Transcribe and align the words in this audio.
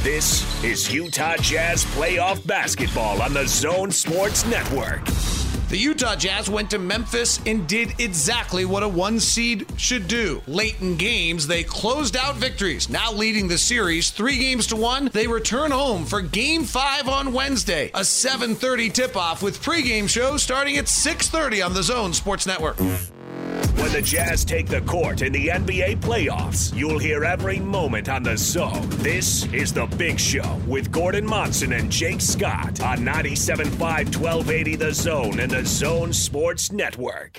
This 0.00 0.64
is 0.64 0.92
Utah 0.92 1.36
Jazz 1.36 1.84
playoff 1.84 2.44
basketball 2.44 3.22
on 3.22 3.32
the 3.32 3.46
Zone 3.46 3.92
Sports 3.92 4.44
Network. 4.44 5.04
The 5.68 5.78
Utah 5.78 6.16
Jazz 6.16 6.50
went 6.50 6.70
to 6.70 6.78
Memphis 6.78 7.40
and 7.46 7.68
did 7.68 7.94
exactly 8.00 8.64
what 8.64 8.82
a 8.82 8.88
one 8.88 9.20
seed 9.20 9.64
should 9.78 10.08
do. 10.08 10.42
Late 10.48 10.80
in 10.80 10.96
games, 10.96 11.46
they 11.46 11.62
closed 11.62 12.16
out 12.16 12.34
victories, 12.34 12.88
now 12.88 13.12
leading 13.12 13.46
the 13.46 13.56
series 13.56 14.10
three 14.10 14.38
games 14.38 14.66
to 14.68 14.76
one. 14.76 15.08
They 15.12 15.28
return 15.28 15.70
home 15.70 16.04
for 16.04 16.20
game 16.20 16.64
five 16.64 17.08
on 17.08 17.32
Wednesday, 17.32 17.90
a 17.94 18.00
7.30 18.00 18.92
tip-off 18.92 19.40
with 19.42 19.62
pregame 19.62 20.08
show 20.08 20.36
starting 20.36 20.78
at 20.78 20.86
6.30 20.86 21.64
on 21.64 21.74
the 21.74 21.82
Zone 21.82 22.12
Sports 22.12 22.44
Network. 22.46 22.76
When 23.76 23.92
the 23.92 24.02
Jazz 24.02 24.44
take 24.44 24.66
the 24.68 24.80
court 24.82 25.22
in 25.22 25.32
the 25.32 25.48
NBA 25.48 26.00
playoffs, 26.00 26.74
you'll 26.74 26.98
hear 26.98 27.24
every 27.24 27.58
moment 27.58 28.08
on 28.08 28.22
the 28.22 28.36
zone. 28.36 28.88
This 28.98 29.44
is 29.52 29.72
The 29.72 29.86
Big 29.86 30.18
Show 30.18 30.60
with 30.66 30.90
Gordon 30.90 31.26
Monson 31.26 31.72
and 31.72 31.90
Jake 31.90 32.20
Scott 32.20 32.80
on 32.80 32.98
97.5 32.98 33.78
1280 33.78 34.76
The 34.76 34.92
Zone 34.92 35.40
and 35.40 35.50
the 35.50 35.64
Zone 35.64 36.12
Sports 36.12 36.72
Network. 36.72 37.38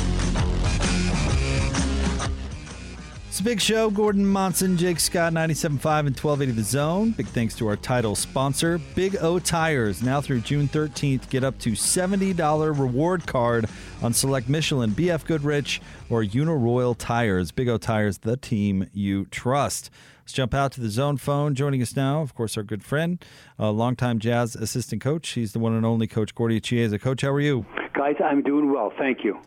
A 3.41 3.43
big 3.43 3.59
show. 3.59 3.89
Gordon 3.89 4.23
Monson, 4.23 4.77
Jake 4.77 4.99
Scott, 4.99 5.33
97.5 5.33 5.71
and 5.71 6.15
1280 6.15 6.51
The 6.51 6.61
Zone. 6.61 7.09
Big 7.09 7.25
thanks 7.25 7.55
to 7.55 7.67
our 7.67 7.75
title 7.75 8.13
sponsor, 8.13 8.77
Big 8.93 9.15
O 9.15 9.39
Tires. 9.39 10.03
Now 10.03 10.21
through 10.21 10.41
June 10.41 10.67
13th, 10.67 11.27
get 11.27 11.43
up 11.43 11.57
to 11.61 11.71
$70 11.71 12.79
reward 12.79 13.25
card 13.25 13.65
on 14.03 14.13
select 14.13 14.47
Michelin, 14.47 14.91
BF 14.91 15.25
Goodrich, 15.25 15.81
or 16.11 16.23
Uniroyal 16.23 16.95
Tires. 16.95 17.51
Big 17.51 17.67
O 17.67 17.79
Tires, 17.79 18.19
the 18.19 18.37
team 18.37 18.87
you 18.93 19.25
trust. 19.25 19.89
Let's 20.19 20.33
jump 20.33 20.53
out 20.53 20.71
to 20.73 20.81
the 20.81 20.89
zone 20.89 21.17
phone. 21.17 21.55
Joining 21.55 21.81
us 21.81 21.95
now, 21.95 22.21
of 22.21 22.35
course, 22.35 22.57
our 22.57 22.63
good 22.63 22.83
friend, 22.83 23.25
uh, 23.59 23.71
longtime 23.71 24.19
Jazz 24.19 24.55
assistant 24.55 25.01
coach. 25.01 25.27
He's 25.29 25.53
the 25.53 25.59
one 25.59 25.73
and 25.73 25.83
only 25.83 26.05
Coach 26.05 26.35
Gordie 26.35 26.61
Chiesa. 26.61 26.99
Coach, 26.99 27.23
how 27.23 27.31
are 27.31 27.41
you? 27.41 27.65
Guys, 27.95 28.17
I'm 28.23 28.43
doing 28.43 28.71
well. 28.71 28.93
Thank 28.99 29.23
you. 29.23 29.41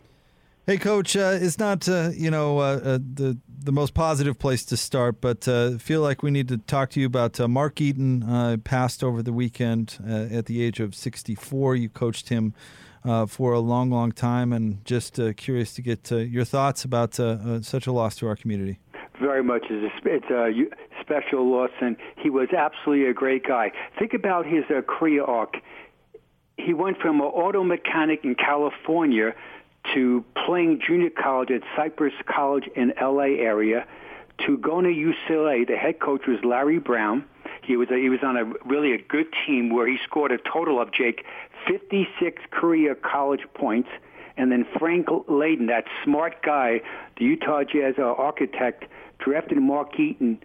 Hey, 0.67 0.79
Coach. 0.79 1.15
Uh, 1.15 1.37
it's 1.39 1.59
not 1.59 1.87
uh, 1.87 2.09
you 2.11 2.31
know 2.31 2.57
uh, 2.57 2.79
uh, 2.83 2.97
the 2.97 3.37
the 3.47 3.71
most 3.71 3.93
positive 3.93 4.39
place 4.39 4.65
to 4.65 4.77
start, 4.77 5.21
but 5.21 5.47
uh, 5.47 5.77
feel 5.77 6.01
like 6.01 6.23
we 6.23 6.31
need 6.31 6.47
to 6.47 6.57
talk 6.57 6.89
to 6.91 6.99
you 6.99 7.05
about 7.05 7.39
uh, 7.39 7.47
Mark 7.47 7.79
Eaton. 7.79 8.59
passed 8.63 9.03
over 9.03 9.21
the 9.21 9.31
weekend 9.31 9.99
at 10.07 10.47
the 10.47 10.63
age 10.63 10.79
of 10.79 10.95
64. 10.95 11.75
You 11.75 11.89
coached 11.89 12.29
him 12.29 12.55
for 13.27 13.53
a 13.53 13.59
long, 13.59 13.91
long 13.91 14.11
time, 14.11 14.51
and 14.51 14.83
just 14.85 15.19
curious 15.37 15.75
to 15.75 15.83
get 15.83 16.09
your 16.09 16.45
thoughts 16.45 16.83
about 16.83 17.13
such 17.13 17.85
a 17.85 17.91
loss 17.91 18.15
to 18.15 18.27
our 18.27 18.35
community. 18.35 18.79
Very 19.21 19.43
much. 19.43 19.65
It's 19.69 19.93
a, 20.03 20.07
it's 20.07 20.31
a 20.31 21.01
special 21.01 21.47
loss, 21.47 21.69
and 21.79 21.95
he 22.17 22.31
was 22.31 22.47
absolutely 22.57 23.05
a 23.05 23.13
great 23.13 23.47
guy. 23.47 23.71
Think 23.99 24.15
about 24.15 24.47
his 24.47 24.63
career 24.87 25.25
arc. 25.25 25.57
He 26.57 26.73
went 26.73 26.97
from 26.97 27.19
an 27.19 27.27
auto 27.27 27.63
mechanic 27.63 28.21
in 28.23 28.33
California 28.33 29.35
to 29.93 30.23
playing 30.45 30.81
junior 30.85 31.09
college 31.09 31.51
at 31.51 31.61
Cypress 31.75 32.13
College 32.25 32.67
in 32.75 32.93
LA 32.99 33.35
area 33.39 33.85
to 34.45 34.57
going 34.57 34.85
to 34.85 34.91
UCLA. 34.91 35.67
The 35.67 35.77
head 35.77 35.99
coach 35.99 36.27
was 36.27 36.37
Larry 36.43 36.79
Brown. 36.79 37.25
He 37.63 37.77
was 37.77 37.89
a, 37.89 37.95
he 37.95 38.09
was 38.09 38.19
on 38.23 38.37
a 38.37 38.45
really 38.65 38.93
a 38.93 38.97
good 38.97 39.27
team 39.45 39.69
where 39.69 39.87
he 39.87 39.97
scored 40.03 40.31
a 40.31 40.37
total 40.37 40.79
of 40.81 40.91
Jake 40.91 41.25
56 41.67 42.41
career 42.51 42.95
college 42.95 43.45
points. 43.53 43.89
And 44.37 44.51
then 44.51 44.65
Frank 44.77 45.07
Layden, 45.07 45.67
that 45.67 45.85
smart 46.03 46.41
guy, 46.43 46.81
the 47.17 47.25
Utah 47.25 47.63
Jazz 47.63 47.95
architect, 47.97 48.85
drafted 49.17 49.57
Mark 49.59 49.97
Eaton 49.99 50.39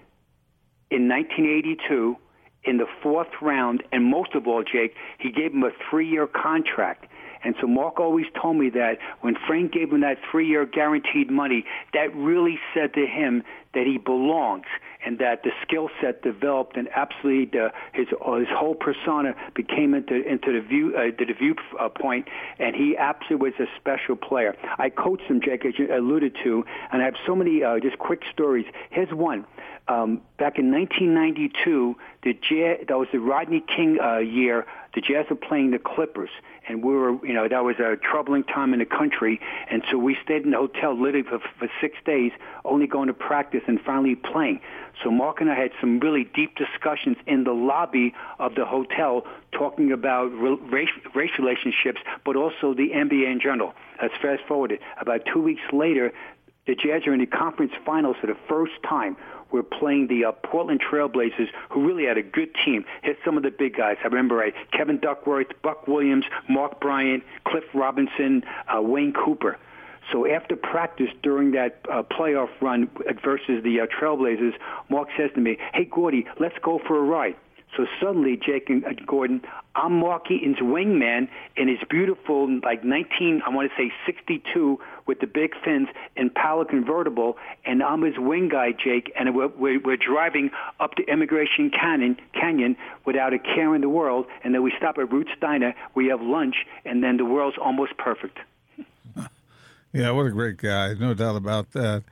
in 0.91 1.09
1982 1.09 2.17
in 2.65 2.77
the 2.77 2.87
fourth 3.03 3.29
round. 3.43 3.83
And 3.91 4.05
most 4.05 4.35
of 4.35 4.47
all, 4.47 4.63
Jake, 4.63 4.95
he 5.19 5.31
gave 5.33 5.53
him 5.53 5.65
a 5.65 5.71
three-year 5.91 6.29
contract. 6.29 7.07
And 7.45 7.55
so 7.61 7.67
Mark 7.67 7.99
always 7.99 8.27
told 8.41 8.57
me 8.57 8.71
that 8.71 8.99
when 9.21 9.37
Frank 9.47 9.73
gave 9.73 9.93
him 9.93 10.01
that 10.01 10.19
three-year 10.31 10.67
guaranteed 10.67 11.31
money, 11.31 11.65
that 11.95 12.15
really 12.15 12.59
said 12.75 12.95
to 12.95 13.07
him 13.07 13.43
that 13.75 13.87
he 13.87 13.99
belongs 13.99 14.67
and 15.05 15.19
that 15.19 15.43
the 15.43 15.51
skill 15.63 15.89
set 16.01 16.23
developed 16.23 16.77
and 16.77 16.89
absolutely 16.95 17.47
the, 17.47 17.73
his 17.95 18.07
uh, 18.25 18.35
his 18.35 18.49
whole 18.51 18.75
persona 18.75 19.35
became 19.55 19.95
into 19.95 20.15
into 20.29 20.53
the 20.53 20.61
view 20.61 20.95
uh, 20.97 21.11
the 21.17 21.33
view 21.33 21.55
uh, 21.79 21.89
point, 21.89 22.29
and 22.59 22.75
he 22.75 22.97
absolutely 22.97 23.51
was 23.51 23.55
a 23.61 23.81
special 23.81 24.17
player. 24.17 24.55
I 24.79 24.91
coached 24.91 25.23
him, 25.23 25.41
Jake, 25.41 25.65
as 25.65 25.79
you 25.79 25.95
alluded 25.95 26.37
to, 26.45 26.65
and 26.93 27.01
I 27.01 27.05
have 27.05 27.15
so 27.27 27.35
many 27.35 27.63
uh, 27.63 27.79
just 27.81 27.99
quick 27.99 28.23
stories. 28.33 28.67
Here's 28.91 29.13
one. 29.13 29.47
Um, 29.91 30.21
back 30.39 30.57
in 30.57 30.71
1992, 30.71 31.97
the 32.23 32.33
that 32.87 32.97
was 32.97 33.09
the 33.11 33.19
Rodney 33.19 33.61
King 33.61 33.99
uh, 34.01 34.19
year. 34.19 34.65
The 34.95 35.01
Jazz 35.01 35.27
were 35.29 35.35
playing 35.35 35.73
the 35.73 35.81
Clippers, 35.81 36.31
and 36.69 36.85
we 36.85 36.95
were, 36.95 37.27
you 37.27 37.33
know, 37.33 37.49
that 37.49 37.65
was 37.65 37.75
a 37.81 37.97
troubling 37.97 38.45
time 38.45 38.73
in 38.73 38.79
the 38.79 38.85
country, 38.85 39.41
and 39.69 39.83
so 39.91 39.99
we 39.99 40.17
stayed 40.23 40.45
in 40.45 40.53
the 40.53 40.59
hotel 40.59 40.95
literally 40.95 41.27
for, 41.29 41.41
for 41.59 41.69
six 41.81 41.97
days, 42.05 42.31
only 42.65 42.87
going 42.87 43.09
to 43.09 43.15
practice 43.15 43.63
and 43.67 43.81
finally 43.81 44.15
playing. 44.15 44.61
So 45.03 45.11
Mark 45.11 45.41
and 45.41 45.51
I 45.51 45.57
had 45.57 45.73
some 45.81 45.99
really 45.99 46.23
deep 46.23 46.55
discussions 46.57 47.17
in 47.27 47.43
the 47.43 47.53
lobby 47.53 48.15
of 48.39 48.55
the 48.55 48.65
hotel, 48.65 49.27
talking 49.51 49.91
about 49.91 50.27
race, 50.27 50.89
race 51.17 51.33
relationships, 51.37 52.01
but 52.25 52.37
also 52.37 52.75
the 52.75 52.91
NBA 52.91 53.31
in 53.31 53.41
general. 53.43 53.75
Let's 54.01 54.15
fast 54.23 54.43
forward 54.47 54.71
it. 54.71 54.81
About 55.01 55.23
two 55.33 55.43
weeks 55.43 55.63
later, 55.73 56.13
the 56.67 56.77
Jazz 56.77 57.07
are 57.09 57.13
in 57.13 57.19
the 57.19 57.27
conference 57.27 57.73
finals 57.85 58.17
for 58.21 58.29
the 58.29 58.37
first 58.49 58.75
time 58.89 59.17
were 59.53 59.63
playing 59.63 60.09
the 60.09 60.25
uh, 60.25 60.33
Portland 60.33 60.81
Trailblazers, 60.81 61.49
who 61.71 61.87
really 61.87 62.05
had 62.05 62.19
a 62.19 62.23
good 62.23 62.51
team. 62.65 62.85
Hit 63.03 63.19
some 63.25 63.37
of 63.37 63.43
the 63.43 63.51
big 63.51 63.77
guys. 63.77 63.97
I 64.03 64.07
remember 64.07 64.37
right, 64.37 64.55
Kevin 64.73 64.99
Duckworth, 64.99 65.49
Buck 65.63 65.87
Williams, 65.87 66.25
Mark 66.49 66.81
Bryant, 66.81 67.23
Cliff 67.45 67.65
Robinson, 67.75 68.43
uh, 68.69 68.81
Wayne 68.81 69.13
Cooper. 69.13 69.59
So 70.13 70.27
after 70.27 70.57
practice 70.57 71.11
during 71.23 71.53
that 71.53 71.81
uh, 71.91 72.03
playoff 72.03 72.49
run 72.61 72.91
versus 73.23 73.63
the 73.63 73.81
uh, 73.81 73.87
Trailblazers, 73.87 74.55
Mark 74.89 75.09
says 75.17 75.31
to 75.35 75.41
me, 75.41 75.57
"Hey 75.73 75.85
Gordie, 75.85 76.27
let's 76.39 76.59
go 76.63 76.81
for 76.87 76.99
a 76.99 77.03
ride." 77.03 77.37
So 77.77 77.87
suddenly, 78.01 78.37
Jake 78.37 78.69
and 78.69 78.85
uh, 78.85 78.91
Gordon, 79.07 79.43
I'm 79.77 80.01
Mark 80.01 80.31
Eaton's 80.31 80.59
wingman 80.59 81.29
in 81.57 81.69
his 81.69 81.79
beautiful, 81.89 82.49
like 82.63 82.83
19, 82.83 83.43
I 83.47 83.51
want 83.51 83.71
to 83.71 83.77
say 83.77 83.93
62 84.07 84.79
with 85.07 85.21
the 85.21 85.27
big 85.27 85.53
fins 85.65 85.89
Impala 86.17 86.65
convertible, 86.65 87.37
and 87.65 87.83
I'm 87.83 88.03
his 88.03 88.19
wing 88.19 88.49
guy, 88.49 88.73
Jake, 88.73 89.13
and 89.19 89.35
we're, 89.37 89.49
we're, 89.49 89.81
we're 89.81 89.97
driving 89.97 90.51
up 90.81 90.95
to 90.97 91.09
Emigration 91.09 91.71
Canyon, 91.71 92.17
Canyon 92.33 92.77
without 93.07 93.33
a 93.33 93.39
care 93.39 93.75
in 93.75 93.83
the 93.83 93.89
world, 93.89 94.27
and 94.43 94.53
then 94.53 94.63
we 94.63 94.73
stop 94.77 94.99
at 94.99 95.11
Ruth's 95.13 95.31
Diner, 95.41 95.75
we 95.95 96.09
have 96.09 96.21
lunch, 96.21 96.57
and 96.85 97.05
then 97.05 97.19
the 97.19 97.25
world's 97.25 97.57
almost 97.59 97.97
perfect. 97.99 98.39
Yeah, 99.93 100.13
what 100.13 100.27
a 100.27 100.31
great 100.31 100.57
guy. 100.57 100.95
No 100.95 101.15
doubt 101.15 101.35
about 101.35 101.73
that. 101.73 102.05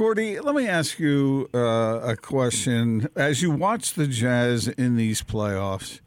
Gordie, 0.00 0.40
let 0.40 0.54
me 0.54 0.66
ask 0.66 0.98
you 0.98 1.50
uh, 1.52 2.00
a 2.02 2.16
question. 2.16 3.10
As 3.14 3.42
you 3.42 3.50
watch 3.50 3.92
the 3.92 4.06
Jazz 4.06 4.66
in 4.66 4.96
these 4.96 5.20
playoffs 5.20 6.00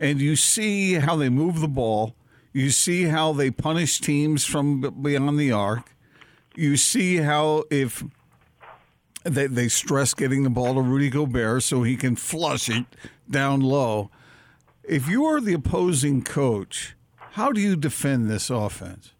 and 0.00 0.20
you 0.20 0.34
see 0.34 0.94
how 0.94 1.14
they 1.14 1.28
move 1.28 1.60
the 1.60 1.68
ball, 1.68 2.16
you 2.52 2.70
see 2.70 3.04
how 3.04 3.32
they 3.32 3.52
punish 3.52 4.00
teams 4.00 4.44
from 4.44 4.80
beyond 5.00 5.38
the 5.38 5.52
arc, 5.52 5.94
you 6.56 6.76
see 6.76 7.18
how 7.18 7.62
if 7.70 8.02
they, 9.22 9.46
they 9.46 9.68
stress 9.68 10.12
getting 10.12 10.42
the 10.42 10.50
ball 10.50 10.74
to 10.74 10.80
Rudy 10.80 11.08
Gobert 11.08 11.62
so 11.62 11.84
he 11.84 11.96
can 11.96 12.16
flush 12.16 12.68
it 12.68 12.86
down 13.30 13.60
low. 13.60 14.10
If 14.82 15.08
you 15.08 15.24
are 15.24 15.40
the 15.40 15.54
opposing 15.54 16.24
coach, 16.24 16.96
how 17.16 17.52
do 17.52 17.60
you 17.60 17.76
defend 17.76 18.28
this 18.28 18.50
offense? 18.50 19.12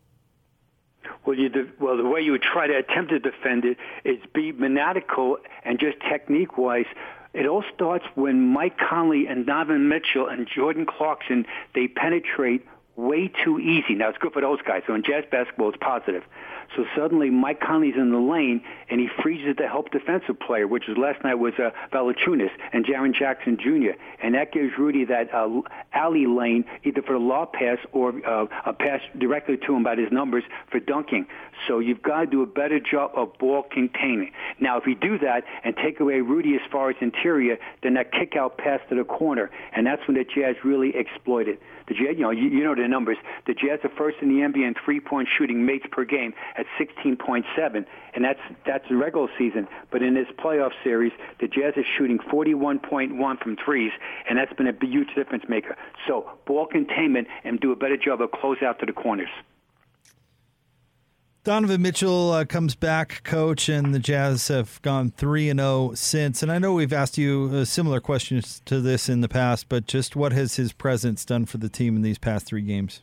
Well, 1.26 1.37
you 1.37 1.49
de- 1.49 1.67
well, 1.81 1.96
the 1.96 2.05
way 2.06 2.20
you 2.20 2.32
would 2.32 2.43
try 2.43 2.69
to 2.69 2.76
attempt 2.76 3.11
to 3.11 3.19
defend 3.19 3.64
it 3.64 3.76
is 4.05 4.19
be 4.32 4.52
maniacal 4.52 5.38
and 5.64 5.78
just 5.78 5.99
technique-wise. 6.00 6.87
It 7.34 7.46
all 7.46 7.64
starts 7.75 8.06
when 8.14 8.40
Mike 8.52 8.78
Conley 8.78 9.26
and 9.26 9.44
Donovan 9.44 9.88
Mitchell 9.88 10.28
and 10.28 10.49
Jordan 10.49 10.87
Clarkson 10.87 11.44
they 11.75 11.88
penetrate 11.88 12.64
way 12.94 13.31
too 13.44 13.58
easy. 13.58 13.94
Now 13.94 14.08
it's 14.08 14.19
good 14.19 14.32
for 14.32 14.40
those 14.40 14.62
guys. 14.62 14.82
So 14.87 14.94
in 14.94 15.02
jazz 15.02 15.25
basketball, 15.31 15.69
it's 15.69 15.78
positive. 15.78 16.23
So 16.74 16.84
suddenly 16.96 17.30
Mike 17.30 17.60
Conley's 17.60 17.94
in 17.96 18.10
the 18.10 18.18
lane 18.18 18.62
and 18.90 19.00
he 19.00 19.08
freezes 19.22 19.56
the 19.56 19.68
help 19.68 19.90
defensive 19.90 20.38
player, 20.40 20.66
which 20.66 20.84
was 20.88 20.96
last 20.96 21.22
night 21.24 21.34
was 21.34 21.54
uh, 21.58 21.70
Valanciunas 21.92 22.50
and 22.72 22.84
Jaren 22.84 23.14
Jackson 23.14 23.56
Jr. 23.56 23.98
And 24.22 24.34
that 24.34 24.52
gives 24.52 24.72
Rudy 24.78 25.04
that 25.04 25.32
uh, 25.32 25.62
alley 25.92 26.26
lane 26.26 26.64
either 26.84 27.02
for 27.02 27.12
the 27.12 27.18
lob 27.18 27.52
pass 27.52 27.78
or 27.92 28.12
uh, 28.26 28.46
a 28.64 28.72
pass 28.72 29.00
directly 29.18 29.56
to 29.56 29.74
him 29.74 29.82
by 29.82 29.96
his 29.96 30.10
numbers 30.10 30.44
for 30.70 30.80
dunking. 30.80 31.26
So 31.66 31.78
you've 31.78 32.02
got 32.02 32.20
to 32.20 32.26
do 32.26 32.42
a 32.42 32.46
better 32.46 32.80
job 32.80 33.12
of 33.14 33.36
ball 33.38 33.62
containing. 33.62 34.32
Now, 34.60 34.78
if 34.78 34.86
you 34.86 34.94
do 34.94 35.18
that 35.18 35.44
and 35.64 35.74
take 35.76 36.00
away 36.00 36.20
Rudy 36.20 36.54
as 36.54 36.60
far 36.70 36.90
as 36.90 36.96
interior, 37.00 37.58
then 37.82 37.94
that 37.94 38.12
kick 38.12 38.36
out 38.36 38.58
pass 38.58 38.80
to 38.88 38.94
the 38.94 39.04
corner, 39.04 39.50
and 39.72 39.86
that's 39.86 40.06
when 40.06 40.16
the 40.16 40.24
Jazz 40.24 40.56
really 40.64 40.94
exploited. 40.94 41.58
The 41.88 41.94
Jazz, 41.94 42.17
you 42.17 42.23
know, 42.23 42.31
you, 42.31 42.49
you 42.49 42.65
know 42.65 42.75
the 42.75 42.88
numbers. 42.88 43.17
The 43.47 43.55
Jazz 43.55 43.81
are 43.85 43.93
first 43.97 44.19
in 44.21 44.29
the 44.29 44.43
NBA 44.43 44.67
in 44.67 44.75
three-point 44.85 45.29
shooting 45.37 45.65
mates 45.65 45.87
per 45.91 46.05
game 46.05 46.35
at 46.56 46.67
16.7, 46.81 47.87
and 48.15 48.25
that's 48.25 48.41
that's 48.67 48.88
the 48.88 48.97
regular 48.97 49.29
season. 49.38 49.69
But 49.91 50.03
in 50.03 50.15
this 50.15 50.27
playoff 50.38 50.73
series, 50.83 51.12
the 51.41 51.47
Jazz 51.47 51.75
is 51.77 51.85
shooting 51.97 52.19
41.1 52.19 53.43
from 53.43 53.56
threes, 53.65 53.93
and 54.29 54.38
that's 54.38 54.53
been 54.55 54.67
a 54.67 54.75
huge 54.85 55.15
difference 55.15 55.44
maker. 55.49 55.77
So 56.06 56.31
ball 56.47 56.67
containment 56.67 57.29
and 57.44 57.61
do 57.61 57.73
a 57.73 57.77
better 57.77 57.97
job 57.97 58.21
of 58.21 58.33
close 58.33 58.59
out 58.62 58.79
to 58.81 58.87
the 58.87 58.93
corners. 58.93 59.31
Donovan 61.46 61.81
Mitchell 61.81 62.32
uh, 62.32 62.44
comes 62.44 62.75
back, 62.75 63.22
coach, 63.22 63.69
and 63.69 63.94
the 63.94 64.00
Jazz 64.00 64.48
have 64.48 64.82
gone 64.82 65.12
3 65.12 65.50
and 65.50 65.60
0 65.60 65.93
since. 65.94 66.43
And 66.43 66.50
I 66.50 66.58
know 66.58 66.75
we've 66.75 66.93
asked 66.93 67.19
you 67.19 67.48
uh, 67.54 67.64
similar 67.64 68.00
questions 68.00 68.60
to 68.64 68.81
this 68.81 69.08
in 69.08 69.20
the 69.20 69.28
past, 69.28 69.69
but 69.69 69.87
just 69.87 70.16
what 70.16 70.32
has 70.32 70.56
his 70.56 70.72
presence 70.72 71.25
done 71.25 71.46
for 71.46 71.58
the 71.58 71.69
team 71.69 71.94
in 71.94 72.02
these 72.02 72.19
past 72.19 72.46
three 72.46 72.62
games? 72.62 73.02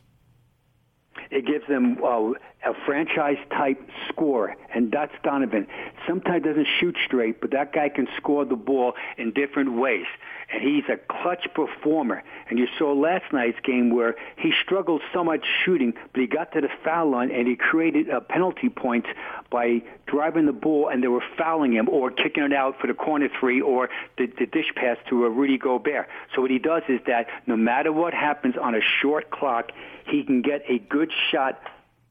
It 1.30 1.46
gives 1.46 1.66
them 1.68 1.96
uh, 2.04 2.32
a 2.64 2.74
franchise 2.86 3.38
type 3.50 3.80
score, 4.08 4.56
and 4.74 4.90
that's 4.90 5.12
Donovan. 5.22 5.66
Sometimes 6.06 6.44
doesn't 6.44 6.66
shoot 6.80 6.96
straight, 7.06 7.40
but 7.40 7.50
that 7.52 7.72
guy 7.72 7.88
can 7.88 8.08
score 8.16 8.44
the 8.44 8.56
ball 8.56 8.94
in 9.16 9.32
different 9.32 9.72
ways 9.74 10.06
and 10.52 10.62
he's 10.62 10.84
a 10.88 10.96
clutch 10.96 11.46
performer. 11.54 12.22
And 12.48 12.58
you 12.58 12.66
saw 12.78 12.92
last 12.92 13.32
night's 13.32 13.58
game 13.60 13.90
where 13.90 14.16
he 14.36 14.52
struggled 14.62 15.02
so 15.12 15.24
much 15.24 15.44
shooting, 15.64 15.94
but 16.12 16.20
he 16.20 16.26
got 16.26 16.52
to 16.52 16.60
the 16.60 16.68
foul 16.84 17.10
line 17.10 17.30
and 17.30 17.46
he 17.48 17.56
created 17.56 18.08
a 18.08 18.20
penalty 18.20 18.68
point 18.68 19.06
by 19.50 19.82
driving 20.06 20.46
the 20.46 20.52
ball 20.52 20.88
and 20.88 21.02
they 21.02 21.08
were 21.08 21.24
fouling 21.36 21.72
him 21.72 21.88
or 21.88 22.10
kicking 22.10 22.42
it 22.44 22.52
out 22.52 22.78
for 22.80 22.86
the 22.86 22.94
corner 22.94 23.28
three 23.40 23.60
or 23.60 23.88
the, 24.18 24.26
the 24.38 24.46
dish 24.46 24.72
pass 24.74 24.96
to 25.08 25.24
a 25.24 25.30
Rudy 25.30 25.58
Gobert. 25.58 26.08
So 26.34 26.42
what 26.42 26.50
he 26.50 26.58
does 26.58 26.82
is 26.88 27.00
that 27.06 27.26
no 27.46 27.56
matter 27.56 27.92
what 27.92 28.14
happens 28.14 28.56
on 28.60 28.74
a 28.74 28.80
short 29.02 29.30
clock, 29.30 29.72
he 30.06 30.22
can 30.22 30.42
get 30.42 30.62
a 30.68 30.78
good 30.78 31.10
shot 31.30 31.60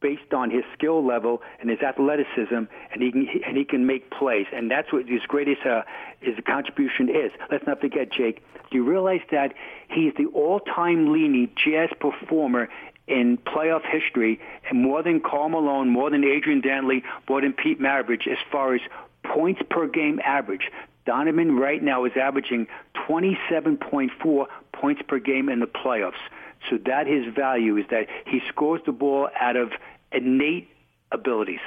based 0.03 0.33
on 0.33 0.51
his 0.51 0.63
skill 0.73 1.03
level 1.03 1.41
and 1.59 1.69
his 1.69 1.79
athleticism, 1.79 2.53
and 2.91 3.01
he 3.01 3.11
can 3.11 3.27
and 3.47 3.57
he 3.57 3.65
can 3.65 3.88
make 3.88 4.11
plays, 4.11 4.45
and 4.53 4.69
that's 4.69 4.94
what 4.94 5.07
his 5.07 5.21
greatest 5.27 5.65
uh, 5.65 5.81
his 6.19 6.35
contribution 6.45 7.09
is. 7.09 7.31
Let's 7.50 7.65
not 7.65 7.81
forget, 7.81 8.11
Jake. 8.11 8.44
Do 8.69 8.77
you 8.77 8.83
realize 8.83 9.21
that 9.31 9.53
he's 9.89 10.13
the 10.17 10.25
all-time 10.27 11.11
leading 11.13 11.50
jazz 11.55 11.89
performer 12.00 12.69
in 13.07 13.38
playoff 13.38 13.83
history, 13.85 14.39
and 14.69 14.81
more 14.81 15.01
than 15.01 15.19
Karl 15.21 15.50
Malone, 15.50 15.89
more 15.89 16.09
than 16.09 16.23
Adrian 16.23 16.61
Dantley, 16.61 17.01
more 17.27 17.41
than 17.41 17.53
Pete 17.53 17.79
Maravich, 17.79 18.27
as 18.27 18.38
far 18.51 18.75
as 18.75 18.81
points 19.23 19.61
per 19.69 19.88
game 19.88 20.19
average. 20.23 20.69
Donovan 21.05 21.57
right 21.57 21.83
now 21.83 22.05
is 22.05 22.13
averaging 22.15 22.67
27.4 23.09 24.45
points 24.71 25.01
per 25.07 25.19
game 25.19 25.50
in 25.50 25.59
the 25.59 25.67
playoffs. 25.67 26.21
So 26.69 26.77
that 26.85 27.07
his 27.07 27.25
value 27.33 27.77
is 27.77 27.85
that 27.91 28.07
he 28.25 28.41
scores 28.47 28.81
the 28.85 28.91
ball 28.91 29.29
out 29.39 29.55
of 29.55 29.71
innate 30.13 30.69
abilities. 31.12 31.60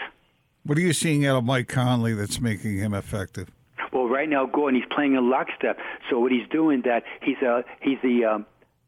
What 0.65 0.79
are 0.79 0.83
you 0.83 0.93
seeing 0.93 1.25
out 1.27 1.37
of 1.37 1.45
Mike 1.45 1.69
Conley 1.69 2.15
that's 2.15 2.41
making 2.41 2.79
him 2.79 2.93
effective? 2.93 3.49
Well, 3.93 4.09
right 4.09 4.29
now, 4.29 4.47
Gordon, 4.47 4.81
he's 4.81 4.89
playing 4.91 5.15
in 5.15 5.31
lockstep. 5.31 5.79
So 6.11 6.19
what 6.19 6.33
he's 6.33 6.49
doing 6.49 6.83
that 6.83 7.05
he's 7.23 7.41
a 7.43 7.65
he's 7.81 7.99
the 8.03 8.25
um, 8.25 8.47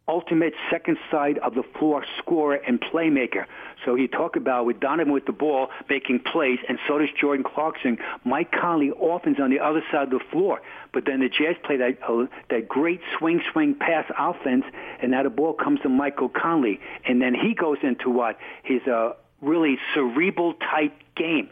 ultimate 0.09 0.55
second 0.71 0.97
side 1.11 1.39
of 1.39 1.55
the 1.55 1.63
floor 1.79 2.05
scorer 2.19 2.57
and 2.57 2.81
playmaker. 2.81 3.45
So 3.85 3.95
you 3.95 4.09
talk 4.09 4.35
about 4.35 4.67
with 4.67 4.81
Donovan 4.81 5.13
with 5.13 5.27
the 5.27 5.33
ball 5.33 5.69
making 5.89 6.21
plays, 6.21 6.59
and 6.69 6.79
so 6.89 6.99
does 6.99 7.11
Jordan 7.21 7.45
Clarkson. 7.45 7.99
Mike 8.25 8.51
Conley 8.51 8.91
often's 8.91 9.39
on 9.39 9.51
the 9.51 9.61
other 9.61 9.83
side 9.93 10.05
of 10.05 10.11
the 10.11 10.25
floor, 10.33 10.61
but 10.93 11.05
then 11.05 11.21
the 11.21 11.29
Jazz 11.29 11.57
play 11.63 11.77
that 11.77 11.99
uh, 12.03 12.27
that 12.51 12.69
great 12.69 13.01
swing 13.19 13.41
swing 13.53 13.75
pass 13.75 14.11
offense, 14.19 14.65
and 15.01 15.13
now 15.13 15.23
the 15.23 15.31
ball 15.31 15.53
comes 15.53 15.81
to 15.83 15.89
Michael 15.89 16.29
Conley, 16.29 16.81
and 17.07 17.23
then 17.23 17.35
he 17.35 17.55
goes 17.55 17.79
into 17.83 18.11
what 18.11 18.37
his 18.65 18.83
uh, 18.89 19.13
really 19.41 19.79
cerebral 19.95 20.55
type 20.55 20.93
game. 21.17 21.49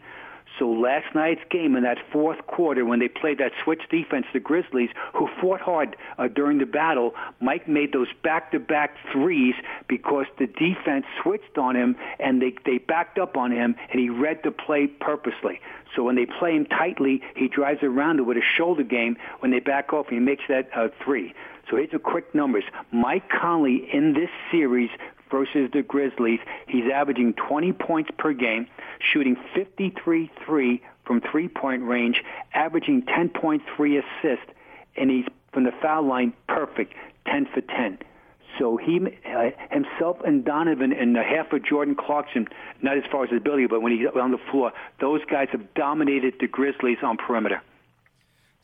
So 0.57 0.71
last 0.71 1.13
night's 1.13 1.41
game 1.51 1.75
in 1.75 1.83
that 1.83 1.97
fourth 2.11 2.47
quarter, 2.47 2.83
when 2.83 2.97
they 2.97 3.07
played 3.07 3.37
that 3.37 3.51
switch 3.63 3.81
defense, 3.91 4.25
the 4.33 4.39
Grizzlies, 4.39 4.89
who 5.13 5.29
fought 5.39 5.61
hard 5.61 5.95
uh, 6.17 6.27
during 6.27 6.57
the 6.57 6.65
battle, 6.65 7.13
Mike 7.39 7.67
made 7.67 7.93
those 7.93 8.07
back-to-back 8.23 8.95
threes 9.11 9.53
because 9.87 10.25
the 10.39 10.47
defense 10.47 11.05
switched 11.21 11.59
on 11.59 11.75
him 11.75 11.95
and 12.19 12.41
they 12.41 12.55
they 12.65 12.79
backed 12.79 13.19
up 13.19 13.37
on 13.37 13.51
him, 13.51 13.75
and 13.91 13.99
he 13.99 14.09
read 14.09 14.39
the 14.43 14.51
play 14.51 14.87
purposely. 14.87 15.61
So 15.95 16.03
when 16.03 16.15
they 16.15 16.25
play 16.25 16.55
him 16.55 16.65
tightly, 16.65 17.21
he 17.35 17.47
drives 17.47 17.83
around 17.83 18.19
it 18.19 18.23
with 18.23 18.37
a 18.37 18.41
shoulder 18.41 18.83
game. 18.83 19.17
When 19.39 19.51
they 19.51 19.59
back 19.59 19.93
off, 19.93 20.07
he 20.09 20.19
makes 20.19 20.43
that 20.49 20.69
uh, 20.75 20.87
three. 21.03 21.35
So 21.69 21.77
here's 21.77 21.91
the 21.91 21.99
quick 21.99 22.33
numbers. 22.33 22.63
Mike 22.91 23.29
Conley 23.29 23.87
in 23.91 24.13
this 24.13 24.29
series 24.51 24.89
versus 25.29 25.69
the 25.73 25.81
Grizzlies. 25.81 26.39
He's 26.67 26.89
averaging 26.93 27.33
20 27.33 27.73
points 27.73 28.09
per 28.17 28.33
game, 28.33 28.67
shooting 28.99 29.35
53-3 29.55 30.79
from 31.05 31.21
three-point 31.21 31.83
range, 31.83 32.23
averaging 32.53 33.03
10.3 33.03 33.61
assists, 34.03 34.51
and 34.95 35.09
he's 35.09 35.25
from 35.51 35.63
the 35.63 35.73
foul 35.81 36.03
line 36.03 36.33
perfect, 36.47 36.93
10 37.25 37.47
for 37.53 37.61
10. 37.61 37.99
So 38.57 38.77
he 38.77 38.99
uh, 38.99 39.49
himself 39.69 40.17
and 40.25 40.43
Donovan 40.43 40.91
and 40.91 41.15
the 41.15 41.21
half 41.21 41.51
of 41.53 41.63
Jordan 41.63 41.95
Clarkson, 41.95 42.47
not 42.81 42.97
as 42.97 43.03
far 43.11 43.23
as 43.23 43.29
his 43.29 43.37
ability, 43.37 43.67
but 43.67 43.81
when 43.81 43.91
he's 43.91 44.07
on 44.19 44.31
the 44.31 44.39
floor, 44.51 44.71
those 44.99 45.21
guys 45.29 45.47
have 45.51 45.73
dominated 45.75 46.35
the 46.39 46.47
Grizzlies 46.47 46.97
on 47.03 47.17
perimeter. 47.17 47.61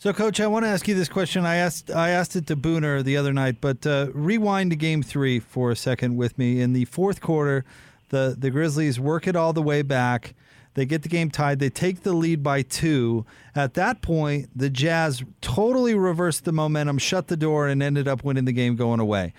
So, 0.04 0.12
Coach, 0.12 0.42
I 0.42 0.48
want 0.48 0.66
to 0.66 0.68
ask 0.68 0.86
you 0.90 0.96
this 0.96 1.08
question. 1.08 1.46
I 1.46 1.56
asked 1.56 1.90
I 1.90 2.10
asked 2.10 2.36
it 2.36 2.46
to 2.48 2.58
Booner 2.58 3.02
the 3.02 3.16
other 3.16 3.32
night, 3.32 3.62
but 3.62 3.88
uh, 3.88 4.08
rewind 4.14 4.72
to 4.72 4.76
Game 4.76 5.02
Three 5.02 5.40
for 5.40 5.72
a 5.72 5.78
second 5.78 6.18
with 6.18 6.38
me. 6.38 6.60
In 6.60 6.74
the 6.74 6.84
fourth 6.84 7.22
quarter, 7.22 7.64
the 8.10 8.36
the 8.38 8.52
Grizzlies 8.52 9.00
work 9.00 9.28
it 9.28 9.38
all 9.38 9.54
the 9.54 9.62
way 9.62 9.82
back. 9.82 10.36
They 10.74 10.86
get 10.86 11.04
the 11.04 11.08
game 11.08 11.32
tied. 11.32 11.60
They 11.60 11.70
take 11.70 12.04
the 12.04 12.12
lead 12.12 12.44
by 12.44 12.64
two. 12.64 13.26
At 13.56 13.76
that 13.76 14.02
point, 14.02 14.50
the 14.54 14.70
Jazz 14.70 15.24
totally 15.40 15.96
reversed 15.96 16.44
the 16.44 16.52
momentum, 16.52 16.98
shut 16.98 17.28
the 17.30 17.38
door, 17.38 17.70
and 17.70 17.82
ended 17.82 18.06
up 18.06 18.26
winning 18.26 18.44
the 18.44 18.52
game 18.52 18.76
going 18.76 19.00
away. 19.00 19.34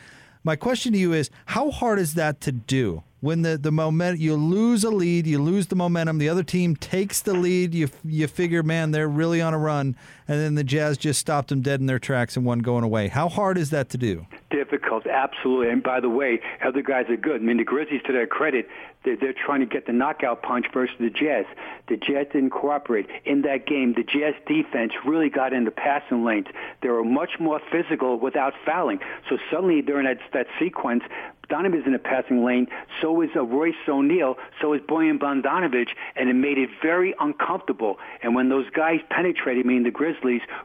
My 0.44 0.56
question 0.56 0.94
to 0.94 0.98
you 0.98 1.12
is, 1.12 1.28
how 1.44 1.72
hard 1.72 1.98
is 1.98 2.14
that 2.14 2.40
to 2.40 2.52
do? 2.52 3.02
when 3.24 3.40
the 3.40 3.56
the 3.56 3.72
moment 3.72 4.20
you 4.20 4.36
lose 4.36 4.84
a 4.84 4.90
lead, 4.90 5.26
you 5.26 5.42
lose 5.42 5.68
the 5.68 5.74
momentum. 5.74 6.18
The 6.18 6.28
other 6.28 6.42
team 6.42 6.76
takes 6.76 7.22
the 7.22 7.32
lead. 7.32 7.74
You 7.74 7.88
you 8.04 8.26
figure, 8.26 8.62
man, 8.62 8.90
they're 8.90 9.08
really 9.08 9.40
on 9.40 9.54
a 9.54 9.58
run, 9.58 9.96
and 10.26 10.40
then 10.40 10.54
the 10.54 10.64
Jazz 10.64 10.96
just 10.96 11.20
stopped 11.20 11.48
them 11.48 11.60
dead 11.60 11.80
in 11.80 11.86
their 11.86 11.98
tracks 11.98 12.36
and 12.36 12.44
one 12.44 12.60
going 12.60 12.84
away. 12.84 13.08
How 13.08 13.28
hard 13.28 13.58
is 13.58 13.70
that 13.70 13.90
to 13.90 13.98
do? 13.98 14.26
Difficult, 14.50 15.06
absolutely. 15.06 15.70
And 15.70 15.82
by 15.82 16.00
the 16.00 16.08
way, 16.08 16.40
other 16.64 16.82
guys 16.82 17.06
are 17.08 17.16
good. 17.16 17.40
I 17.40 17.44
mean, 17.44 17.56
the 17.56 17.64
Grizzlies, 17.64 18.02
to 18.06 18.12
their 18.12 18.26
credit, 18.26 18.68
they're, 19.04 19.16
they're 19.16 19.34
trying 19.34 19.60
to 19.60 19.66
get 19.66 19.86
the 19.86 19.92
knockout 19.92 20.42
punch 20.42 20.66
versus 20.72 20.96
the 20.98 21.10
Jazz. 21.10 21.44
The 21.88 21.96
Jazz 21.96 22.28
didn't 22.32 22.50
cooperate 22.50 23.06
in 23.24 23.42
that 23.42 23.66
game. 23.66 23.94
The 23.94 24.04
Jazz 24.04 24.34
defense 24.46 24.92
really 25.04 25.28
got 25.28 25.52
into 25.52 25.70
passing 25.70 26.24
lanes. 26.24 26.46
They 26.82 26.88
were 26.88 27.04
much 27.04 27.38
more 27.38 27.60
physical 27.70 28.18
without 28.18 28.54
fouling. 28.64 29.00
So 29.28 29.38
suddenly 29.50 29.82
during 29.82 30.06
that 30.06 30.18
that 30.32 30.46
sequence, 30.58 31.02
Donovan's 31.48 31.86
in 31.86 31.94
a 31.94 31.98
passing 31.98 32.44
lane. 32.44 32.66
So 33.00 33.20
is 33.20 33.30
uh, 33.36 33.42
Royce 33.42 33.74
O'Neal. 33.88 34.36
So 34.60 34.72
is 34.72 34.80
Bojan 34.82 35.18
Bogdanovic, 35.18 35.88
and 36.16 36.28
it 36.28 36.34
made 36.34 36.58
it 36.58 36.70
very 36.82 37.14
uncomfortable. 37.20 37.98
And 38.22 38.34
when 38.34 38.48
those 38.48 38.68
guys 38.70 39.00
penetrated, 39.10 39.64
I 39.64 39.68
mean 39.68 39.82
the 39.82 39.90
Grizzlies, 39.90 40.13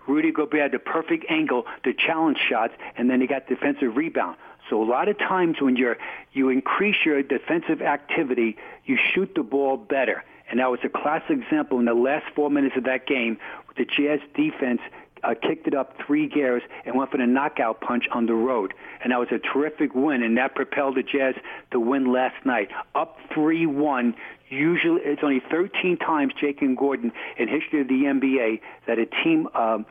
Rudy 0.08 0.32
Gobert 0.32 0.62
had 0.62 0.72
the 0.72 0.80
perfect 0.80 1.26
angle 1.30 1.66
to 1.84 1.94
challenge 1.94 2.38
shots, 2.50 2.74
and 2.98 3.10
then 3.10 3.22
he 3.22 3.28
got 3.28 3.48
defensive 3.48 3.96
rebound. 3.96 4.38
So 4.70 4.82
a 4.82 4.86
lot 4.86 5.08
of 5.08 5.18
times 5.18 5.58
when 5.60 5.76
you're 5.76 5.98
you 6.32 6.50
increase 6.50 6.98
your 7.04 7.24
defensive 7.24 7.82
activity, 7.82 8.58
you 8.86 8.98
shoot 9.14 9.34
the 9.36 9.44
ball 9.44 9.78
better. 9.78 10.24
And 10.50 10.60
that 10.60 10.72
was 10.72 10.80
a 10.84 10.90
classic 10.90 11.38
example 11.38 11.80
in 11.80 11.86
the 11.86 11.94
last 11.94 12.26
four 12.36 12.50
minutes 12.50 12.76
of 12.78 12.84
that 12.86 13.06
game. 13.08 13.38
With 13.68 13.78
the 13.78 13.86
Jazz 13.86 14.20
defense 14.36 14.82
uh, 15.24 15.34
kicked 15.42 15.68
it 15.68 15.74
up 15.74 15.96
three 16.06 16.28
gears 16.28 16.62
and 16.86 16.96
went 16.96 17.12
for 17.12 17.18
the 17.18 17.26
knockout 17.26 17.82
punch 17.82 18.06
on 18.12 18.26
the 18.26 18.34
road. 18.34 18.74
And 19.04 19.12
that 19.12 19.20
was 19.20 19.30
a 19.32 19.40
terrific 19.40 19.94
win, 19.96 20.24
and 20.24 20.38
that 20.38 20.56
propelled 20.56 20.96
the 20.96 21.04
Jazz 21.04 21.36
to 21.72 21.80
win 21.80 22.12
last 22.12 22.46
night. 22.46 22.70
Up 22.96 23.18
3-1. 23.36 24.14
Usually, 24.50 25.02
it's 25.04 25.22
only 25.24 25.42
13 25.52 25.98
times, 25.98 26.34
Jake 26.40 26.62
and 26.62 26.78
Gordon, 26.78 27.12
in 27.38 27.48
history 27.48 27.82
of 27.82 27.88
the 27.88 28.04
NBA 28.06 28.62
that 28.88 28.98
a 28.98 29.06
team 29.24 29.48
um, 29.54 29.86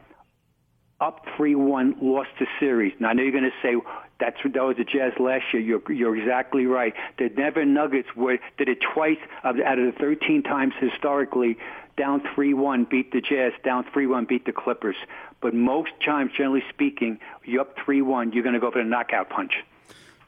up 1.00 1.25
3-1, 1.38 2.02
lost 2.02 2.30
the 2.40 2.47
series. 2.58 2.92
Now 2.99 3.08
I 3.08 3.12
know 3.12 3.23
you're 3.23 3.32
going 3.32 3.44
to 3.44 3.50
say 3.62 3.76
that's 4.21 4.37
that 4.43 4.63
was 4.63 4.77
the 4.77 4.85
Jazz 4.85 5.13
last 5.19 5.45
year. 5.53 5.63
You're 5.63 5.93
you're 5.93 6.17
exactly 6.17 6.67
right. 6.67 6.95
The 7.19 7.29
Denver 7.29 7.65
Nuggets 7.65 8.09
were 8.17 8.39
did 8.57 8.69
it 8.69 8.79
twice 8.95 9.19
out 9.45 9.59
of 9.59 9.87
the 9.87 9.95
13 9.99 10.43
times 10.43 10.75
historically. 10.81 11.57
Down 11.97 12.21
3-1, 12.37 12.89
beat 12.89 13.11
the 13.11 13.21
Jazz. 13.21 13.53
Down 13.65 13.85
3-1, 13.93 14.29
beat 14.29 14.45
the 14.45 14.53
Clippers. 14.53 14.95
But 15.41 15.53
most 15.53 15.91
times, 16.05 16.31
generally 16.37 16.63
speaking, 16.69 17.19
you're 17.45 17.63
up 17.63 17.77
3-1, 17.77 18.33
you're 18.35 18.45
going 18.45 18.55
to 18.55 18.61
go 18.61 18.71
for 18.71 18.79
the 18.79 18.89
knockout 18.89 19.31
punch. 19.31 19.65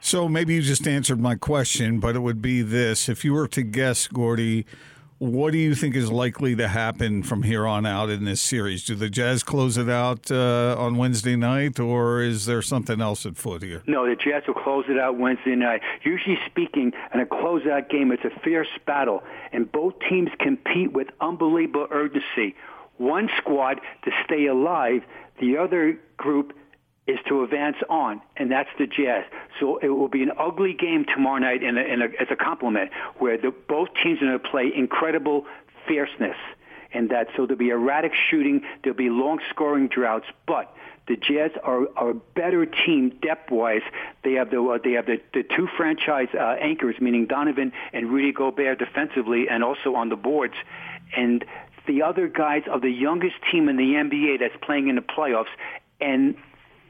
So 0.01 0.29
maybe 0.29 0.55
you 0.55 0.63
just 0.63 0.89
answered 0.89 1.21
my 1.21 1.37
question, 1.37 2.01
but 2.01 2.17
it 2.17 2.21
would 2.21 2.43
be 2.43 2.63
this: 2.63 3.09
if 3.09 3.25
you 3.25 3.35
were 3.35 3.47
to 3.49 3.63
guess, 3.63 4.09
Gordie, 4.09 4.67
what 5.21 5.53
do 5.53 5.59
you 5.59 5.75
think 5.75 5.95
is 5.95 6.11
likely 6.11 6.57
to 6.57 6.67
happen 6.67 7.23
from 7.23 7.43
here 7.43 7.67
on 7.67 7.85
out 7.85 8.09
in 8.09 8.25
this 8.25 8.41
series? 8.41 8.87
Do 8.87 8.95
the 8.95 9.11
Jazz 9.11 9.43
close 9.43 9.77
it 9.77 9.91
out 9.91 10.31
uh, 10.31 10.75
on 10.79 10.97
Wednesday 10.97 11.37
night, 11.37 11.79
or 11.79 12.23
is 12.23 12.47
there 12.47 12.63
something 12.63 13.03
else 13.03 13.27
at 13.27 13.37
foot 13.37 13.63
here? 13.63 13.83
No, 13.87 14.09
the 14.09 14.17
Jazz 14.17 14.45
will 14.47 14.55
close 14.55 14.87
it 14.89 14.99
out 14.99 15.19
Wednesday 15.19 15.55
night. 15.55 15.83
Usually 16.05 16.39
speaking, 16.47 16.95
in 17.13 17.21
a 17.21 17.27
closeout 17.27 17.91
game, 17.91 18.13
it's 18.13 18.25
a 18.25 18.41
fierce 18.41 18.71
battle, 18.87 19.23
and 19.53 19.71
both 19.71 19.93
teams 20.09 20.31
compete 20.39 20.93
with 20.93 21.09
unbelievable 21.21 21.87
urgency. 21.91 22.57
One 22.97 23.29
squad 23.37 23.79
to 24.05 24.11
stay 24.25 24.47
alive, 24.47 25.03
the 25.39 25.59
other 25.59 25.99
group 26.17 26.55
is 27.07 27.19
to 27.29 27.43
advance 27.43 27.77
on, 27.89 28.21
and 28.37 28.51
that's 28.51 28.69
the 28.79 28.87
Jazz. 28.87 29.25
So 29.59 29.79
it 29.79 29.89
will 29.89 30.09
be 30.09 30.23
an 30.23 30.33
ugly 30.39 30.75
game 30.75 31.05
tomorrow 31.05 31.39
night 31.39 31.63
in 31.63 31.77
a, 31.77 31.81
in 31.81 32.03
a, 32.03 32.07
as 32.21 32.29
a 32.31 32.37
compliment, 32.37 32.91
where 33.19 33.37
the, 33.37 33.51
both 33.51 33.89
teams 34.03 34.23
are 34.23 34.27
going 34.27 34.39
to 34.39 34.49
play 34.49 34.71
incredible 34.75 35.47
fierceness, 35.89 36.37
and 36.93 37.11
that 37.11 37.29
so 37.37 37.47
there'll 37.47 37.59
be 37.59 37.71
erratic 37.71 38.13
shooting, 38.31 38.63
there'll 38.83 38.97
be 38.97 39.11
long 39.11 39.41
scoring 39.51 39.89
droughts, 39.89 40.27
but 40.47 40.75
the 41.09 41.17
Jazz 41.17 41.51
are, 41.65 41.89
are 41.97 42.11
a 42.11 42.15
better 42.15 42.67
team 42.67 43.11
depth-wise. 43.21 43.83
They 44.23 44.35
have 44.35 44.51
the 44.51 44.63
uh, 44.63 44.79
they 44.83 44.93
have 44.93 45.07
the, 45.07 45.21
the 45.35 45.43
two 45.43 45.69
franchise 45.77 46.29
uh, 46.35 46.57
anchors, 46.61 46.97
meaning 47.01 47.27
Donovan 47.27 47.73
and 47.93 48.11
Rudy 48.11 48.33
Gobert 48.33 48.79
defensively, 48.79 49.49
and 49.49 49.65
also 49.65 49.97
on 49.97 50.09
the 50.09 50.17
boards, 50.17 50.55
and 51.17 51.45
the 51.87 52.03
other 52.03 52.29
guys 52.29 52.63
are 52.71 52.79
the 52.79 52.91
youngest 52.91 53.35
team 53.51 53.69
in 53.69 53.77
the 53.77 53.95
NBA 53.95 54.39
that's 54.39 54.55
playing 54.63 54.89
in 54.89 54.95
the 54.95 55.03
playoffs, 55.03 55.51
and 56.01 56.37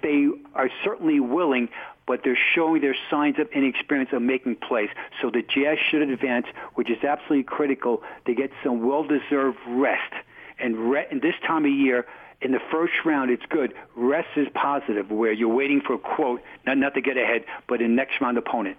they 0.03 0.29
are 0.55 0.71
certainly 0.85 1.21
willing, 1.21 1.69
but 2.07 2.21
they're 2.25 2.39
showing 2.55 2.81
their 2.81 2.97
signs 3.11 3.39
of 3.39 3.49
inexperience 3.53 4.11
of 4.13 4.23
making 4.23 4.57
plays. 4.57 4.89
So 5.21 5.31
the 5.31 5.43
Jazz 5.43 5.79
should 5.91 6.03
advance, 6.03 6.47
which 6.75 6.91
is 6.91 7.03
absolutely 7.05 7.45
critical. 7.45 8.03
They 8.27 8.35
get 8.35 8.51
some 8.65 8.87
well-deserved 8.87 9.59
rest. 9.69 10.13
And, 10.59 10.91
re- 10.91 11.07
and 11.11 11.23
this 11.23 11.35
time 11.47 11.65
of 11.65 11.71
year, 11.71 12.07
in 12.43 12.53
the 12.53 12.61
first 12.71 12.93
round, 13.05 13.31
it's 13.31 13.45
good. 13.49 13.75
Rest 13.95 14.29
is 14.37 14.49
positive, 14.55 15.11
where 15.11 15.33
you're 15.33 15.55
waiting 15.55 15.81
for 15.81 15.95
a 15.95 15.99
quote, 15.99 16.43
not, 16.67 16.79
not 16.79 16.95
to 16.95 17.01
get 17.01 17.17
ahead, 17.17 17.45
but 17.69 17.81
a 17.81 17.89
next 17.89 18.21
round 18.21 18.39
opponent. 18.39 18.77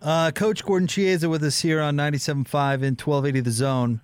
Uh, 0.00 0.32
Coach 0.32 0.64
Gordon 0.64 0.88
Chiesa 0.88 1.28
with 1.28 1.44
us 1.44 1.60
here 1.60 1.80
on 1.80 1.96
97.5 1.96 2.82
and 2.82 3.00
1280 3.00 3.40
The 3.40 3.50
Zone. 3.52 4.00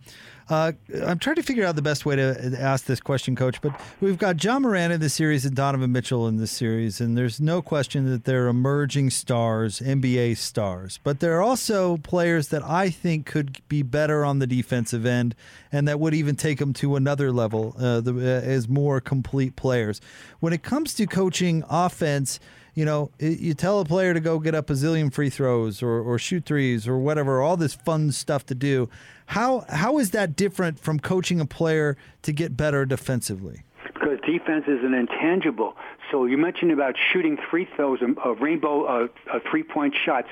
Uh, 0.48 0.72
I'm 1.06 1.18
trying 1.18 1.36
to 1.36 1.42
figure 1.42 1.64
out 1.66 1.76
the 1.76 1.82
best 1.82 2.06
way 2.06 2.16
to 2.16 2.56
ask 2.58 2.86
this 2.86 3.00
question, 3.00 3.36
Coach. 3.36 3.60
But 3.60 3.78
we've 4.00 4.18
got 4.18 4.42
Ja 4.42 4.58
Morant 4.58 4.92
in 4.92 5.00
the 5.00 5.10
series 5.10 5.44
and 5.44 5.54
Donovan 5.54 5.92
Mitchell 5.92 6.26
in 6.26 6.36
the 6.36 6.46
series, 6.46 7.00
and 7.00 7.18
there's 7.18 7.38
no 7.38 7.60
question 7.60 8.10
that 8.10 8.24
they're 8.24 8.48
emerging 8.48 9.10
stars, 9.10 9.80
NBA 9.80 10.38
stars. 10.38 11.00
But 11.04 11.20
there 11.20 11.36
are 11.36 11.42
also 11.42 11.98
players 11.98 12.48
that 12.48 12.64
I 12.64 12.88
think 12.88 13.26
could 13.26 13.60
be 13.68 13.82
better 13.82 14.24
on 14.24 14.38
the 14.38 14.46
defensive 14.46 15.04
end, 15.04 15.34
and 15.70 15.86
that 15.86 16.00
would 16.00 16.14
even 16.14 16.34
take 16.34 16.58
them 16.58 16.72
to 16.74 16.96
another 16.96 17.30
level 17.30 17.74
uh, 17.78 18.00
the, 18.00 18.14
uh, 18.14 18.40
as 18.40 18.68
more 18.68 19.00
complete 19.00 19.54
players. 19.54 20.00
When 20.40 20.54
it 20.54 20.62
comes 20.62 20.94
to 20.94 21.06
coaching 21.06 21.62
offense 21.68 22.40
you 22.78 22.84
know, 22.84 23.10
you 23.18 23.54
tell 23.54 23.80
a 23.80 23.84
player 23.84 24.14
to 24.14 24.20
go 24.20 24.38
get 24.38 24.54
up 24.54 24.70
a 24.70 24.72
zillion 24.74 25.12
free 25.12 25.30
throws 25.30 25.82
or, 25.82 26.00
or 26.00 26.16
shoot 26.16 26.44
threes 26.44 26.86
or 26.86 26.96
whatever, 26.96 27.42
all 27.42 27.56
this 27.56 27.74
fun 27.74 28.12
stuff 28.12 28.46
to 28.46 28.54
do. 28.54 28.88
How 29.26 29.64
how 29.68 29.98
is 29.98 30.12
that 30.12 30.36
different 30.36 30.78
from 30.78 31.00
coaching 31.00 31.40
a 31.40 31.44
player 31.44 31.96
to 32.22 32.32
get 32.32 32.56
better 32.56 32.86
defensively? 32.86 33.64
Because 33.82 34.20
defense 34.24 34.66
is 34.68 34.84
an 34.84 34.94
intangible. 34.94 35.74
So 36.12 36.24
you 36.26 36.38
mentioned 36.38 36.70
about 36.70 36.94
shooting 37.12 37.36
free 37.50 37.68
throws, 37.74 37.98
uh, 38.00 38.34
rainbow 38.36 38.84
uh, 38.84 39.08
uh, 39.28 39.40
three-point 39.50 39.96
shots, 39.96 40.28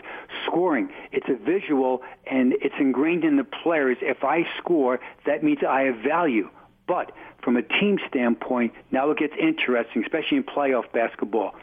scoring. 0.46 0.88
It's 1.10 1.28
a 1.28 1.34
visual, 1.34 2.02
and 2.28 2.52
it's 2.62 2.76
ingrained 2.78 3.24
in 3.24 3.34
the 3.38 3.44
players. 3.44 3.98
If 4.00 4.22
I 4.22 4.46
score, 4.56 5.00
that 5.24 5.42
means 5.42 5.58
I 5.68 5.82
have 5.82 5.96
value. 5.96 6.48
But 6.86 7.10
from 7.42 7.56
a 7.56 7.62
team 7.62 7.98
standpoint, 8.08 8.72
now 8.92 9.10
it 9.10 9.18
gets 9.18 9.34
interesting, 9.36 10.04
especially 10.04 10.36
in 10.36 10.44
playoff 10.44 10.92
basketball. 10.92 11.56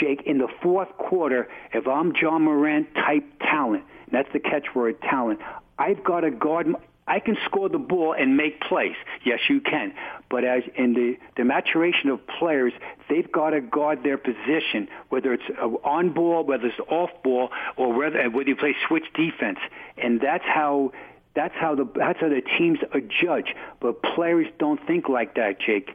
Jake, 0.00 0.22
in 0.26 0.38
the 0.38 0.48
fourth 0.62 0.88
quarter, 0.96 1.48
if 1.72 1.86
I'm 1.86 2.12
Ja 2.20 2.38
Morant 2.38 2.94
type 2.94 3.24
talent, 3.40 3.84
that's 4.10 4.28
the 4.32 4.40
catchword 4.40 5.00
talent, 5.02 5.40
I've 5.78 6.02
got 6.02 6.20
to 6.20 6.30
guard. 6.30 6.74
I 7.06 7.18
can 7.18 7.36
score 7.46 7.68
the 7.68 7.78
ball 7.78 8.14
and 8.16 8.36
make 8.36 8.60
plays. 8.60 8.94
Yes, 9.24 9.40
you 9.48 9.60
can. 9.60 9.92
But 10.30 10.44
as 10.44 10.62
in 10.76 10.92
the, 10.94 11.16
the 11.36 11.44
maturation 11.44 12.08
of 12.10 12.20
players, 12.38 12.72
they've 13.08 13.30
got 13.30 13.50
to 13.50 13.60
guard 13.60 14.04
their 14.04 14.16
position, 14.16 14.88
whether 15.08 15.32
it's 15.32 15.42
uh, 15.60 15.66
on 15.66 16.12
ball, 16.12 16.44
whether 16.44 16.66
it's 16.66 16.78
off 16.88 17.10
ball, 17.24 17.50
or 17.76 17.92
whether, 17.92 18.30
whether 18.30 18.48
you 18.48 18.56
play 18.56 18.76
switch 18.86 19.04
defense. 19.14 19.58
And 19.98 20.20
that's 20.20 20.44
how 20.44 20.92
that's 21.34 21.54
how 21.54 21.74
the 21.74 21.88
that's 21.94 22.20
how 22.20 22.28
the 22.28 22.42
teams 22.58 22.78
are 22.92 23.00
judged. 23.00 23.54
But 23.80 24.02
players 24.02 24.46
don't 24.58 24.84
think 24.86 25.08
like 25.08 25.34
that, 25.34 25.60
Jake. 25.60 25.90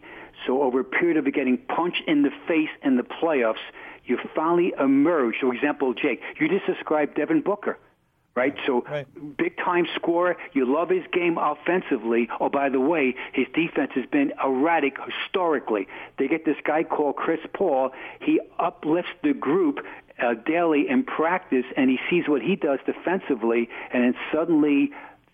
So 0.46 0.62
over 0.64 0.82
a 0.82 0.84
period 0.84 1.18
of 1.18 1.32
getting 1.34 1.58
punched 1.58 2.02
in 2.08 2.24
the 2.24 2.32
face 2.48 2.70
in 2.84 2.98
the 2.98 3.04
playoffs, 3.04 3.64
you 4.06 4.18
finally 4.36 4.74
emerge. 4.80 5.36
For 5.42 5.54
example, 5.54 5.94
Jake, 5.94 6.22
you 6.40 6.48
just 6.48 6.66
described 6.66 7.16
Devin 7.16 7.42
Booker 7.42 7.78
right? 8.36 8.56
So 8.66 8.82
right. 8.82 9.08
big 9.38 9.58
time 9.58 9.88
scorer. 9.96 10.38
You 10.54 10.72
love 10.72 10.90
his 10.90 11.04
game 11.12 11.38
offensively. 11.38 12.30
Oh, 12.40 12.50
by 12.50 12.70
the 12.70 12.80
way, 12.80 13.16
his 13.34 13.48
defense 13.54 13.92
has 13.96 14.06
been 14.06 14.34
erratic 14.44 14.98
historically. 15.00 15.88
They 16.20 16.28
get 16.28 16.46
this 16.46 16.58
guy 16.64 16.84
called 16.84 17.16
Chris 17.16 17.40
Paul. 17.54 17.92
He 18.20 18.42
uplifts 18.60 19.12
the 19.24 19.34
group 19.34 19.80
uh, 20.22 20.34
daily 20.34 20.88
in 20.90 21.04
practice, 21.04 21.66
and 21.76 21.90
he 21.90 22.00
sees 22.10 22.28
what 22.28 22.42
he 22.42 22.56
does 22.56 22.80
defensively, 22.86 23.70
and 23.92 24.04
then 24.04 24.16
suddenly 24.32 24.92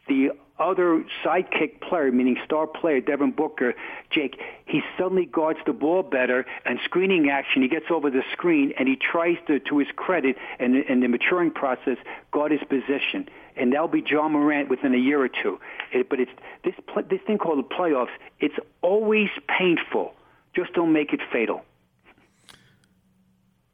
the 0.07 0.31
other 0.61 1.03
sidekick 1.25 1.81
player, 1.81 2.11
meaning 2.11 2.37
star 2.45 2.67
player 2.67 3.01
Devin 3.01 3.31
Booker, 3.31 3.73
Jake, 4.11 4.39
he 4.65 4.81
suddenly 4.97 5.25
guards 5.25 5.59
the 5.65 5.73
ball 5.73 6.03
better 6.03 6.45
and 6.65 6.79
screening 6.85 7.29
action. 7.29 7.61
He 7.61 7.67
gets 7.67 7.87
over 7.89 8.09
the 8.09 8.23
screen 8.31 8.73
and 8.77 8.87
he 8.87 8.95
tries 8.95 9.37
to, 9.47 9.59
to 9.59 9.79
his 9.79 9.87
credit 9.95 10.37
and 10.59 10.75
in 10.75 10.99
the 10.99 11.07
maturing 11.07 11.51
process, 11.51 11.97
guard 12.31 12.51
his 12.51 12.61
position. 12.69 13.27
And 13.55 13.73
that'll 13.73 13.87
be 13.87 14.03
Ja 14.07 14.29
Morant 14.29 14.69
within 14.69 14.93
a 14.93 14.97
year 14.97 15.21
or 15.21 15.29
two. 15.29 15.59
It, 15.91 16.09
but 16.09 16.19
it's 16.19 16.31
this 16.63 16.75
this 17.09 17.19
thing 17.27 17.37
called 17.37 17.59
the 17.59 17.75
playoffs. 17.75 18.11
It's 18.39 18.55
always 18.81 19.29
painful. 19.47 20.13
Just 20.55 20.73
don't 20.73 20.93
make 20.93 21.11
it 21.11 21.19
fatal. 21.31 21.63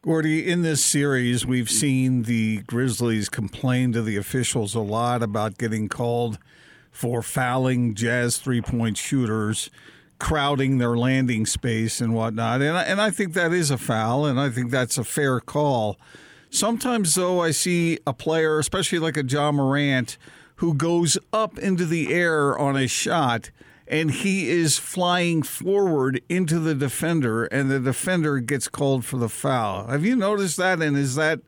Gordie, 0.02 0.50
in 0.50 0.62
this 0.62 0.86
series, 0.86 1.46
we've 1.46 1.70
seen 1.70 2.24
the 2.24 2.62
Grizzlies 2.62 3.28
complain 3.28 3.92
to 3.92 4.02
the 4.02 4.16
officials 4.16 4.74
a 4.74 4.80
lot 4.80 5.22
about 5.22 5.58
getting 5.58 5.90
called 5.90 6.40
for 6.98 7.22
fouling 7.22 7.94
Jazz 7.94 8.38
three 8.38 8.60
point 8.60 8.98
shooters, 8.98 9.70
crowding 10.18 10.80
their 10.80 10.98
landing 10.98 11.46
space 11.46 12.02
and 12.02 12.16
whatnot. 12.16 12.64
And 12.64 12.76
I, 12.76 12.84
and 12.84 13.00
I 13.00 13.12
think 13.12 13.34
that 13.34 13.54
is 13.54 13.70
a 13.70 13.78
foul, 13.78 14.26
and 14.26 14.40
I 14.40 14.50
think 14.50 14.72
that's 14.72 14.98
a 14.98 15.04
fair 15.04 15.40
call. 15.40 15.98
Sometimes, 16.50 17.14
though, 17.14 17.40
I 17.40 17.52
see 17.52 18.00
a 18.08 18.14
player, 18.14 18.58
especially 18.58 18.98
like 18.98 19.16
a 19.16 19.24
Ja 19.24 19.52
Morant, 19.52 20.18
who 20.56 20.74
goes 20.74 21.20
up 21.32 21.60
into 21.60 21.86
the 21.86 22.12
air 22.12 22.58
on 22.58 22.76
a 22.76 22.88
shot 22.88 23.52
and 23.88 24.10
he 24.10 24.50
is 24.50 24.80
flying 24.80 25.44
forward 25.44 26.22
into 26.28 26.60
the 26.60 26.76
defender, 26.76 27.46
and 27.46 27.72
the 27.72 27.80
defender 27.80 28.40
gets 28.40 28.68
called 28.68 29.06
for 29.06 29.18
the 29.18 29.30
foul. 29.30 29.88
Have 29.88 30.04
you 30.04 30.16
noticed 30.16 30.58
that? 30.58 30.82
And 30.82 30.98
is 30.98 31.16
that 31.16 31.40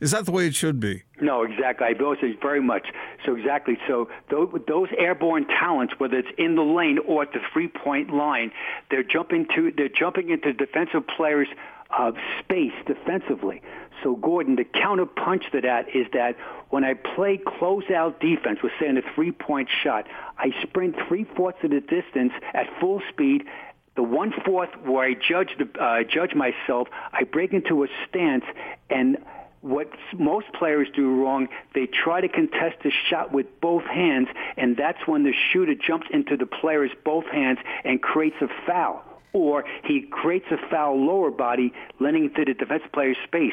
is 0.00 0.10
that 0.10 0.26
the 0.26 0.32
way 0.32 0.46
it 0.46 0.54
should 0.54 0.78
be? 0.78 1.04
No, 1.20 1.42
exactly. 1.42 1.86
I 1.86 1.92
noticed 1.92 2.22
it 2.22 2.40
very 2.40 2.60
much. 2.60 2.88
So 3.24 3.34
exactly. 3.34 3.78
So 3.86 4.08
those 4.30 4.88
airborne 4.98 5.46
talents, 5.46 5.94
whether 5.98 6.18
it's 6.18 6.28
in 6.36 6.54
the 6.54 6.62
lane 6.62 6.98
or 7.06 7.22
at 7.22 7.32
the 7.32 7.40
three-point 7.52 8.12
line, 8.12 8.52
they're 8.90 9.02
jumping 9.02 9.46
to 9.54 9.72
they're 9.74 9.88
jumping 9.88 10.30
into 10.30 10.52
defensive 10.52 11.06
players' 11.16 11.48
uh, 11.96 12.12
space 12.40 12.74
defensively. 12.86 13.62
So 14.02 14.16
Gordon, 14.16 14.56
the 14.56 14.64
counter 14.64 15.06
punch 15.06 15.44
to 15.52 15.62
that 15.62 15.88
is 15.94 16.06
that 16.12 16.36
when 16.68 16.84
I 16.84 16.92
play 16.92 17.38
closeout 17.38 18.20
defense, 18.20 18.58
we're 18.62 18.70
saying 18.78 18.98
a 18.98 19.14
three-point 19.14 19.70
shot, 19.82 20.06
I 20.36 20.50
sprint 20.62 20.96
three-fourths 21.08 21.58
of 21.64 21.70
the 21.70 21.80
distance 21.80 22.32
at 22.52 22.66
full 22.80 23.00
speed 23.08 23.44
the 23.94 24.02
one 24.02 24.30
fourth 24.44 24.68
where 24.84 25.08
I 25.08 25.14
judge 25.14 25.56
the 25.58 25.82
uh, 25.82 26.02
judge 26.02 26.34
myself, 26.34 26.88
I 27.14 27.24
break 27.24 27.54
into 27.54 27.82
a 27.82 27.86
stance 28.06 28.44
and 28.90 29.16
what 29.66 29.88
most 30.16 30.46
players 30.52 30.88
do 30.94 31.22
wrong, 31.22 31.48
they 31.74 31.86
try 31.86 32.20
to 32.20 32.28
contest 32.28 32.76
the 32.84 32.92
shot 33.10 33.32
with 33.32 33.46
both 33.60 33.82
hands, 33.84 34.28
and 34.56 34.76
that's 34.76 35.06
when 35.06 35.24
the 35.24 35.32
shooter 35.52 35.74
jumps 35.74 36.06
into 36.12 36.36
the 36.36 36.46
player's 36.46 36.92
both 37.04 37.26
hands 37.26 37.58
and 37.84 38.00
creates 38.00 38.36
a 38.40 38.48
foul. 38.66 39.02
or 39.32 39.64
he 39.84 40.00
creates 40.00 40.46
a 40.50 40.56
foul 40.70 40.96
lower 41.04 41.30
body, 41.30 41.72
letting 42.00 42.24
into 42.24 42.44
the 42.46 42.54
defense 42.54 42.82
player's 42.92 43.18
space. 43.24 43.52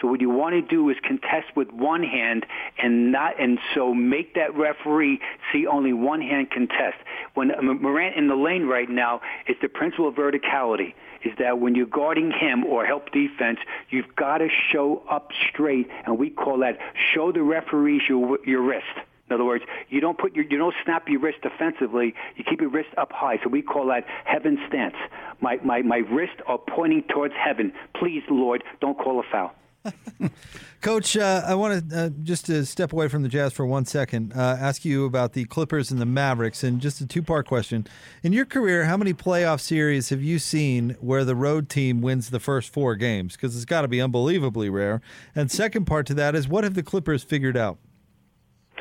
So 0.00 0.06
what 0.08 0.20
you 0.20 0.30
want 0.30 0.52
to 0.54 0.62
do 0.62 0.88
is 0.90 0.96
contest 1.02 1.56
with 1.56 1.72
one 1.72 2.04
hand 2.04 2.46
and 2.78 3.10
not, 3.10 3.40
and 3.40 3.58
so 3.74 3.94
make 3.94 4.34
that 4.34 4.54
referee 4.54 5.20
see 5.52 5.66
only 5.66 5.92
one 5.92 6.20
hand 6.20 6.50
contest. 6.50 6.98
When 7.34 7.50
Morant 7.80 8.14
in 8.14 8.28
the 8.28 8.36
lane 8.36 8.66
right 8.66 8.88
now, 8.88 9.20
it's 9.46 9.60
the 9.62 9.68
principle 9.68 10.06
of 10.08 10.14
verticality. 10.14 10.94
Is 11.26 11.32
that 11.38 11.58
when 11.58 11.74
you're 11.74 11.86
guarding 11.86 12.30
him 12.30 12.64
or 12.64 12.86
help 12.86 13.10
defense, 13.10 13.58
you've 13.90 14.14
got 14.14 14.38
to 14.38 14.48
show 14.70 15.02
up 15.10 15.30
straight, 15.50 15.88
and 16.04 16.18
we 16.18 16.30
call 16.30 16.58
that 16.58 16.78
show 17.12 17.32
the 17.32 17.42
referees 17.42 18.02
your 18.08 18.38
your 18.46 18.62
wrist. 18.62 18.96
In 19.28 19.34
other 19.34 19.44
words, 19.44 19.64
you 19.88 20.00
don't 20.00 20.16
put 20.16 20.36
your, 20.36 20.44
you 20.44 20.56
don't 20.56 20.74
snap 20.84 21.08
your 21.08 21.18
wrist 21.18 21.38
defensively. 21.42 22.14
You 22.36 22.44
keep 22.44 22.60
your 22.60 22.70
wrist 22.70 22.90
up 22.96 23.10
high. 23.12 23.40
So 23.42 23.48
we 23.48 23.60
call 23.60 23.86
that 23.88 24.04
heaven 24.24 24.56
stance. 24.68 24.94
My 25.40 25.58
my 25.64 25.82
my 25.82 25.98
wrists 25.98 26.40
are 26.46 26.58
pointing 26.58 27.02
towards 27.12 27.34
heaven. 27.34 27.72
Please, 27.94 28.22
Lord, 28.30 28.62
don't 28.80 28.96
call 28.96 29.18
a 29.18 29.24
foul. 29.30 29.52
Coach, 30.80 31.16
uh, 31.16 31.42
I 31.46 31.54
want 31.54 31.90
to 31.90 31.98
uh, 31.98 32.08
just 32.22 32.46
to 32.46 32.64
step 32.64 32.92
away 32.92 33.08
from 33.08 33.22
the 33.22 33.28
Jazz 33.28 33.52
for 33.52 33.66
one 33.66 33.84
second, 33.84 34.32
uh, 34.34 34.56
ask 34.60 34.84
you 34.84 35.04
about 35.04 35.32
the 35.32 35.44
Clippers 35.46 35.90
and 35.90 36.00
the 36.00 36.06
Mavericks, 36.06 36.62
and 36.62 36.80
just 36.80 37.00
a 37.00 37.06
two-part 37.06 37.46
question. 37.46 37.86
In 38.22 38.32
your 38.32 38.44
career, 38.44 38.84
how 38.84 38.96
many 38.96 39.12
playoff 39.12 39.60
series 39.60 40.10
have 40.10 40.22
you 40.22 40.38
seen 40.38 40.96
where 41.00 41.24
the 41.24 41.34
road 41.34 41.68
team 41.68 42.02
wins 42.02 42.30
the 42.30 42.40
first 42.40 42.72
four 42.72 42.94
games? 42.94 43.34
Because 43.34 43.56
it's 43.56 43.64
got 43.64 43.82
to 43.82 43.88
be 43.88 44.00
unbelievably 44.00 44.70
rare. 44.70 45.00
And 45.34 45.50
second 45.50 45.86
part 45.86 46.06
to 46.06 46.14
that 46.14 46.34
is, 46.34 46.46
what 46.46 46.64
have 46.64 46.74
the 46.74 46.82
Clippers 46.82 47.22
figured 47.22 47.56
out? 47.56 47.78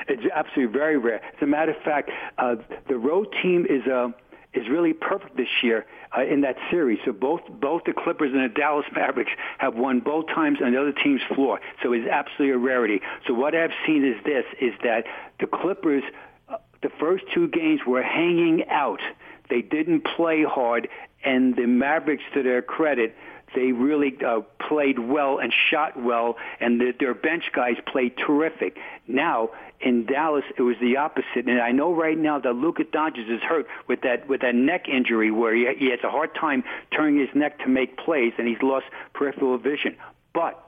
It's 0.08 0.24
absolutely 0.36 0.78
very 0.78 0.98
rare. 0.98 1.24
As 1.24 1.42
a 1.42 1.48
matter 1.48 1.72
of 1.72 1.82
fact, 1.84 2.12
uh, 2.38 2.56
the 2.88 2.98
road 2.98 3.28
team 3.42 3.66
is 3.68 3.86
a 3.88 4.14
is 4.56 4.70
really 4.70 4.94
perfect 4.94 5.38
this 5.38 5.50
year 5.62 5.86
uh, 6.18 6.24
in 6.24 6.42
that 6.42 6.56
series. 6.70 7.00
So 7.06 7.12
both 7.12 7.42
both 7.50 7.84
the 7.86 7.94
Clippers 7.94 8.32
and 8.34 8.44
the 8.44 8.54
Dallas 8.54 8.86
Mavericks 8.96 9.32
have 9.58 9.76
won 9.76 10.00
both 10.00 10.28
times 10.28 10.60
on 10.64 10.72
the 10.72 10.82
other 10.82 10.94
team's 10.94 11.22
floor. 11.34 11.60
So 11.84 11.94
it's 11.94 12.08
absolutely 12.08 12.56
a 12.56 12.58
rarity. 12.58 13.02
So 13.28 13.34
what 13.34 13.56
I've 13.56 13.74
seen 13.86 14.06
is 14.06 14.16
this: 14.24 14.46
is 14.60 14.74
that 14.84 15.06
the 15.40 15.48
Clippers, 15.48 16.04
uh, 16.50 16.58
the 16.82 16.90
first 17.00 17.26
two 17.34 17.48
games 17.48 17.82
were 17.86 18.04
hanging 18.04 18.68
out. 18.70 19.02
They 19.50 19.62
didn't 19.62 20.06
play 20.16 20.44
hard, 20.44 20.88
and 21.24 21.56
the 21.56 21.68
Mavericks, 21.68 22.24
to 22.34 22.42
their 22.42 22.62
credit, 22.62 23.16
they 23.54 23.72
really 23.72 24.18
uh, 24.26 24.42
played 24.68 25.00
well 25.00 25.40
and 25.40 25.54
shot 25.70 26.02
well, 26.02 26.36
and 26.60 26.80
the, 26.80 26.94
their 27.00 27.14
bench 27.14 27.46
guys 27.54 27.76
played 27.86 28.14
terrific. 28.18 28.78
Now 29.08 29.52
in 29.80 30.06
Dallas, 30.06 30.44
it 30.58 30.62
was 30.62 30.76
the 30.80 30.98
opposite, 30.98 31.48
and 31.48 31.62
I 31.62 31.72
know 31.72 31.94
right 31.94 32.18
now 32.18 32.40
that 32.40 32.54
Luka 32.54 32.84
Doncic 32.84 33.30
is 33.30 33.42
hurt 33.42 33.68
with 33.88 34.02
that 34.02 34.28
with 34.28 34.42
that 34.42 34.56
neck 34.56 34.88
injury 34.88 35.32
where 35.32 35.54
he, 35.54 35.68
he 35.78 35.92
has 35.92 36.00
a 36.04 36.10
hard 36.10 36.34
time 36.34 36.64
turning 36.96 37.20
his 37.20 37.30
neck 37.36 37.60
to 37.60 37.68
make 37.68 37.98
plays, 37.98 38.34
and 38.38 38.48
he's 38.48 38.62
lost 38.62 38.86
peripheral 39.14 39.58
vision. 39.58 39.96
But 40.34 40.62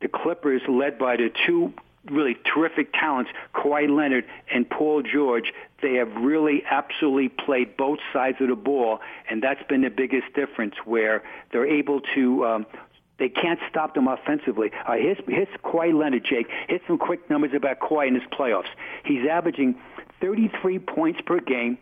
the 0.00 0.08
Clippers, 0.08 0.62
led 0.68 0.98
by 0.98 1.16
the 1.16 1.30
two 1.46 1.72
really 2.10 2.36
terrific 2.54 2.92
talents, 2.92 3.30
Kawhi 3.54 3.88
Leonard 3.88 4.24
and 4.52 4.68
Paul 4.68 5.02
George, 5.02 5.52
they 5.82 5.94
have 5.94 6.14
really 6.14 6.62
absolutely 6.68 7.28
played 7.28 7.76
both 7.76 7.98
sides 8.12 8.38
of 8.40 8.48
the 8.48 8.56
ball, 8.56 9.00
and 9.28 9.42
that's 9.42 9.62
been 9.68 9.82
the 9.82 9.90
biggest 9.90 10.32
difference 10.34 10.74
where 10.84 11.22
they're 11.50 11.66
able 11.66 12.00
to 12.14 12.46
um, 12.46 12.66
they 13.18 13.28
can't 13.28 13.58
stop 13.70 13.94
them 13.94 14.08
offensively. 14.08 14.70
Uh, 14.86 14.94
here's, 14.94 15.18
here's 15.26 15.48
Kawhi 15.64 15.98
Leonard, 15.98 16.24
Jake. 16.24 16.48
Here's 16.68 16.82
some 16.86 16.98
quick 16.98 17.28
numbers 17.30 17.52
about 17.54 17.80
Kawhi 17.80 18.08
in 18.08 18.14
his 18.14 18.24
playoffs. 18.24 18.68
He's 19.04 19.26
averaging 19.26 19.76
33 20.20 20.78
points 20.80 21.20
per 21.24 21.40
game, 21.40 21.78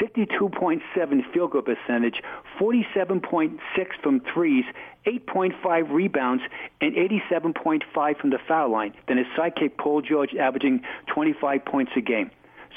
52.7 0.00 1.32
field 1.32 1.50
goal 1.50 1.62
percentage, 1.62 2.22
47.6 2.58 3.58
from 4.02 4.20
threes, 4.32 4.64
8.5 5.06 5.90
rebounds, 5.90 6.42
and 6.80 6.94
87.5 6.94 8.18
from 8.18 8.30
the 8.30 8.38
foul 8.48 8.70
line. 8.70 8.94
Then 9.08 9.18
his 9.18 9.26
sidekick, 9.36 9.76
Paul 9.76 10.00
George, 10.00 10.34
averaging 10.34 10.82
25 11.08 11.64
points 11.64 11.92
a 11.96 12.00
game. 12.00 12.30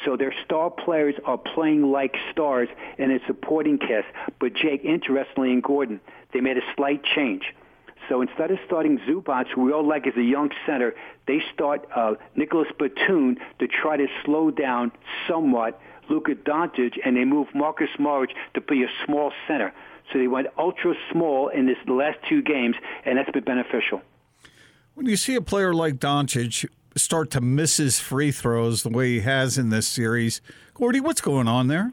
So 0.04 0.18
their 0.18 0.34
star 0.44 0.70
players 0.70 1.16
are 1.24 1.38
playing 1.38 1.84
like 1.92 2.16
stars 2.32 2.68
in 2.98 3.12
a 3.12 3.20
supporting 3.28 3.78
cast. 3.78 4.08
But 4.40 4.54
Jake, 4.54 4.84
interestingly, 4.84 5.52
in 5.52 5.62
Gordon, 5.62 6.02
they 6.34 6.42
made 6.42 6.58
a 6.58 6.74
slight 6.75 7.02
change. 7.04 7.54
So 8.10 8.22
instead 8.22 8.52
of 8.52 8.60
starting 8.66 9.00
Zubac, 9.00 9.48
who 9.54 9.64
we 9.64 9.72
all 9.72 9.88
like 9.88 10.06
as 10.08 10.16
a 10.16 10.24
young 10.24 10.50
center, 10.66 10.94
they 11.28 11.41
start 11.54 11.88
uh, 11.96 12.15
Nicolas 12.36 12.68
Batum 12.78 13.38
to 13.60 13.68
try 13.68 13.98
to 13.98 14.08
slow 14.24 14.52
down 14.52 14.91
somewhat 15.28 15.80
Luka 16.10 16.36
Doncic, 16.36 16.94
and 17.04 17.18
they 17.18 17.26
move 17.26 17.48
Marcus 17.56 17.89
Morris 17.98 18.32
to 18.54 18.62
be 18.62 18.84
a 18.84 18.88
small 19.06 19.32
center. 19.48 19.74
So 20.12 20.20
they 20.20 20.28
went 20.28 20.48
ultra 20.58 20.94
small 21.12 21.50
in 21.50 21.65
this 21.65 21.78
last 21.88 22.20
two 22.30 22.41
games, 22.41 22.76
and 23.06 23.18
that's 23.18 23.32
been 23.32 23.44
beneficial. 23.44 24.02
When 24.94 25.08
you 25.08 25.18
see 25.18 25.36
a 25.36 25.41
player 25.41 25.74
like 25.74 25.96
Doncic 25.96 26.68
start 26.96 27.32
to 27.32 27.41
miss 27.41 27.78
his 27.78 28.00
free 28.00 28.32
throws 28.32 28.84
the 28.84 28.89
way 28.89 29.13
he 29.13 29.20
has 29.22 29.58
in 29.58 29.70
this 29.70 29.88
series, 29.88 30.41
Gordie, 30.74 31.02
what's 31.02 31.22
going 31.22 31.48
on 31.48 31.68
there? 31.68 31.91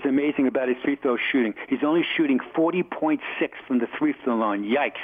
It's 0.00 0.08
amazing 0.08 0.46
about 0.46 0.68
his 0.68 0.78
free 0.82 0.96
throw 0.96 1.18
shooting. 1.18 1.52
He's 1.68 1.84
only 1.84 2.02
shooting 2.16 2.38
40.6 2.56 3.20
from 3.66 3.80
the 3.80 3.86
free 3.98 4.14
throw 4.24 4.34
line. 4.34 4.64
Yikes. 4.64 4.96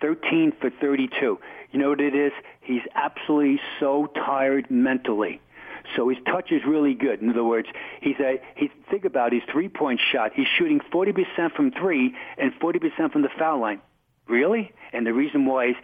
13 0.00 0.54
for 0.58 0.70
32. 0.70 1.38
You 1.70 1.78
know 1.78 1.90
what 1.90 2.00
it 2.00 2.14
is? 2.14 2.32
He's 2.62 2.80
absolutely 2.94 3.60
so 3.78 4.06
tired 4.06 4.70
mentally. 4.70 5.42
So 5.94 6.08
his 6.08 6.16
touch 6.24 6.50
is 6.50 6.62
really 6.66 6.94
good. 6.94 7.20
In 7.20 7.28
other 7.28 7.44
words, 7.44 7.68
he's 8.00 8.18
a 8.20 8.40
he's 8.54 8.70
think 8.90 9.04
about 9.04 9.34
his 9.34 9.42
three 9.52 9.68
point 9.68 10.00
shot. 10.00 10.32
He's 10.34 10.48
shooting 10.56 10.80
40% 10.80 11.52
from 11.54 11.70
three 11.70 12.14
and 12.38 12.50
40% 12.58 13.12
from 13.12 13.20
the 13.20 13.28
foul 13.38 13.60
line. 13.60 13.82
Really? 14.28 14.72
And 14.94 15.06
the 15.06 15.12
reason 15.12 15.44
why 15.44 15.66
is 15.66 15.76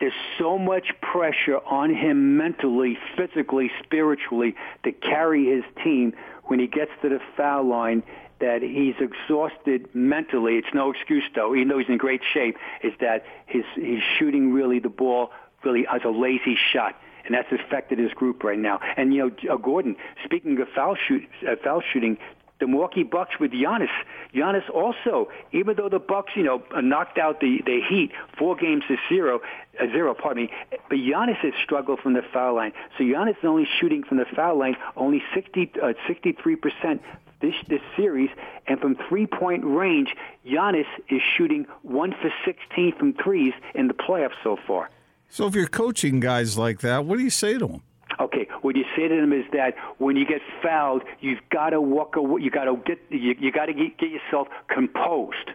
there's 0.00 0.12
so 0.38 0.58
much 0.58 0.88
pressure 1.00 1.58
on 1.64 1.94
him 1.94 2.36
mentally, 2.36 2.98
physically, 3.16 3.70
spiritually 3.82 4.54
to 4.82 4.92
carry 4.92 5.46
his 5.46 5.64
team 5.82 6.12
when 6.44 6.58
he 6.58 6.66
gets 6.66 6.90
to 7.02 7.08
the 7.08 7.20
foul 7.36 7.64
line 7.64 8.02
that 8.40 8.62
he's 8.62 8.96
exhausted 8.98 9.88
mentally. 9.94 10.56
It's 10.56 10.74
no 10.74 10.90
excuse 10.90 11.24
though, 11.34 11.54
even 11.54 11.68
though 11.68 11.78
he's 11.78 11.88
in 11.88 11.96
great 11.96 12.22
shape, 12.32 12.56
is 12.82 12.92
that 13.00 13.24
his, 13.46 13.64
he's 13.74 14.02
shooting 14.18 14.52
really 14.52 14.80
the 14.80 14.88
ball 14.88 15.30
really 15.64 15.86
as 15.86 16.02
a 16.04 16.10
lazy 16.10 16.56
shot 16.56 16.96
and 17.24 17.34
that's 17.34 17.50
affected 17.52 17.98
his 17.98 18.12
group 18.12 18.44
right 18.44 18.58
now. 18.58 18.80
And 18.96 19.14
you 19.14 19.30
know, 19.46 19.54
uh, 19.54 19.56
Gordon, 19.56 19.96
speaking 20.24 20.60
of 20.60 20.68
foul 20.74 20.94
shoot, 20.96 21.26
uh, 21.48 21.56
foul 21.62 21.80
shooting, 21.80 22.18
the 22.64 22.70
Milwaukee 22.70 23.02
Bucks 23.02 23.38
with 23.38 23.52
Giannis. 23.52 23.90
Giannis 24.34 24.68
also, 24.70 25.28
even 25.52 25.76
though 25.76 25.90
the 25.90 25.98
Bucks, 25.98 26.32
you 26.34 26.42
know, 26.42 26.62
knocked 26.80 27.18
out 27.18 27.40
the 27.40 27.60
the 27.66 27.80
Heat 27.86 28.10
four 28.38 28.56
games 28.56 28.84
to 28.88 28.96
zero, 29.08 29.40
uh, 29.78 29.86
zero, 29.92 30.14
pardon 30.14 30.44
me, 30.44 30.50
but 30.70 30.96
Giannis 30.96 31.36
has 31.36 31.52
struggled 31.62 32.00
from 32.00 32.14
the 32.14 32.22
foul 32.32 32.54
line. 32.54 32.72
So 32.96 33.04
Giannis 33.04 33.36
is 33.38 33.44
only 33.44 33.68
shooting 33.78 34.02
from 34.02 34.16
the 34.16 34.24
foul 34.34 34.58
line 34.58 34.76
only 34.96 35.22
60, 35.34 35.72
uh, 35.82 35.92
63 36.06 36.56
percent 36.56 37.02
this 37.42 37.54
this 37.68 37.82
series, 37.96 38.30
and 38.66 38.80
from 38.80 38.96
three 39.08 39.26
point 39.26 39.62
range, 39.64 40.14
Giannis 40.46 40.86
is 41.10 41.20
shooting 41.36 41.66
one 41.82 42.12
for 42.12 42.32
16 42.46 42.96
from 42.98 43.12
threes 43.12 43.52
in 43.74 43.88
the 43.88 43.94
playoffs 43.94 44.40
so 44.42 44.56
far. 44.66 44.88
So 45.28 45.46
if 45.46 45.54
you're 45.54 45.66
coaching 45.66 46.18
guys 46.20 46.56
like 46.56 46.80
that, 46.80 47.04
what 47.04 47.18
do 47.18 47.24
you 47.24 47.30
say 47.30 47.54
to 47.54 47.66
them? 47.66 47.82
Okay, 48.20 48.46
what 48.62 48.76
you 48.76 48.84
say 48.96 49.08
to 49.08 49.16
them 49.16 49.32
is 49.32 49.44
that 49.52 49.74
when 49.98 50.16
you 50.16 50.24
get 50.24 50.40
fouled, 50.62 51.02
you've 51.20 51.40
got 51.50 51.70
to 51.70 51.80
walk 51.80 52.16
away. 52.16 52.42
You 52.42 52.50
got 52.50 52.64
to 52.64 52.76
get 52.84 52.98
you, 53.10 53.34
you 53.38 53.50
got 53.50 53.66
to 53.66 53.72
get, 53.72 53.98
get 53.98 54.10
yourself 54.10 54.48
composed. 54.68 55.50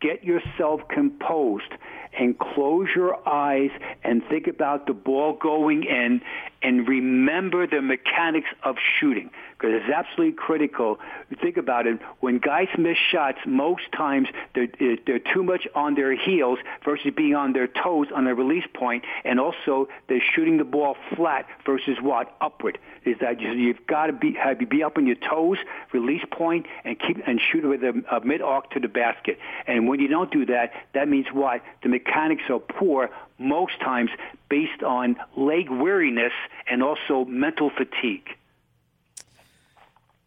Get 0.00 0.22
yourself 0.22 0.82
composed 0.88 1.72
and 2.16 2.38
close 2.38 2.88
your 2.94 3.18
eyes 3.28 3.70
and 4.04 4.22
think 4.28 4.46
about 4.46 4.86
the 4.86 4.92
ball 4.92 5.32
going 5.32 5.82
in 5.82 6.20
and 6.62 6.86
remember 6.86 7.66
the 7.66 7.82
mechanics 7.82 8.48
of 8.62 8.76
shooting 8.78 9.30
because 9.58 9.74
it's 9.74 9.92
absolutely 9.92 10.36
critical. 10.36 10.98
Think 11.42 11.56
about 11.56 11.86
it. 11.86 11.98
When 12.20 12.38
guys 12.38 12.68
miss 12.78 12.96
shots, 13.10 13.38
most 13.44 13.90
times 13.92 14.28
they're, 14.54 14.68
they're 15.04 15.18
too 15.18 15.42
much 15.42 15.66
on 15.74 15.94
their 15.94 16.14
heels 16.16 16.58
versus 16.84 17.12
being 17.16 17.34
on 17.34 17.52
their 17.52 17.66
toes 17.66 18.06
on 18.14 18.24
the 18.24 18.34
release 18.34 18.66
point, 18.72 19.04
and 19.24 19.40
also 19.40 19.88
they're 20.08 20.22
shooting 20.34 20.58
the 20.58 20.64
ball 20.64 20.96
flat 21.16 21.46
versus 21.66 21.98
what 22.00 22.36
upward. 22.40 22.78
Is 23.04 23.16
that 23.20 23.40
you've 23.40 23.86
got 23.86 24.06
to 24.06 24.12
be 24.12 24.32
have 24.34 24.60
you 24.60 24.66
be 24.66 24.82
up 24.82 24.98
on 24.98 25.06
your 25.06 25.16
toes, 25.16 25.56
release 25.92 26.22
point, 26.30 26.66
and 26.84 26.98
keep 26.98 27.16
and 27.26 27.40
shoot 27.40 27.64
with 27.64 27.82
a, 27.82 28.02
a 28.10 28.24
mid 28.24 28.42
arc 28.42 28.70
to 28.72 28.80
the 28.80 28.88
basket. 28.88 29.38
And 29.66 29.88
when 29.88 29.98
you 30.00 30.08
don't 30.08 30.30
do 30.30 30.44
that, 30.46 30.72
that 30.94 31.08
means 31.08 31.26
what? 31.32 31.62
The 31.82 31.88
mechanics 31.88 32.42
are 32.50 32.58
poor 32.58 33.08
most 33.38 33.80
times 33.80 34.10
based 34.50 34.82
on 34.82 35.16
leg 35.36 35.70
weariness 35.70 36.32
and 36.68 36.82
also 36.82 37.24
mental 37.24 37.70
fatigue. 37.70 38.28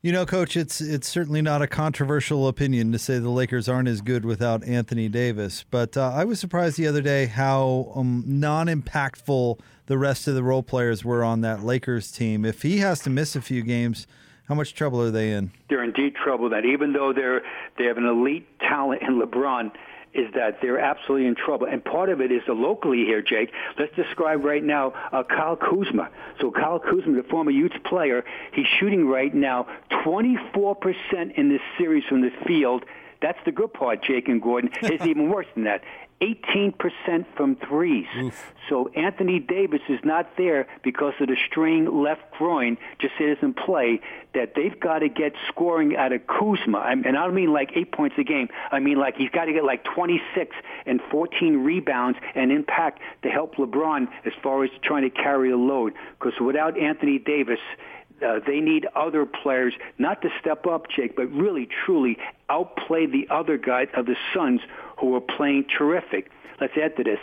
You 0.03 0.11
know, 0.11 0.25
Coach, 0.25 0.57
it's 0.57 0.81
it's 0.81 1.07
certainly 1.07 1.43
not 1.43 1.61
a 1.61 1.67
controversial 1.67 2.47
opinion 2.47 2.91
to 2.91 2.97
say 2.97 3.19
the 3.19 3.29
Lakers 3.29 3.69
aren't 3.69 3.87
as 3.87 4.01
good 4.01 4.25
without 4.25 4.63
Anthony 4.63 5.07
Davis, 5.07 5.63
but 5.69 5.95
uh, 5.95 6.11
I 6.11 6.25
was 6.25 6.39
surprised 6.39 6.77
the 6.77 6.87
other 6.87 7.03
day 7.03 7.27
how 7.27 7.91
um, 7.95 8.23
non-impactful 8.25 9.59
the 9.85 9.97
rest 9.99 10.27
of 10.27 10.33
the 10.33 10.41
role 10.41 10.63
players 10.63 11.05
were 11.05 11.23
on 11.23 11.41
that 11.41 11.63
Lakers 11.63 12.11
team. 12.11 12.45
If 12.45 12.63
he 12.63 12.79
has 12.79 13.01
to 13.01 13.11
miss 13.11 13.35
a 13.35 13.41
few 13.41 13.61
games 13.61 14.07
How 14.51 14.55
much 14.55 14.73
trouble 14.73 15.01
are 15.01 15.11
they 15.11 15.31
in? 15.31 15.51
They're 15.69 15.81
in 15.81 15.93
deep 15.93 16.15
trouble. 16.15 16.49
That 16.49 16.65
even 16.65 16.91
though 16.91 17.13
they're 17.13 17.41
they 17.77 17.85
have 17.85 17.97
an 17.97 18.05
elite 18.05 18.47
talent 18.59 19.01
in 19.01 19.17
LeBron, 19.21 19.71
is 20.13 20.33
that 20.33 20.59
they're 20.61 20.79
absolutely 20.79 21.27
in 21.27 21.35
trouble. 21.35 21.67
And 21.67 21.83
part 21.83 22.09
of 22.09 22.21
it 22.21 22.31
is 22.31 22.41
the 22.45 22.53
locally 22.53 23.05
here, 23.05 23.21
Jake. 23.21 23.51
Let's 23.79 23.95
describe 23.95 24.43
right 24.43 24.63
now 24.63 24.93
uh, 25.11 25.23
Kyle 25.23 25.55
Kuzma. 25.55 26.09
So 26.39 26.51
Kyle 26.51 26.79
Kuzma, 26.79 27.21
the 27.21 27.27
former 27.27 27.51
Utes 27.51 27.75
player, 27.85 28.23
he's 28.53 28.67
shooting 28.79 29.07
right 29.07 29.33
now 29.33 29.67
24% 30.05 31.33
in 31.35 31.49
this 31.49 31.61
series 31.77 32.03
from 32.05 32.21
the 32.21 32.31
field. 32.45 32.85
That's 33.21 33.39
the 33.45 33.51
good 33.51 33.71
part, 33.71 34.03
Jake 34.03 34.27
and 34.27 34.41
Gordon. 34.41 34.71
It's 34.81 35.05
even 35.05 35.29
worse 35.29 35.45
than 35.53 35.65
that. 35.65 35.83
18% 36.21 37.25
from 37.35 37.55
threes. 37.55 38.07
Oof. 38.17 38.53
So 38.69 38.89
Anthony 38.89 39.39
Davis 39.39 39.81
is 39.89 39.99
not 40.03 40.37
there 40.37 40.67
because 40.83 41.13
of 41.19 41.27
the 41.27 41.37
strained 41.49 41.89
left 41.89 42.21
groin, 42.37 42.77
just 42.99 43.13
it 43.19 43.35
doesn't 43.35 43.57
play, 43.57 44.01
that 44.33 44.53
they've 44.55 44.79
got 44.79 44.99
to 44.99 45.09
get 45.09 45.33
scoring 45.47 45.95
out 45.95 46.13
of 46.13 46.21
Kuzma. 46.27 46.79
And 46.79 47.17
I 47.17 47.25
don't 47.25 47.33
mean 47.33 47.51
like 47.51 47.71
eight 47.75 47.91
points 47.91 48.15
a 48.19 48.23
game. 48.23 48.49
I 48.71 48.79
mean 48.79 48.97
like 48.97 49.17
he's 49.17 49.31
got 49.31 49.45
to 49.45 49.53
get 49.53 49.63
like 49.63 49.83
26 49.83 50.55
and 50.85 51.01
14 51.09 51.63
rebounds 51.63 52.19
and 52.35 52.51
impact 52.51 52.99
to 53.23 53.29
help 53.29 53.55
LeBron 53.55 54.07
as 54.25 54.33
far 54.43 54.63
as 54.63 54.69
trying 54.83 55.03
to 55.03 55.09
carry 55.09 55.49
the 55.49 55.57
load. 55.57 55.93
Because 56.19 56.39
without 56.39 56.77
Anthony 56.77 57.17
Davis, 57.17 57.59
uh, 58.23 58.39
they 58.45 58.59
need 58.59 58.87
other 58.95 59.25
players 59.25 59.73
not 59.97 60.21
to 60.21 60.29
step 60.39 60.65
up, 60.67 60.87
Jake, 60.89 61.15
but 61.15 61.31
really, 61.31 61.67
truly 61.85 62.17
outplay 62.49 63.05
the 63.05 63.27
other 63.29 63.57
guys 63.57 63.87
of 63.95 64.05
the 64.05 64.15
Suns 64.33 64.61
who 64.99 65.15
are 65.15 65.21
playing 65.21 65.65
terrific. 65.77 66.29
Let's 66.59 66.73
add 66.77 66.95
to 66.97 67.03
this. 67.03 67.19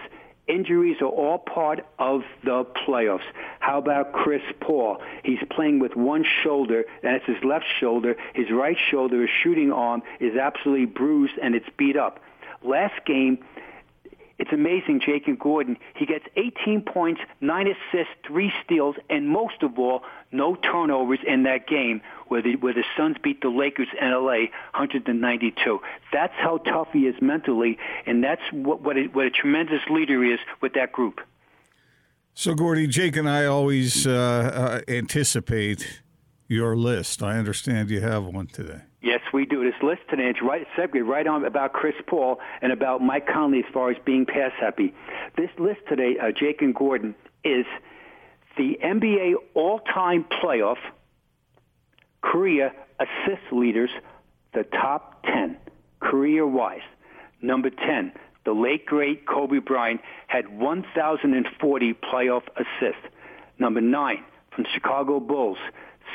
Injuries 0.48 0.96
are 1.02 1.06
all 1.06 1.38
part 1.38 1.86
of 1.98 2.22
the 2.42 2.64
playoffs. 2.64 3.26
How 3.60 3.78
about 3.78 4.12
Chris 4.12 4.40
Paul? 4.60 5.02
He's 5.22 5.38
playing 5.50 5.78
with 5.78 5.94
one 5.94 6.24
shoulder, 6.42 6.84
and 7.02 7.14
it's 7.14 7.26
his 7.26 7.44
left 7.44 7.66
shoulder. 7.78 8.16
His 8.34 8.50
right 8.50 8.78
shoulder, 8.90 9.20
his 9.20 9.30
shooting 9.42 9.70
arm, 9.70 10.02
is 10.20 10.36
absolutely 10.36 10.86
bruised 10.86 11.34
and 11.42 11.54
it's 11.54 11.68
beat 11.76 11.98
up. 11.98 12.20
Last 12.62 13.04
game, 13.04 13.38
it's 14.38 14.52
amazing, 14.52 15.00
Jake 15.04 15.26
and 15.26 15.38
Gordon. 15.38 15.76
He 15.96 16.06
gets 16.06 16.24
18 16.36 16.82
points, 16.82 17.20
9 17.40 17.66
assists, 17.66 18.14
3 18.26 18.52
steals, 18.64 18.94
and 19.10 19.28
most 19.28 19.62
of 19.62 19.78
all, 19.78 20.02
no 20.30 20.54
turnovers 20.54 21.18
in 21.26 21.42
that 21.42 21.66
game 21.66 22.00
where 22.28 22.40
the, 22.40 22.54
where 22.56 22.72
the 22.72 22.84
Suns 22.96 23.16
beat 23.22 23.40
the 23.40 23.48
Lakers 23.48 23.88
in 24.00 24.10
LA 24.10 24.46
192. 24.74 25.80
That's 26.12 26.34
how 26.36 26.58
tough 26.58 26.88
he 26.92 27.06
is 27.06 27.20
mentally, 27.20 27.78
and 28.06 28.22
that's 28.22 28.42
what, 28.52 28.80
what, 28.80 28.96
a, 28.96 29.06
what 29.06 29.26
a 29.26 29.30
tremendous 29.30 29.82
leader 29.90 30.22
he 30.22 30.30
is 30.30 30.40
with 30.60 30.74
that 30.74 30.92
group. 30.92 31.20
So, 32.34 32.54
Gordie, 32.54 32.86
Jake 32.86 33.16
and 33.16 33.28
I 33.28 33.46
always 33.46 34.06
uh, 34.06 34.12
uh, 34.12 34.80
anticipate 34.92 36.00
your 36.48 36.76
list. 36.76 37.22
I 37.22 37.38
understand 37.38 37.90
you 37.90 38.00
have 38.00 38.24
one 38.24 38.46
today. 38.46 38.80
Yes, 39.00 39.20
we 39.32 39.46
do. 39.46 39.62
This 39.62 39.80
list 39.82 40.00
today 40.10 40.24
is 40.24 40.36
right 40.42 40.66
segue 40.76 41.06
right 41.06 41.26
on 41.26 41.44
about 41.44 41.72
Chris 41.72 41.94
Paul 42.06 42.40
and 42.60 42.72
about 42.72 43.00
Mike 43.00 43.28
Conley 43.28 43.60
as 43.60 43.72
far 43.72 43.90
as 43.90 43.96
being 44.04 44.26
pass 44.26 44.50
happy. 44.58 44.92
This 45.36 45.50
list 45.58 45.80
today, 45.88 46.16
uh, 46.20 46.32
Jake 46.32 46.62
and 46.62 46.74
Gordon, 46.74 47.14
is 47.44 47.66
the 48.56 48.78
NBA 48.82 49.34
all-time 49.54 50.24
playoff 50.42 50.78
career 52.22 52.72
assist 52.98 53.52
leaders, 53.52 53.90
the 54.52 54.64
top 54.64 55.22
10 55.24 55.56
career-wise. 56.00 56.80
Number 57.40 57.70
10, 57.70 58.12
the 58.44 58.52
late 58.52 58.84
great 58.84 59.26
Kobe 59.26 59.58
Bryant 59.58 60.00
had 60.26 60.58
1,040 60.58 61.94
playoff 61.94 62.42
assists. 62.56 63.06
Number 63.60 63.80
9, 63.80 64.24
from 64.50 64.64
Chicago 64.74 65.20
Bulls, 65.20 65.58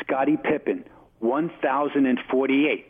Scottie 0.01 0.37
Pippen, 0.37 0.85
1,048. 1.19 2.87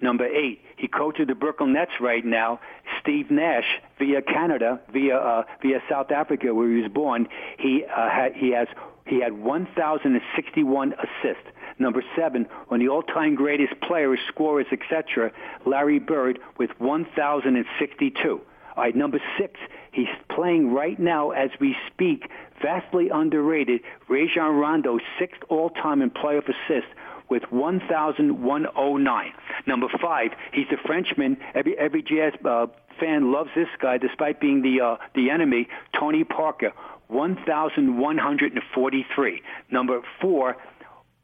Number 0.00 0.26
eight, 0.26 0.60
he 0.76 0.88
coaches 0.88 1.26
the 1.26 1.34
Brooklyn 1.34 1.72
Nets 1.72 1.92
right 2.00 2.24
now. 2.24 2.60
Steve 3.00 3.30
Nash, 3.30 3.64
via 3.98 4.20
Canada, 4.20 4.80
via 4.92 5.16
uh, 5.16 5.44
via 5.62 5.80
South 5.88 6.10
Africa, 6.10 6.52
where 6.52 6.68
he 6.68 6.82
was 6.82 6.92
born, 6.92 7.28
he 7.58 7.82
uh, 7.84 8.28
he 8.34 8.50
has 8.50 8.68
he 9.06 9.20
had 9.20 9.32
1,061 9.32 10.92
assists. 10.92 11.48
Number 11.78 12.02
seven, 12.16 12.46
of 12.70 12.78
the 12.78 12.88
all-time 12.88 13.34
greatest 13.36 13.80
players, 13.80 14.18
scorers, 14.28 14.66
etc., 14.72 15.30
Larry 15.64 15.98
Bird 15.98 16.40
with 16.58 16.70
1,062. 16.78 18.40
All 18.76 18.84
right, 18.84 18.94
number 18.94 19.20
six, 19.38 19.58
he's 19.90 20.06
playing 20.28 20.72
right 20.72 20.98
now 20.98 21.30
as 21.30 21.48
we 21.58 21.74
speak, 21.92 22.30
vastly 22.60 23.08
underrated, 23.08 23.80
Rajon 24.06 24.56
Rondo, 24.56 24.98
sixth 25.18 25.40
all-time 25.48 26.02
in 26.02 26.10
playoff 26.10 26.44
assists 26.44 26.90
with 27.30 27.50
1,109. 27.50 29.32
Number 29.66 29.88
five, 30.00 30.32
he's 30.52 30.66
a 30.70 30.76
Frenchman. 30.86 31.38
Every 31.54 31.76
every 31.78 32.02
Jazz 32.02 32.34
uh, 32.44 32.66
fan 33.00 33.32
loves 33.32 33.50
this 33.56 33.68
guy, 33.80 33.96
despite 33.98 34.40
being 34.40 34.62
the 34.62 34.80
uh, 34.80 34.96
the 35.14 35.30
enemy. 35.30 35.68
Tony 35.98 36.22
Parker, 36.24 36.72
1,143. 37.08 39.42
Number 39.70 40.02
four, 40.20 40.56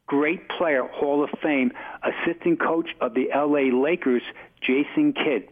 great 0.06 0.48
player, 0.48 0.84
Hall 0.84 1.22
of 1.22 1.28
Fame, 1.42 1.72
assistant 2.02 2.58
coach 2.60 2.88
of 3.00 3.12
the 3.14 3.30
L.A. 3.30 3.70
Lakers, 3.70 4.22
Jason 4.60 5.12
Kidd, 5.12 5.48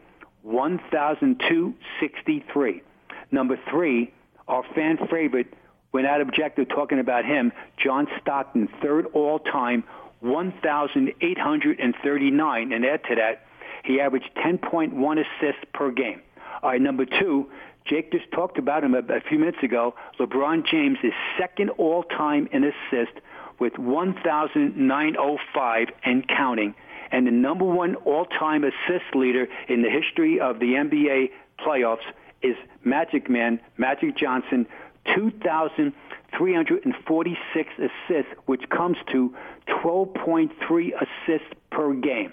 1,263. 0.50 2.82
Number 3.30 3.56
three, 3.70 4.12
our 4.48 4.64
fan 4.74 4.98
favorite, 5.10 5.54
we're 5.92 6.02
not 6.02 6.20
objective 6.20 6.68
talking 6.68 6.98
about 6.98 7.24
him, 7.24 7.52
John 7.82 8.06
Stockton, 8.20 8.68
third 8.82 9.06
all-time, 9.12 9.84
1,839. 10.20 12.72
And 12.72 12.84
add 12.84 13.02
to 13.04 13.14
that, 13.16 13.46
he 13.84 14.00
averaged 14.00 14.30
10.1 14.36 15.18
assists 15.18 15.64
per 15.72 15.90
game. 15.90 16.20
All 16.62 16.70
right, 16.70 16.80
number 16.80 17.04
two, 17.06 17.50
Jake 17.86 18.12
just 18.12 18.30
talked 18.32 18.58
about 18.58 18.84
him 18.84 18.94
a, 18.94 18.98
a 18.98 19.22
few 19.28 19.38
minutes 19.38 19.62
ago. 19.62 19.94
LeBron 20.18 20.66
James 20.66 20.98
is 21.02 21.12
second 21.38 21.70
all-time 21.70 22.46
in 22.52 22.64
assists 22.64 23.16
with 23.58 23.78
1,905 23.78 25.88
and 26.04 26.28
counting, 26.28 26.74
and 27.12 27.26
the 27.26 27.30
number 27.30 27.64
one 27.64 27.94
all-time 27.96 28.64
assist 28.64 29.14
leader 29.14 29.46
in 29.68 29.82
the 29.82 29.90
history 29.90 30.40
of 30.40 30.60
the 30.60 30.74
NBA 30.74 31.30
playoffs 31.58 32.06
is 32.42 32.56
Magic 32.84 33.28
Man, 33.28 33.60
Magic 33.76 34.16
Johnson, 34.16 34.66
2,346 35.14 37.70
assists, 37.78 38.32
which 38.46 38.66
comes 38.70 38.96
to 39.12 39.34
12.3 39.68 40.92
assists 40.94 41.52
per 41.70 41.92
game. 41.94 42.32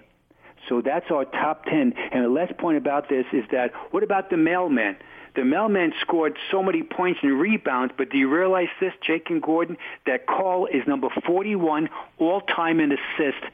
So 0.70 0.82
that's 0.82 1.12
our 1.12 1.26
top 1.26 1.66
10. 1.66 1.94
And 2.12 2.26
the 2.26 2.30
last 2.30 2.58
point 2.58 2.78
about 2.78 3.10
this 3.10 3.26
is 3.32 3.44
that 3.52 3.72
what 3.92 4.04
about 4.04 4.30
the 4.30 4.38
mailman? 4.38 4.98
The 5.36 5.46
mailman 5.46 5.94
scored 6.02 6.38
so 6.52 6.64
many 6.64 6.84
points 6.84 7.20
and 7.22 7.40
rebounds, 7.40 7.94
but 7.98 8.10
do 8.10 8.18
you 8.18 8.28
realize 8.28 8.70
this, 8.80 8.94
Jake 9.06 9.30
and 9.30 9.42
Gordon, 9.42 9.78
that 10.06 10.26
Karl 10.26 10.66
is 10.66 10.86
number 10.88 11.10
41 11.26 11.90
all-time 12.18 12.80
in 12.80 12.92
assists 12.92 13.46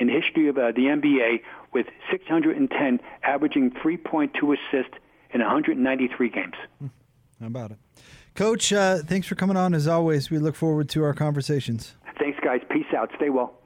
in 0.00 0.08
history 0.08 0.48
of 0.48 0.58
uh, 0.58 0.72
the 0.72 0.82
NBA 0.86 1.40
with 1.72 1.86
610, 2.10 3.00
averaging 3.22 3.70
3.2 3.70 4.56
assists 4.56 4.94
in 5.32 5.40
193 5.40 6.30
games. 6.30 6.54
How 7.40 7.46
about 7.46 7.72
it? 7.72 7.78
Coach, 8.34 8.72
uh, 8.72 8.98
thanks 8.98 9.26
for 9.26 9.34
coming 9.34 9.56
on 9.56 9.74
as 9.74 9.86
always. 9.86 10.30
We 10.30 10.38
look 10.38 10.54
forward 10.54 10.88
to 10.90 11.02
our 11.04 11.14
conversations. 11.14 11.94
Thanks, 12.18 12.38
guys. 12.42 12.60
Peace 12.70 12.86
out. 12.96 13.10
Stay 13.16 13.30
well. 13.30 13.60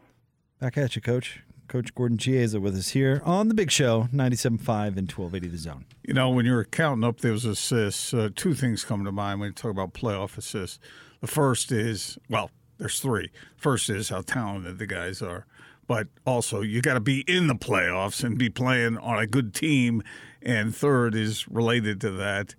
Back 0.61 0.79
at 0.79 0.97
you, 0.97 1.03
Coach. 1.03 1.40
Coach 1.68 1.95
Gordon 1.95 2.18
Chiesa 2.18 2.61
with 2.61 2.77
us 2.77 2.90
here 2.90 3.23
on 3.25 3.49
the 3.49 3.55
Big 3.55 3.71
Show, 3.71 4.09
97.5 4.12 4.99
and 4.99 5.11
1280 5.11 5.49
The 5.49 5.57
Zone. 5.57 5.87
You 6.03 6.12
know, 6.12 6.29
when 6.29 6.45
you're 6.45 6.64
counting 6.64 7.03
up 7.03 7.21
those 7.21 7.47
assists, 7.47 8.12
uh, 8.12 8.29
two 8.35 8.53
things 8.53 8.85
come 8.85 9.05
to 9.05 9.12
mind 9.12 9.40
when 9.40 9.49
you 9.49 9.55
talk 9.55 9.71
about 9.71 9.95
playoff 9.95 10.37
assists. 10.37 10.79
The 11.23 11.29
first 11.29 11.73
is, 11.73 12.18
well, 12.29 12.51
there's 12.77 13.01
three. 13.01 13.31
First 13.57 13.88
is 13.88 14.11
how 14.11 14.21
talented 14.21 14.79
the 14.79 14.87
guys 14.87 15.23
are. 15.23 15.47
But 15.93 16.09
also, 16.25 16.63
you 16.63 16.81
got 16.81 16.95
to 16.95 17.01
be 17.01 17.21
in 17.29 17.49
the 17.49 17.55
playoffs 17.55 18.25
and 18.25 18.39
be 18.39 18.49
playing 18.49 18.97
on 18.97 19.19
a 19.19 19.27
good 19.27 19.53
team. 19.53 20.03
And 20.41 20.75
third 20.75 21.15
is 21.15 21.47
related 21.49 22.01
to 22.01 22.11
that, 22.13 22.55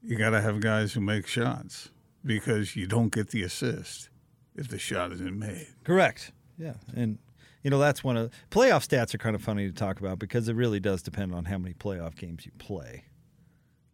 you 0.00 0.16
got 0.16 0.30
to 0.30 0.40
have 0.40 0.60
guys 0.60 0.92
who 0.92 1.00
make 1.00 1.26
shots 1.26 1.90
because 2.24 2.76
you 2.76 2.86
don't 2.86 3.12
get 3.12 3.30
the 3.30 3.42
assist 3.42 4.10
if 4.54 4.68
the 4.68 4.78
shot 4.78 5.10
isn't 5.10 5.36
made. 5.36 5.66
Correct. 5.82 6.30
Yeah. 6.56 6.74
And 6.94 7.18
you 7.64 7.70
know 7.70 7.80
that's 7.80 8.04
one 8.04 8.16
of 8.16 8.30
playoff 8.48 8.86
stats 8.86 9.12
are 9.12 9.18
kind 9.18 9.34
of 9.34 9.42
funny 9.42 9.66
to 9.66 9.74
talk 9.74 9.98
about 9.98 10.20
because 10.20 10.48
it 10.48 10.54
really 10.54 10.78
does 10.78 11.02
depend 11.02 11.34
on 11.34 11.46
how 11.46 11.58
many 11.58 11.74
playoff 11.74 12.14
games 12.14 12.46
you 12.46 12.52
play. 12.58 13.06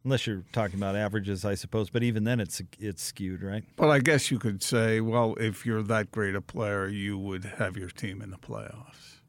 Unless 0.05 0.27
you're 0.27 0.45
talking 0.53 0.79
about 0.79 0.97
averages, 0.97 1.47
I 1.47 1.55
suppose, 1.55 1.89
but 1.89 2.03
even 2.03 2.25
then 2.25 2.39
it's 2.39 2.61
it's 2.79 3.03
skewed, 3.03 3.43
right? 3.43 3.65
But 3.77 3.89
I 3.89 4.01
guess 4.01 4.31
you 4.31 4.39
could 4.39 4.63
say, 4.63 5.01
well, 5.01 5.35
if 5.41 5.65
you're 5.65 5.83
that 5.83 6.11
great 6.11 6.35
a 6.35 6.43
player, 6.43 6.87
you 6.87 7.17
would 7.17 7.45
have 7.45 7.77
your 7.77 7.89
team 7.89 8.21
in 8.21 8.31
the 8.31 8.37
playoffs 8.37 9.21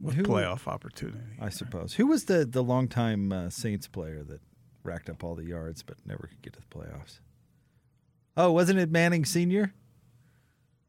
with 0.00 0.14
Who, 0.14 0.22
playoff 0.22 0.66
opportunity. 0.66 1.18
I 1.38 1.44
right? 1.44 1.52
suppose. 1.52 1.94
Who 1.94 2.06
was 2.06 2.24
the 2.24 2.46
the 2.46 2.62
longtime 2.62 3.32
uh, 3.32 3.50
Saints 3.50 3.86
player 3.86 4.22
that 4.24 4.40
racked 4.82 5.10
up 5.10 5.22
all 5.22 5.34
the 5.34 5.44
yards 5.44 5.82
but 5.82 5.98
never 6.06 6.26
could 6.28 6.40
get 6.40 6.54
to 6.54 6.60
the 6.60 6.74
playoffs? 6.74 7.20
Oh, 8.36 8.52
wasn't 8.52 8.78
it 8.78 8.90
Manning 8.90 9.24
Senior? 9.26 9.74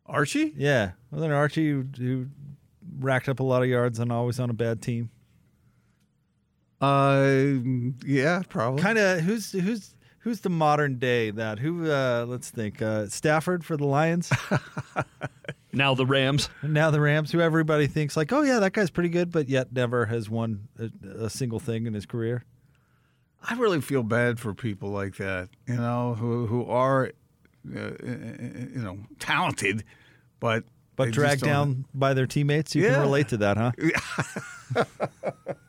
Archie? 0.06 0.54
Yeah, 0.56 0.92
wasn't 1.12 1.32
it 1.32 1.36
Archie 1.36 1.70
who, 1.70 1.86
who 1.98 2.28
racked 3.00 3.30
up 3.30 3.40
a 3.40 3.44
lot 3.44 3.62
of 3.62 3.70
yards 3.70 4.00
and 4.00 4.12
always 4.12 4.40
on 4.40 4.50
a 4.50 4.54
bad 4.54 4.82
team. 4.82 5.10
Uh, 6.82 7.36
yeah, 8.06 8.42
probably. 8.50 8.82
Kind 8.82 8.98
of 8.98 9.20
who's 9.22 9.52
who's 9.52 9.96
who's 10.20 10.42
the 10.42 10.50
modern 10.50 10.98
day 11.00 11.32
that 11.32 11.60
who? 11.60 11.92
Uh, 11.92 12.26
let's 12.28 12.50
think. 12.50 12.82
Uh, 12.82 13.08
Stafford 13.08 13.66
for 13.66 13.78
the 13.78 13.86
Lions. 13.86 14.32
Now 15.72 15.94
the 15.94 16.06
Rams. 16.06 16.50
now 16.64 16.90
the 16.90 17.00
Rams, 17.00 17.32
who 17.32 17.42
everybody 17.42 17.86
thinks 17.86 18.18
like, 18.18 18.34
oh 18.34 18.42
yeah, 18.42 18.58
that 18.60 18.74
guy's 18.74 18.90
pretty 18.90 19.10
good, 19.10 19.32
but 19.32 19.48
yet 19.48 19.72
never 19.72 20.08
has 20.08 20.28
won 20.28 20.68
a, 20.80 21.26
a 21.26 21.30
single 21.30 21.60
thing 21.60 21.86
in 21.86 21.94
his 21.94 22.08
career. 22.08 22.44
I 23.48 23.54
really 23.54 23.80
feel 23.80 24.02
bad 24.02 24.40
for 24.40 24.56
people 24.56 24.90
like 24.90 25.18
that, 25.18 25.50
you 25.68 25.76
know, 25.76 26.16
who 26.16 26.48
who 26.48 26.66
are, 26.66 27.12
uh, 27.76 27.80
you 28.02 28.82
know, 28.82 28.98
talented, 29.20 29.84
but 30.40 30.64
But 30.96 31.12
dragged 31.12 31.44
down 31.44 31.86
by 31.94 32.16
their 32.16 32.26
teammates. 32.26 32.74
You 32.74 32.88
can 32.88 33.00
relate 33.02 33.28
to 33.30 33.38
that, 33.38 33.56
huh? 33.56 33.72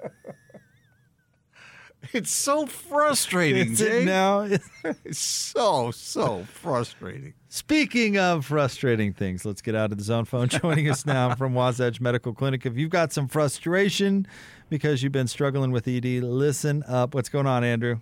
It's 2.12 2.32
so 2.32 2.66
frustrating, 2.66 3.72
Is 3.72 3.80
it 3.80 3.88
Jake. 3.90 4.06
now? 4.06 4.48
It's 5.04 5.18
so 5.18 5.90
so 5.90 6.44
frustrating. 6.44 7.34
Speaking 7.48 8.18
of 8.18 8.46
frustrating 8.46 9.12
things, 9.12 9.44
let's 9.44 9.62
get 9.62 9.74
out 9.74 9.92
of 9.92 9.98
the 9.98 10.04
zone 10.04 10.24
phone. 10.24 10.48
Joining 10.62 10.88
us 10.90 11.06
now 11.06 11.34
from 11.34 11.54
Wasatch 11.54 12.00
Medical 12.00 12.32
Clinic. 12.32 12.66
If 12.66 12.76
you've 12.76 12.90
got 12.90 13.12
some 13.12 13.28
frustration 13.28 14.26
because 14.70 15.02
you've 15.02 15.12
been 15.12 15.28
struggling 15.28 15.70
with 15.70 15.86
ED, 15.86 16.04
listen 16.22 16.82
up. 16.88 17.14
What's 17.14 17.28
going 17.28 17.46
on, 17.46 17.62
Andrew? 17.62 18.00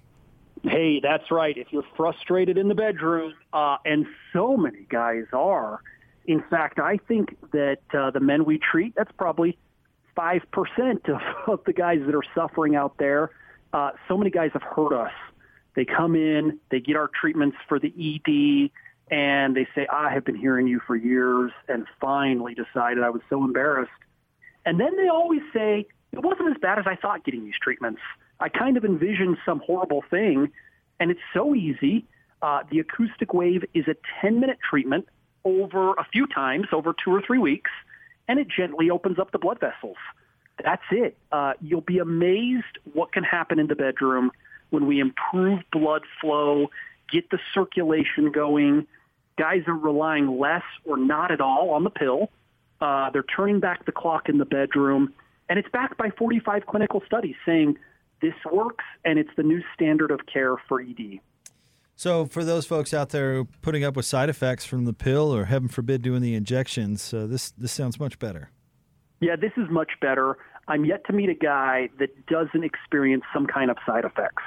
Hey, 0.62 1.00
that's 1.02 1.30
right. 1.30 1.56
If 1.56 1.68
you're 1.70 1.84
frustrated 1.96 2.56
in 2.58 2.68
the 2.68 2.74
bedroom, 2.74 3.34
uh, 3.52 3.76
and 3.84 4.06
so 4.32 4.56
many 4.56 4.86
guys 4.88 5.24
are, 5.32 5.80
in 6.26 6.42
fact, 6.50 6.78
I 6.78 6.96
think 7.08 7.36
that 7.52 7.78
uh, 7.92 8.10
the 8.10 8.20
men 8.20 8.44
we 8.44 8.58
treat, 8.58 8.94
that's 8.96 9.12
probably 9.18 9.56
5% 10.16 10.42
of, 11.08 11.20
of 11.46 11.60
the 11.64 11.72
guys 11.72 12.00
that 12.06 12.14
are 12.14 12.24
suffering 12.34 12.74
out 12.74 12.96
there. 12.98 13.30
Uh, 13.72 13.90
so 14.06 14.16
many 14.16 14.30
guys 14.30 14.50
have 14.52 14.62
hurt 14.62 14.92
us. 14.92 15.12
They 15.74 15.84
come 15.84 16.14
in, 16.16 16.58
they 16.70 16.80
get 16.80 16.96
our 16.96 17.08
treatments 17.08 17.56
for 17.68 17.78
the 17.78 17.88
ED, 17.88 18.70
and 19.10 19.56
they 19.56 19.66
say, 19.74 19.86
I 19.92 20.12
have 20.12 20.24
been 20.24 20.36
hearing 20.36 20.66
you 20.66 20.80
for 20.86 20.96
years 20.96 21.52
and 21.68 21.86
finally 22.00 22.54
decided 22.54 23.02
I 23.02 23.10
was 23.10 23.22
so 23.30 23.44
embarrassed. 23.44 23.90
And 24.66 24.78
then 24.78 24.96
they 24.96 25.08
always 25.08 25.42
say, 25.52 25.86
it 26.12 26.22
wasn't 26.22 26.50
as 26.50 26.56
bad 26.60 26.78
as 26.78 26.86
I 26.86 26.96
thought 26.96 27.24
getting 27.24 27.44
these 27.44 27.58
treatments. 27.62 28.00
I 28.40 28.48
kind 28.48 28.76
of 28.76 28.84
envisioned 28.84 29.38
some 29.44 29.60
horrible 29.64 30.02
thing, 30.10 30.50
and 31.00 31.10
it's 31.10 31.20
so 31.32 31.54
easy. 31.54 32.06
Uh, 32.42 32.60
the 32.70 32.80
acoustic 32.80 33.34
wave 33.34 33.64
is 33.74 33.86
a 33.88 33.96
10 34.20 34.40
minute 34.40 34.58
treatment 34.68 35.08
over 35.44 35.92
a 35.94 36.04
few 36.12 36.26
times 36.26 36.68
over 36.72 36.94
two 37.04 37.14
or 37.14 37.22
three 37.22 37.38
weeks, 37.38 37.70
and 38.26 38.38
it 38.38 38.48
gently 38.48 38.90
opens 38.90 39.18
up 39.18 39.32
the 39.32 39.38
blood 39.38 39.58
vessels. 39.60 39.96
That's 40.62 40.82
it. 40.90 41.16
Uh, 41.30 41.52
you'll 41.60 41.80
be 41.80 41.98
amazed 41.98 42.78
what 42.92 43.12
can 43.12 43.24
happen 43.24 43.58
in 43.58 43.66
the 43.66 43.74
bedroom 43.74 44.30
when 44.70 44.86
we 44.86 45.00
improve 45.00 45.60
blood 45.72 46.02
flow, 46.20 46.68
get 47.10 47.30
the 47.30 47.38
circulation 47.54 48.32
going. 48.32 48.86
Guys 49.38 49.62
are 49.66 49.76
relying 49.76 50.38
less 50.38 50.64
or 50.84 50.96
not 50.96 51.30
at 51.30 51.40
all 51.40 51.70
on 51.70 51.84
the 51.84 51.90
pill. 51.90 52.30
Uh, 52.80 53.10
they're 53.10 53.24
turning 53.24 53.60
back 53.60 53.86
the 53.86 53.92
clock 53.92 54.28
in 54.28 54.38
the 54.38 54.44
bedroom, 54.44 55.12
and 55.48 55.58
it's 55.58 55.68
backed 55.72 55.96
by 55.96 56.10
45 56.10 56.66
clinical 56.66 57.02
studies 57.06 57.34
saying 57.44 57.76
this 58.20 58.34
works 58.50 58.84
and 59.04 59.18
it's 59.18 59.30
the 59.36 59.42
new 59.42 59.62
standard 59.74 60.10
of 60.10 60.20
care 60.32 60.56
for 60.68 60.80
ED. 60.80 61.20
So, 61.96 62.26
for 62.26 62.44
those 62.44 62.64
folks 62.64 62.94
out 62.94 63.10
there 63.10 63.44
putting 63.60 63.82
up 63.82 63.96
with 63.96 64.06
side 64.06 64.28
effects 64.28 64.64
from 64.64 64.84
the 64.84 64.92
pill 64.92 65.34
or 65.34 65.46
heaven 65.46 65.68
forbid 65.68 66.00
doing 66.02 66.22
the 66.22 66.34
injections, 66.34 67.12
uh, 67.12 67.26
this 67.26 67.50
this 67.50 67.72
sounds 67.72 67.98
much 67.98 68.20
better. 68.20 68.50
Yeah, 69.20 69.36
this 69.36 69.52
is 69.56 69.68
much 69.70 69.92
better. 70.00 70.36
I'm 70.68 70.84
yet 70.84 71.06
to 71.06 71.12
meet 71.12 71.28
a 71.28 71.34
guy 71.34 71.88
that 71.98 72.26
doesn't 72.26 72.62
experience 72.62 73.24
some 73.32 73.46
kind 73.46 73.70
of 73.70 73.78
side 73.86 74.04
effects. 74.04 74.42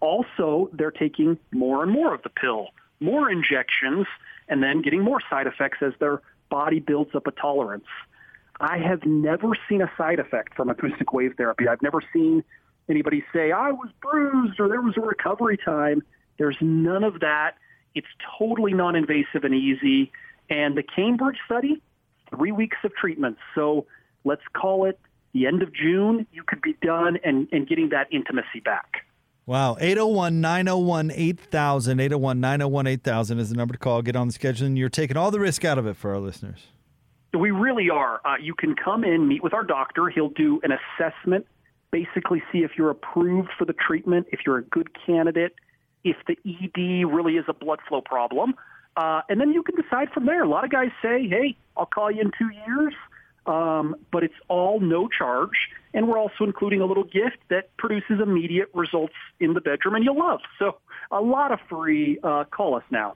Also, 0.00 0.68
they're 0.72 0.90
taking 0.90 1.38
more 1.52 1.82
and 1.82 1.90
more 1.90 2.14
of 2.14 2.22
the 2.22 2.28
pill, 2.28 2.68
more 3.00 3.30
injections, 3.30 4.06
and 4.48 4.62
then 4.62 4.82
getting 4.82 5.02
more 5.02 5.20
side 5.30 5.46
effects 5.46 5.78
as 5.80 5.92
their 5.98 6.20
body 6.50 6.80
builds 6.80 7.14
up 7.14 7.26
a 7.26 7.30
tolerance. 7.30 7.86
I 8.60 8.78
have 8.78 9.04
never 9.04 9.56
seen 9.68 9.80
a 9.82 9.90
side 9.96 10.20
effect 10.20 10.54
from 10.54 10.68
acoustic 10.68 11.12
wave 11.12 11.34
therapy. 11.36 11.66
I've 11.66 11.82
never 11.82 12.02
seen 12.12 12.44
anybody 12.88 13.24
say, 13.32 13.50
I 13.50 13.72
was 13.72 13.88
bruised 14.00 14.60
or 14.60 14.68
there 14.68 14.82
was 14.82 14.96
a 14.96 15.00
recovery 15.00 15.56
time. 15.56 16.02
There's 16.38 16.56
none 16.60 17.02
of 17.02 17.20
that. 17.20 17.56
It's 17.94 18.06
totally 18.38 18.74
non 18.74 18.94
invasive 18.96 19.44
and 19.44 19.54
easy. 19.54 20.12
And 20.50 20.76
the 20.76 20.82
Cambridge 20.82 21.38
study, 21.46 21.80
three 22.30 22.52
weeks 22.52 22.76
of 22.84 22.94
treatment. 22.94 23.38
So 23.54 23.86
let's 24.24 24.42
call 24.54 24.86
it 24.86 24.98
the 25.32 25.46
end 25.46 25.62
of 25.62 25.72
June. 25.74 26.26
You 26.32 26.42
could 26.46 26.62
be 26.62 26.76
done 26.82 27.18
and, 27.24 27.48
and 27.52 27.68
getting 27.68 27.90
that 27.90 28.06
intimacy 28.12 28.60
back. 28.64 29.04
Wow. 29.46 29.76
801 29.78 30.40
901 30.40 31.10
8000. 31.14 32.00
801 32.00 32.40
901 32.40 32.86
8000 32.86 33.38
is 33.38 33.50
the 33.50 33.56
number 33.56 33.72
to 33.72 33.78
call. 33.78 34.02
Get 34.02 34.16
on 34.16 34.28
the 34.28 34.32
schedule, 34.32 34.66
and 34.66 34.78
you're 34.78 34.88
taking 34.88 35.16
all 35.16 35.30
the 35.30 35.40
risk 35.40 35.64
out 35.64 35.78
of 35.78 35.86
it 35.86 35.96
for 35.96 36.12
our 36.12 36.20
listeners. 36.20 36.68
We 37.38 37.50
really 37.50 37.90
are. 37.90 38.20
Uh, 38.24 38.36
you 38.40 38.54
can 38.54 38.74
come 38.76 39.04
in, 39.04 39.28
meet 39.28 39.42
with 39.42 39.52
our 39.52 39.64
doctor. 39.64 40.08
He'll 40.08 40.28
do 40.28 40.60
an 40.62 40.70
assessment, 40.70 41.46
basically 41.90 42.42
see 42.52 42.58
if 42.58 42.72
you're 42.78 42.90
approved 42.90 43.50
for 43.58 43.64
the 43.64 43.72
treatment, 43.72 44.28
if 44.30 44.40
you're 44.46 44.58
a 44.58 44.62
good 44.62 44.88
candidate, 45.04 45.54
if 46.04 46.16
the 46.28 46.38
ED 46.46 47.12
really 47.12 47.36
is 47.36 47.44
a 47.48 47.52
blood 47.52 47.80
flow 47.88 48.00
problem. 48.00 48.54
Uh, 48.96 49.22
and 49.28 49.40
then 49.40 49.52
you 49.52 49.64
can 49.64 49.74
decide 49.74 50.10
from 50.12 50.26
there. 50.26 50.44
A 50.44 50.48
lot 50.48 50.62
of 50.62 50.70
guys 50.70 50.90
say, 51.02 51.26
hey, 51.28 51.56
I'll 51.76 51.86
call 51.86 52.10
you 52.10 52.20
in 52.20 52.30
two 52.38 52.50
years. 52.50 52.94
Um, 53.46 53.96
but 54.10 54.24
it's 54.24 54.34
all 54.48 54.80
no 54.80 55.08
charge. 55.08 55.70
And 55.92 56.08
we're 56.08 56.18
also 56.18 56.44
including 56.44 56.80
a 56.80 56.86
little 56.86 57.04
gift 57.04 57.38
that 57.50 57.76
produces 57.76 58.20
immediate 58.20 58.68
results 58.74 59.14
in 59.38 59.54
the 59.54 59.60
bedroom 59.60 59.94
and 59.94 60.04
you'll 60.04 60.18
love. 60.18 60.40
So 60.58 60.78
a 61.10 61.20
lot 61.20 61.52
of 61.52 61.60
free. 61.68 62.18
Uh, 62.22 62.44
call 62.44 62.74
us 62.74 62.84
now. 62.90 63.14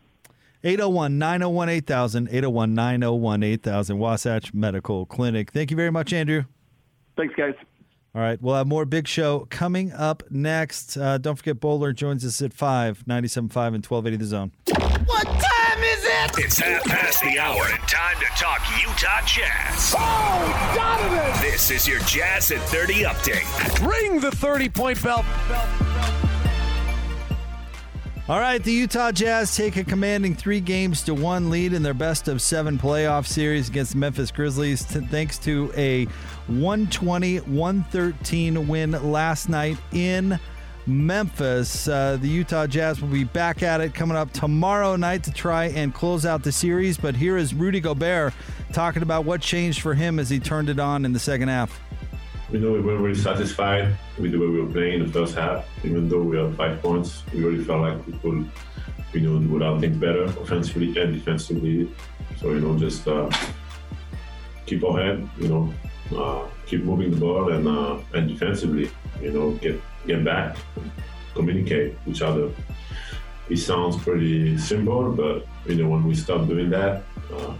801 0.65 1.19
901 1.19 1.69
8000. 1.69 2.29
801 2.29 2.75
901 2.75 3.43
8000. 3.43 3.99
Wasatch 3.99 4.55
Medical 4.55 5.07
Clinic. 5.07 5.51
Thank 5.51 5.71
you 5.71 5.77
very 5.77 5.91
much, 5.91 6.13
Andrew. 6.13 6.45
Thanks, 7.17 7.35
guys. 7.35 7.55
All 8.15 8.23
right. 8.23 8.41
We'll 8.41 8.55
have 8.55 8.67
more 8.67 8.85
big 8.85 9.07
show 9.07 9.47
coming 9.51 9.93
up 9.93 10.23
next. 10.31 10.97
Uh, 10.97 11.19
don't 11.19 11.37
forget, 11.37 11.61
Bowler 11.61 11.93
joins 11.93 12.25
us 12.25 12.43
at 12.43 12.53
5, 12.53 13.05
97.5 13.07 13.35
and 13.75 13.87
1280 13.87 14.17
The 14.17 14.25
Zone. 14.25 14.53
What 15.07 15.25
time 15.25 15.68
is 15.83 16.05
it? 16.05 16.39
It's 16.39 16.59
half 16.59 16.85
past 16.85 17.21
the 17.23 17.39
hour 17.39 17.63
and 17.71 17.83
time 17.89 18.17
to 18.19 18.27
talk 18.41 18.61
Utah 18.81 19.25
Jazz. 19.27 19.95
Oh, 19.97 20.73
Donovan! 20.75 21.41
This 21.43 21.71
is 21.71 21.87
your 21.87 22.01
Jazz 22.01 22.51
at 22.51 22.61
30 22.69 23.05
update. 23.05 23.87
Ring 23.87 24.21
the 24.21 24.31
30 24.31 24.69
point 24.69 25.03
bell. 25.03 25.25
All 28.29 28.39
right, 28.39 28.63
the 28.63 28.73
Utah 28.73 29.11
Jazz 29.11 29.57
take 29.57 29.77
a 29.79 29.85
commanding 29.85 30.35
three 30.35 30.61
games 30.61 31.03
to 31.05 31.15
one 31.15 31.49
lead 31.49 31.73
in 31.73 31.83
their 31.83 31.95
best 31.95 32.29
of 32.29 32.43
seven 32.43 32.77
playoff 32.77 33.27
series 33.27 33.71
against 33.71 33.93
the 33.93 33.99
Memphis 33.99 34.31
Grizzlies, 34.31 34.85
t- 34.85 35.01
thanks 35.01 35.39
to 35.39 35.73
a 35.75 36.05
120 36.49 37.39
113 37.39 38.69
win 38.69 38.91
last 39.11 39.49
night 39.49 39.79
in 39.93 40.39
Memphis. 40.89 41.87
Uh, 41.87 42.17
the 42.21 42.29
Utah 42.29 42.67
Jazz 42.67 43.01
will 43.01 43.09
be 43.09 43.25
back 43.25 43.63
at 43.63 43.81
it 43.81 43.95
coming 43.95 44.17
up 44.17 44.33
tomorrow 44.33 44.97
night 44.97 45.23
to 45.25 45.33
try 45.33 45.67
and 45.67 45.95
close 45.95 46.25
out 46.27 46.43
the 46.43 46.53
series. 46.53 46.97
But 46.97 47.15
here 47.15 47.37
is 47.37 47.55
Rudy 47.55 47.81
Gobert 47.81 48.33
talking 48.73 49.03
about 49.03 49.25
what 49.25 49.41
changed 49.41 49.83
for 49.83 49.95
him 49.95 50.19
as 50.19 50.31
he 50.31 50.41
turned 50.41 50.69
it 50.69 50.79
on 50.81 51.05
in 51.05 51.13
the 51.13 51.19
second 51.19 51.49
half. 51.49 51.79
You 52.51 52.61
know, 52.61 52.73
we 52.73 52.81
were 52.81 52.97
really 52.97 53.19
satisfied 53.19 53.95
with 54.19 54.33
the 54.33 54.39
way 54.39 54.47
we 54.47 54.63
were 54.63 54.73
playing 54.73 55.01
in 55.01 55.07
the 55.07 55.13
first 55.13 55.35
half. 55.35 55.67
Even 55.85 56.09
though 56.09 56.23
we 56.23 56.39
had 56.39 56.57
five 56.57 56.81
points, 56.81 57.23
we 57.33 57.45
really 57.45 57.63
felt 57.63 57.83
like 57.83 58.07
we 58.07 58.15
could, 58.15 58.51
you 59.13 59.21
know, 59.21 59.39
do 59.39 59.57
a 59.57 59.61
lot 59.63 59.81
better 60.01 60.25
offensively 60.25 60.99
and 60.99 61.13
defensively. 61.13 61.93
So, 62.41 62.53
you 62.53 62.61
know, 62.61 62.79
just 62.79 63.07
uh, 63.07 63.31
keep 64.65 64.83
our 64.83 64.99
head, 64.99 65.29
you 65.39 65.49
know, 65.49 65.75
uh, 66.17 66.47
keep 66.67 66.85
moving 66.85 67.11
the 67.11 67.17
ball 67.17 67.53
and 67.53 67.69
uh, 67.69 67.99
and 68.15 68.29
defensively, 68.29 68.91
you 69.21 69.33
know, 69.33 69.53
get 69.53 69.81
get 70.09 70.25
back, 70.25 70.57
communicate 71.35 71.97
each 72.07 72.23
other. 72.23 72.51
It 73.49 73.59
sounds 73.59 73.97
pretty 73.97 74.59
simple, 74.59 75.13
but 75.13 75.47
you 75.67 75.77
know, 75.77 75.89
when 75.89 76.05
we 76.05 76.15
stop 76.15 76.49
doing 76.49 76.71
that, 76.71 77.05
uh, 77.33 77.55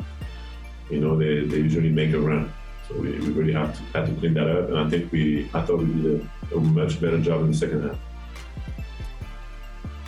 you 0.91 1.01
know, 1.01 1.17
they, 1.17 1.47
they 1.47 1.59
usually 1.59 1.91
make 1.91 2.13
a 2.13 2.19
run. 2.19 2.53
So 2.89 2.95
we, 2.99 3.11
we 3.21 3.29
really 3.29 3.53
have 3.53 3.77
to, 3.77 3.83
had 3.99 4.07
to 4.07 4.15
clean 4.15 4.35
that 4.35 4.49
up, 4.49 4.69
and 4.71 4.79
I 4.79 4.89
think 4.89 5.13
we 5.13 5.49
I 5.55 5.61
thought 5.63 5.79
we 5.79 5.87
did 6.03 6.29
a, 6.53 6.57
a 6.57 6.61
much 6.61 7.01
better 7.01 7.21
job 7.21 7.43
in 7.43 7.53
the 7.53 7.57
second 7.57 7.89
half. 7.89 7.99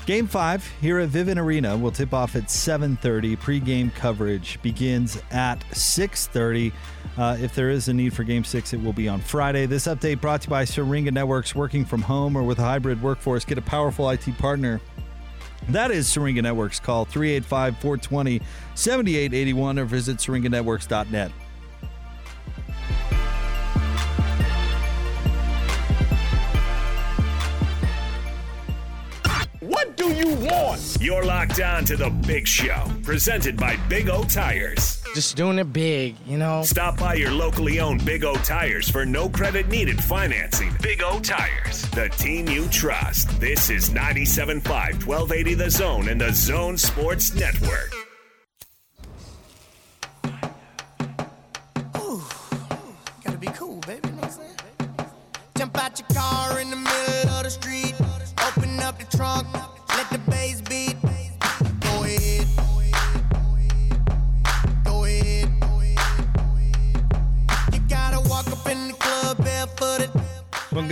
Game 0.07 0.27
five 0.27 0.67
here 0.81 0.99
at 0.99 1.11
Vivint 1.11 1.37
Arena 1.37 1.77
will 1.77 1.93
tip 1.93 2.15
off 2.15 2.35
at 2.35 2.45
7:30. 2.45 3.39
Pre-game 3.39 3.91
coverage 3.91 4.61
begins 4.63 5.23
at 5.31 5.61
6:30. 5.73 6.73
Uh, 7.21 7.37
if 7.39 7.55
there 7.55 7.69
is 7.69 7.87
a 7.89 7.93
need 7.93 8.15
for 8.15 8.25
Game 8.25 8.43
six, 8.45 8.73
it 8.73 8.83
will 8.83 8.95
be 8.95 9.07
on 9.07 9.21
Friday. 9.21 9.67
This 9.67 9.87
update 9.87 10.23
brought 10.23 10.41
to 10.41 10.47
you 10.47 10.51
by 10.53 10.65
Syringa 10.65 11.11
Networks. 11.11 11.55
Working 11.55 11.85
from 11.85 12.01
home 12.01 12.35
or 12.35 12.43
with 12.43 12.59
a 12.59 12.63
hybrid 12.63 13.03
workforce, 13.03 13.45
get 13.45 13.59
a 13.59 13.63
powerful 13.63 14.09
IT 14.09 14.39
partner 14.39 14.81
That 15.69 15.91
is 15.91 16.09
Syringa 16.09 16.41
Networks. 16.41 16.81
Call 16.81 17.05
385 17.05 17.77
420 17.77 18.41
7881 18.75 19.79
or 19.79 19.85
visit 19.85 20.17
syringanetworks.net. 20.17 21.31
What 29.61 29.95
do 29.99 30.07
you 30.07 30.37
want? 30.37 30.97
You're 31.03 31.27
locked 31.27 31.61
on 31.61 31.85
to 31.85 31.99
the 31.99 32.09
Big 32.09 32.49
Show, 32.49 32.91
presented 33.03 33.59
by 33.59 33.77
Big 33.91 34.09
O 34.09 34.25
Tires. 34.25 35.00
Just 35.15 35.37
doing 35.37 35.59
it 35.59 35.73
big, 35.73 36.17
you 36.27 36.39
know? 36.39 36.63
Stop 36.63 36.99
by 36.99 37.15
your 37.15 37.33
locally 37.33 37.81
owned 37.81 38.05
Big 38.05 38.25
O 38.25 38.35
Tires 38.37 38.89
for 38.89 39.05
no 39.05 39.29
credit 39.29 39.69
needed 39.69 40.03
financing. 40.03 40.73
Big 40.81 41.03
O 41.03 41.19
Tires, 41.19 41.83
the 41.91 42.09
team 42.11 42.49
you 42.49 42.69
trust. 42.69 43.41
This 43.41 43.71
is 43.71 43.91
97.5 43.91 44.63
1280 45.07 45.55
The 45.55 45.71
Zone 45.71 46.09
and 46.09 46.21
the 46.21 46.33
Zone 46.33 46.77
Sports 46.77 47.35
Network. 47.35 48.00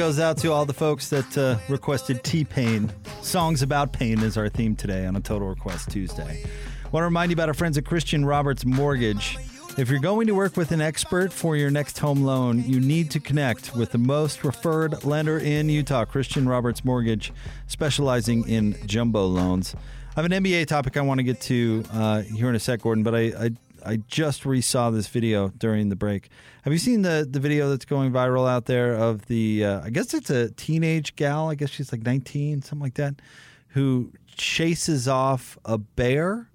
Goes 0.09 0.19
out 0.19 0.39
to 0.39 0.51
all 0.51 0.65
the 0.65 0.73
folks 0.73 1.11
that 1.11 1.37
uh, 1.37 1.59
requested 1.69 2.25
T 2.25 2.43
Pain. 2.43 2.91
Songs 3.21 3.61
about 3.61 3.93
pain 3.93 4.21
is 4.21 4.39
our 4.39 4.49
theme 4.49 4.75
today 4.75 5.05
on 5.05 5.15
a 5.17 5.21
Total 5.21 5.47
Request 5.47 5.91
Tuesday. 5.91 6.47
Want 6.93 7.03
to 7.03 7.05
remind 7.05 7.31
you 7.31 7.35
about 7.35 7.51
our 7.51 7.55
friends 7.55 7.77
at 7.77 7.85
Christian 7.85 8.25
Roberts 8.25 8.65
Mortgage. 8.65 9.37
If 9.77 9.91
you're 9.91 10.01
going 10.01 10.27
to 10.29 10.35
work 10.35 10.57
with 10.57 10.73
an 10.73 10.81
expert 10.81 11.31
for 11.31 11.57
your 11.57 11.71
next 11.71 11.99
home 11.99 12.23
loan, 12.23 12.65
you 12.65 12.81
need 12.81 13.11
to 13.11 13.21
connect 13.21 13.77
with 13.77 13.93
the 13.93 13.99
most 13.99 14.45
referred 14.45 15.05
lender 15.05 15.39
in 15.39 15.69
Utah, 15.69 16.07
Christian 16.07 16.49
Roberts 16.49 16.87
Mortgage, 16.87 17.31
specializing 17.67 18.49
in 18.49 18.79
jumbo 18.87 19.27
loans. 19.27 19.77
I 20.17 20.23
have 20.23 20.33
an 20.33 20.43
NBA 20.43 20.69
topic 20.69 20.97
I 20.97 21.03
want 21.03 21.19
to 21.19 21.25
get 21.25 21.39
to 21.43 21.85
uh, 21.93 22.23
here 22.23 22.49
in 22.49 22.55
a 22.55 22.59
sec, 22.59 22.81
Gordon, 22.81 23.05
but 23.05 23.15
I, 23.15 23.21
I 23.21 23.51
I 23.85 23.97
just 24.09 24.43
resaw 24.43 24.93
this 24.93 25.07
video 25.07 25.49
during 25.57 25.89
the 25.89 25.97
break. 25.97 26.29
Have 26.69 26.75
you 26.75 26.79
seen 26.79 27.01
the 27.01 27.27
the 27.27 27.41
video 27.41 27.71
that's 27.71 27.87
going 27.87 28.13
viral 28.13 28.47
out 28.47 28.67
there 28.67 28.93
of 28.93 29.25
the? 29.25 29.65
Uh, 29.65 29.81
I 29.85 29.89
guess 29.89 30.13
it's 30.13 30.29
a 30.29 30.51
teenage 30.51 31.17
gal. 31.17 31.49
I 31.49 31.55
guess 31.55 31.71
she's 31.71 31.91
like 31.93 32.03
19, 32.03 32.61
something 32.61 32.83
like 32.83 32.97
that, 32.97 33.23
who 33.69 34.13
chases 34.27 35.09
off 35.09 35.57
a 35.65 35.79
bear 35.79 36.51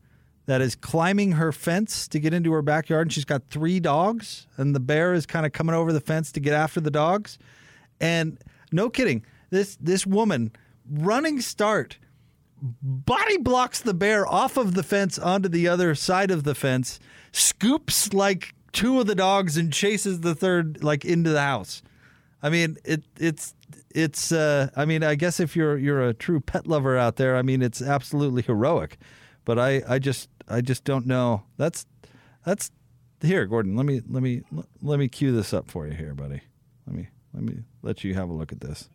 that 0.45 0.61
is 0.61 0.75
climbing 0.75 1.31
her 1.31 1.51
fence 1.51 2.07
to 2.09 2.19
get 2.19 2.31
into 2.31 2.53
her 2.53 2.61
backyard. 2.61 3.07
And 3.07 3.13
she's 3.13 3.25
got 3.25 3.41
three 3.49 3.79
dogs, 3.79 4.45
and 4.55 4.75
the 4.75 4.79
bear 4.79 5.15
is 5.15 5.25
kind 5.25 5.47
of 5.47 5.51
coming 5.51 5.73
over 5.73 5.91
the 5.91 5.99
fence 5.99 6.31
to 6.33 6.39
get 6.39 6.53
after 6.53 6.79
the 6.79 6.91
dogs. 6.91 7.39
And 7.99 8.37
no 8.71 8.91
kidding, 8.91 9.25
this 9.49 9.79
this 9.81 10.05
woman 10.05 10.51
running 10.91 11.41
start 11.41 11.97
body 12.61 13.37
blocks 13.37 13.81
the 13.81 13.95
bear 13.95 14.31
off 14.31 14.57
of 14.57 14.75
the 14.75 14.83
fence 14.83 15.17
onto 15.17 15.49
the 15.49 15.67
other 15.67 15.95
side 15.95 16.29
of 16.29 16.43
the 16.43 16.53
fence, 16.53 16.99
scoops 17.31 18.13
like 18.13 18.53
two 18.73 18.99
of 18.99 19.07
the 19.07 19.15
dogs 19.15 19.55
and 19.55 19.71
chases 19.71 20.19
the 20.19 20.35
third 20.35 20.83
like 20.83 21.05
into 21.05 21.29
the 21.29 21.41
house. 21.41 21.81
I 22.41 22.49
mean, 22.49 22.77
it 22.83 23.03
it's 23.17 23.55
it's 23.95 24.31
uh 24.31 24.69
I 24.75 24.85
mean, 24.85 25.03
I 25.03 25.15
guess 25.15 25.39
if 25.39 25.55
you're 25.55 25.77
you're 25.77 26.01
a 26.01 26.13
true 26.13 26.41
pet 26.41 26.67
lover 26.67 26.97
out 26.97 27.15
there, 27.15 27.37
I 27.37 27.41
mean, 27.41 27.61
it's 27.61 27.81
absolutely 27.81 28.41
heroic. 28.41 28.97
But 29.45 29.57
I 29.57 29.81
I 29.87 29.99
just 29.99 30.29
I 30.49 30.61
just 30.61 30.83
don't 30.83 31.05
know. 31.05 31.43
That's 31.57 31.85
that's 32.45 32.71
here, 33.21 33.45
Gordon. 33.45 33.75
Let 33.77 33.85
me 33.85 34.01
let 34.09 34.21
me 34.21 34.41
let 34.81 34.99
me 34.99 35.07
cue 35.07 35.31
this 35.31 35.53
up 35.53 35.69
for 35.69 35.87
you 35.87 35.93
here, 35.93 36.13
buddy. 36.13 36.41
Let 36.85 36.95
me 36.95 37.07
let 37.33 37.43
me 37.43 37.59
let 37.81 38.03
you 38.03 38.13
have 38.15 38.29
a 38.29 38.33
look 38.33 38.51
at 38.51 38.59
this. 38.59 38.89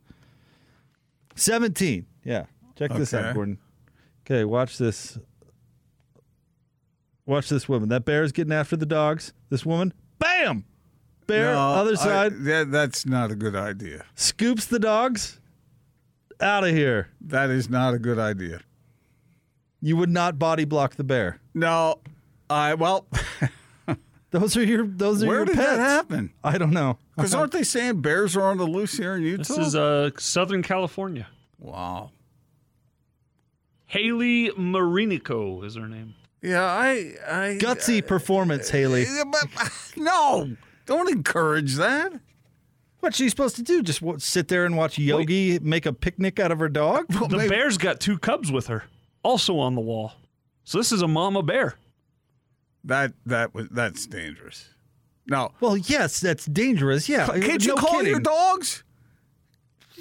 17. 1.36 2.04
Yeah. 2.24 2.46
Check 2.76 2.92
this 2.94 3.14
out, 3.14 3.34
Gordon. 3.34 3.58
Okay, 4.26 4.44
watch 4.44 4.76
this. 4.76 5.18
Watch 7.28 7.50
this 7.50 7.68
woman. 7.68 7.90
That 7.90 8.06
bear 8.06 8.22
is 8.24 8.32
getting 8.32 8.54
after 8.54 8.74
the 8.74 8.86
dogs. 8.86 9.34
This 9.50 9.66
woman, 9.66 9.92
bam! 10.18 10.64
Bear, 11.26 11.52
No, 11.52 11.58
other 11.74 11.92
I- 11.92 11.94
side, 11.96 12.32
that, 12.44 12.70
that's 12.72 13.04
not 13.04 13.30
a 13.30 13.34
good 13.34 13.54
idea. 13.54 14.06
scoops 14.14 14.64
the 14.64 14.78
dogs 14.78 15.38
out 16.40 16.64
of 16.64 16.70
here. 16.70 17.08
That 17.20 17.50
is 17.50 17.68
not 17.68 17.92
a 17.92 17.98
good 17.98 18.18
idea. 18.18 18.60
You 19.82 19.96
would 19.98 20.08
not 20.08 20.38
body 20.38 20.64
block 20.64 20.94
the 20.96 21.04
bear. 21.04 21.38
No, 21.52 22.00
I 22.48 22.72
well, 22.74 23.06
Those 24.30 24.56
are 24.56 24.64
your 24.64 24.86
those 24.86 25.22
are 25.22 25.26
where 25.26 25.36
your 25.38 25.44
did 25.46 25.56
pets. 25.56 25.68
that 25.68 25.78
happen? 25.78 26.32
I 26.42 26.56
don't 26.58 26.72
know. 26.72 26.98
Because 27.16 27.34
aren't 27.34 27.52
they 27.52 27.62
saying 27.62 28.00
bears 28.02 28.36
are 28.36 28.42
on 28.50 28.56
the 28.58 28.66
loose 28.66 28.96
here 28.96 29.14
in 29.16 29.22
Utah? 29.22 29.42
This 29.54 29.58
is 29.68 29.76
uh, 29.76 30.10
Southern 30.18 30.62
California. 30.62 31.26
wow. 31.58 32.10
Hailey 33.86 34.50
Morinico 34.50 35.64
is 35.64 35.76
her 35.76 35.88
name. 35.88 36.14
Yeah, 36.42 36.62
I, 36.64 37.14
I 37.26 37.58
Gutsy 37.60 38.02
uh, 38.02 38.06
performance, 38.06 38.70
Hailey. 38.70 39.06
But, 39.30 39.70
no, 39.96 40.56
don't 40.86 41.08
encourage 41.10 41.74
that. 41.76 42.12
What's 43.00 43.16
she 43.16 43.28
supposed 43.28 43.56
to 43.56 43.62
do? 43.62 43.82
Just 43.82 44.02
wa- 44.02 44.18
sit 44.18 44.48
there 44.48 44.64
and 44.64 44.76
watch 44.76 44.98
Yogi 44.98 45.58
make 45.60 45.86
a 45.86 45.92
picnic 45.92 46.38
out 46.40 46.50
of 46.52 46.58
her 46.58 46.68
dog? 46.68 47.06
The 47.28 47.36
maybe- 47.36 47.48
bear's 47.48 47.76
got 47.78 48.00
two 48.00 48.18
cubs 48.18 48.50
with 48.52 48.66
her, 48.68 48.84
also 49.22 49.58
on 49.58 49.74
the 49.74 49.80
wall. 49.80 50.12
So 50.64 50.78
this 50.78 50.92
is 50.92 51.02
a 51.02 51.08
mama 51.08 51.42
bear. 51.42 51.76
That 52.84 53.12
that 53.26 53.54
was 53.54 53.68
that's 53.70 54.06
dangerous. 54.06 54.68
No, 55.26 55.52
Well, 55.60 55.76
yes, 55.76 56.20
that's 56.20 56.46
dangerous. 56.46 57.08
Yeah. 57.08 57.26
can't 57.26 57.62
you 57.64 57.74
no 57.74 57.80
call 57.82 57.90
kidding. 57.98 58.06
your 58.10 58.20
dogs? 58.20 58.82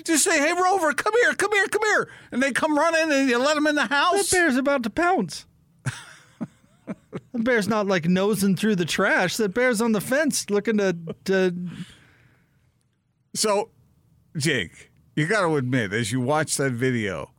Just 0.06 0.24
say, 0.24 0.38
"Hey, 0.40 0.54
Rover, 0.54 0.94
come 0.94 1.14
here, 1.22 1.34
come 1.34 1.52
here, 1.52 1.68
come 1.68 1.82
here," 1.84 2.10
and 2.32 2.42
they 2.42 2.52
come 2.52 2.78
running, 2.78 3.12
and 3.12 3.28
you 3.30 3.38
let 3.40 3.56
them 3.56 3.66
in 3.68 3.76
the 3.76 3.88
house. 3.88 4.30
That 4.30 4.36
bear's 4.38 4.56
about 4.56 4.84
to 4.84 4.90
pounce. 4.90 5.46
The 7.32 7.40
bear's 7.40 7.68
not 7.68 7.88
like 7.88 8.06
nosing 8.06 8.56
through 8.56 8.76
the 8.76 8.86
trash. 8.86 9.38
That 9.38 9.54
bear's 9.54 9.82
on 9.82 9.92
the 9.92 10.02
fence 10.02 10.50
looking 10.50 10.78
to, 10.78 10.96
to 11.26 11.56
So, 13.36 13.70
Jake, 14.38 14.92
you 15.16 15.28
got 15.28 15.42
to 15.42 15.56
admit, 15.56 15.94
as 15.94 16.12
you 16.12 16.22
watch 16.22 16.58
that 16.58 16.74
video, 16.74 17.32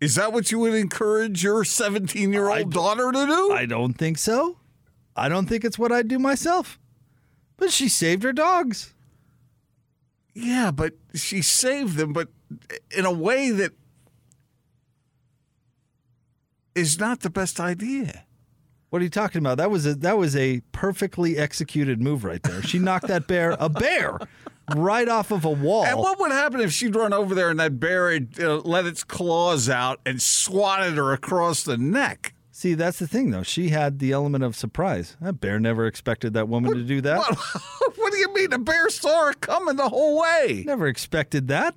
is 0.00 0.16
that 0.16 0.32
what 0.32 0.50
you 0.52 0.58
would 0.58 0.74
encourage 0.74 1.42
your 1.42 1.64
17 1.64 2.32
year 2.32 2.48
old 2.50 2.72
daughter 2.72 3.10
to 3.10 3.26
do? 3.26 3.52
I 3.52 3.66
don't 3.66 3.94
think 3.94 4.18
so. 4.18 4.58
I 5.16 5.28
don't 5.28 5.46
think 5.46 5.64
it's 5.64 5.78
what 5.78 5.92
I'd 5.92 6.08
do 6.08 6.18
myself. 6.18 6.78
But 7.56 7.70
she 7.70 7.88
saved 7.88 8.22
her 8.24 8.32
dogs. 8.32 8.94
yeah, 10.34 10.70
but 10.72 10.94
she 11.14 11.40
saved 11.40 11.96
them, 11.96 12.12
but 12.12 12.28
in 12.96 13.04
a 13.06 13.12
way 13.12 13.50
that 13.50 13.72
is 16.74 16.98
not 16.98 17.20
the 17.20 17.30
best 17.30 17.60
idea. 17.60 18.24
What 18.94 19.00
are 19.00 19.06
you 19.06 19.10
talking 19.10 19.40
about? 19.40 19.56
That 19.56 19.72
was 19.72 19.86
a 19.86 19.96
that 19.96 20.16
was 20.16 20.36
a 20.36 20.60
perfectly 20.70 21.36
executed 21.36 22.00
move 22.00 22.22
right 22.22 22.40
there. 22.40 22.62
She 22.62 22.78
knocked 22.78 23.08
that 23.08 23.26
bear, 23.26 23.56
a 23.58 23.68
bear, 23.68 24.20
right 24.76 25.08
off 25.08 25.32
of 25.32 25.44
a 25.44 25.50
wall. 25.50 25.84
And 25.84 25.98
what 25.98 26.20
would 26.20 26.30
happen 26.30 26.60
if 26.60 26.72
she'd 26.72 26.94
run 26.94 27.12
over 27.12 27.34
there 27.34 27.50
and 27.50 27.58
that 27.58 27.80
bear 27.80 28.12
had 28.12 28.38
uh, 28.38 28.58
let 28.58 28.86
its 28.86 29.02
claws 29.02 29.68
out 29.68 29.98
and 30.06 30.22
swatted 30.22 30.94
her 30.94 31.12
across 31.12 31.64
the 31.64 31.76
neck? 31.76 32.34
See, 32.52 32.74
that's 32.74 33.00
the 33.00 33.08
thing 33.08 33.32
though. 33.32 33.42
She 33.42 33.70
had 33.70 33.98
the 33.98 34.12
element 34.12 34.44
of 34.44 34.54
surprise. 34.54 35.16
That 35.20 35.40
bear 35.40 35.58
never 35.58 35.88
expected 35.88 36.32
that 36.34 36.48
woman 36.48 36.74
to 36.74 36.84
do 36.84 37.00
that. 37.00 37.18
What, 37.18 37.36
what 37.96 38.12
do 38.12 38.18
you 38.18 38.32
mean? 38.32 38.50
The 38.50 38.60
bear 38.60 38.88
saw 38.90 39.26
her 39.26 39.32
coming 39.32 39.74
the 39.74 39.88
whole 39.88 40.20
way. 40.20 40.62
Never 40.64 40.86
expected 40.86 41.48
that. 41.48 41.74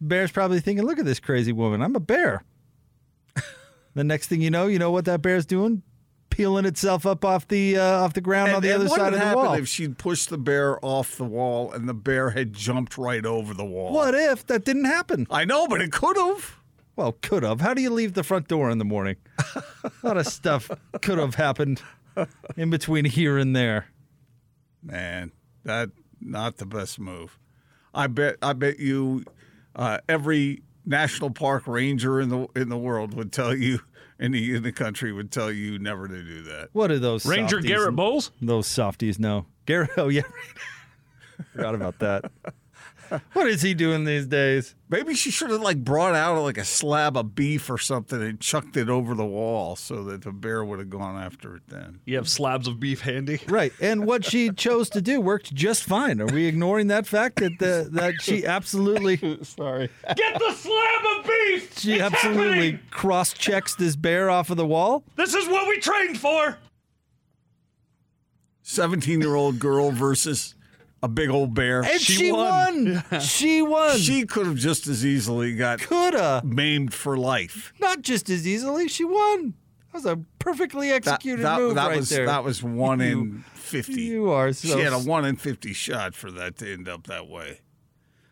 Bear's 0.00 0.32
probably 0.32 0.58
thinking, 0.58 0.84
look 0.84 0.98
at 0.98 1.04
this 1.04 1.20
crazy 1.20 1.52
woman. 1.52 1.82
I'm 1.82 1.94
a 1.94 2.00
bear. 2.00 2.42
the 3.94 4.02
next 4.02 4.26
thing 4.26 4.42
you 4.42 4.50
know, 4.50 4.66
you 4.66 4.80
know 4.80 4.90
what 4.90 5.04
that 5.04 5.22
bear's 5.22 5.46
doing? 5.46 5.84
Peeling 6.30 6.66
itself 6.66 7.06
up 7.06 7.24
off 7.24 7.48
the 7.48 7.78
uh, 7.78 7.82
off 8.02 8.12
the 8.12 8.20
ground 8.20 8.52
on 8.52 8.60
the 8.60 8.70
other 8.72 8.88
side 8.88 9.14
of 9.14 9.20
the 9.20 9.36
wall. 9.36 9.54
if 9.54 9.66
she'd 9.68 9.96
pushed 9.96 10.28
the 10.28 10.36
bear 10.36 10.84
off 10.84 11.16
the 11.16 11.24
wall 11.24 11.72
and 11.72 11.88
the 11.88 11.94
bear 11.94 12.30
had 12.30 12.52
jumped 12.52 12.98
right 12.98 13.24
over 13.24 13.54
the 13.54 13.64
wall? 13.64 13.92
what 13.92 14.14
if 14.14 14.46
that 14.48 14.64
didn't 14.64 14.84
happen? 14.84 15.26
I 15.30 15.44
know, 15.46 15.66
but 15.66 15.80
it 15.80 15.92
could 15.92 16.16
have. 16.16 16.58
Well, 16.94 17.12
could 17.22 17.42
have. 17.42 17.60
How 17.60 17.72
do 17.74 17.80
you 17.80 17.90
leave 17.90 18.14
the 18.14 18.22
front 18.22 18.48
door 18.48 18.70
in 18.70 18.78
the 18.78 18.84
morning? 18.84 19.16
A 19.54 19.92
lot 20.02 20.16
of 20.16 20.26
stuff 20.26 20.70
could 21.02 21.18
have 21.18 21.34
happened 21.36 21.80
in 22.56 22.70
between 22.70 23.04
here 23.04 23.38
and 23.38 23.54
there. 23.54 23.86
Man, 24.82 25.32
that 25.64 25.90
not 26.20 26.56
the 26.58 26.66
best 26.66 26.98
move. 26.98 27.38
I 27.94 28.06
bet. 28.08 28.36
I 28.42 28.52
bet 28.52 28.78
you, 28.78 29.24
uh, 29.74 29.98
every 30.08 30.62
national 30.84 31.30
park 31.30 31.66
ranger 31.66 32.20
in 32.20 32.28
the 32.28 32.46
in 32.54 32.68
the 32.68 32.78
world 32.78 33.14
would 33.14 33.32
tell 33.32 33.54
you, 33.54 33.80
in 34.18 34.32
the 34.32 34.54
in 34.56 34.62
the 34.62 34.72
country 34.72 35.12
would 35.12 35.30
tell 35.30 35.50
you 35.50 35.78
never 35.78 36.08
to 36.08 36.22
do 36.22 36.42
that. 36.44 36.68
What 36.72 36.90
are 36.90 36.98
those 36.98 37.26
Ranger 37.26 37.56
softies? 37.56 37.70
Garrett 37.70 37.96
Bowles? 37.96 38.30
Those 38.40 38.66
softies, 38.66 39.18
no. 39.18 39.46
Garrett, 39.66 39.90
oh 39.96 40.08
yeah. 40.08 40.22
Forgot 41.52 41.74
about 41.74 41.98
that. 41.98 42.30
What 43.32 43.48
is 43.48 43.62
he 43.62 43.74
doing 43.74 44.04
these 44.04 44.26
days? 44.26 44.74
Maybe 44.88 45.14
she 45.14 45.30
should 45.30 45.50
have 45.50 45.60
like 45.60 45.84
brought 45.84 46.14
out 46.14 46.40
like 46.42 46.58
a 46.58 46.64
slab 46.64 47.16
of 47.16 47.34
beef 47.34 47.68
or 47.68 47.78
something 47.78 48.22
and 48.22 48.40
chucked 48.40 48.76
it 48.76 48.88
over 48.88 49.14
the 49.14 49.24
wall 49.24 49.76
so 49.76 50.04
that 50.04 50.22
the 50.22 50.32
bear 50.32 50.64
would 50.64 50.78
have 50.78 50.90
gone 50.90 51.20
after 51.20 51.56
it 51.56 51.62
then. 51.68 52.00
You 52.04 52.16
have 52.16 52.28
slabs 52.28 52.66
of 52.68 52.80
beef 52.80 53.00
handy. 53.02 53.40
Right, 53.56 53.72
and 53.80 54.06
what 54.06 54.24
she 54.24 54.50
chose 54.50 54.90
to 54.90 55.00
do 55.00 55.20
worked 55.20 55.54
just 55.54 55.84
fine. 55.84 56.20
Are 56.20 56.26
we 56.26 56.46
ignoring 56.46 56.88
that 56.88 57.06
fact 57.06 57.36
that 57.36 57.58
the, 57.58 57.88
that 57.92 58.14
she 58.20 58.44
absolutely 58.44 59.16
Sorry. 59.42 59.88
Get 60.14 60.38
the 60.38 60.52
slab 60.52 61.18
of 61.18 61.24
beef. 61.24 61.78
she 61.78 61.94
It's 61.94 62.02
absolutely 62.02 62.80
cross 62.90 63.32
checks 63.32 63.74
this 63.76 63.96
bear 63.96 64.28
off 64.28 64.50
of 64.50 64.56
the 64.56 64.66
wall? 64.66 65.04
This 65.16 65.34
is 65.34 65.48
what 65.48 65.68
we 65.68 65.78
trained 65.78 66.18
for. 66.18 66.58
17 68.66 69.20
year 69.20 69.36
old 69.36 69.60
girl 69.60 69.92
versus 69.92 70.55
a 71.06 71.08
big 71.08 71.30
old 71.30 71.54
bear. 71.54 71.82
And 71.82 72.00
she, 72.00 72.12
She 72.14 72.32
won. 72.32 73.02
won. 73.10 73.20
She 73.20 73.62
won. 73.62 73.96
She 73.98 74.26
could 74.26 74.46
have 74.46 74.56
just 74.56 74.86
as 74.88 75.06
easily 75.06 75.54
got 75.54 75.80
coulda 75.80 76.42
maimed 76.44 76.92
for 76.92 77.16
life. 77.16 77.72
not 77.80 78.02
just 78.02 78.28
as 78.28 78.46
easily. 78.46 78.88
She 78.88 79.04
won. 79.04 79.54
That 79.92 79.94
was 79.94 80.06
a 80.06 80.18
perfectly 80.38 80.90
executed 80.90 81.44
that- 81.44 81.58
move 81.60 81.76
that 81.76 81.88
right 81.88 81.96
was 81.96 82.08
there. 82.10 82.26
that 82.26 82.44
was 82.44 82.62
one 82.62 83.00
in 83.00 83.44
50. 83.54 83.92
you 84.02 84.30
are 84.30 84.52
so 84.52 84.76
she 84.76 84.80
had 84.82 84.92
a 84.92 84.98
one 84.98 85.24
in 85.24 85.36
50 85.36 85.72
shot 85.72 86.14
for 86.14 86.30
that 86.32 86.56
to 86.58 86.70
end 86.72 86.88
up 86.88 87.06
that 87.06 87.28
way. 87.28 87.60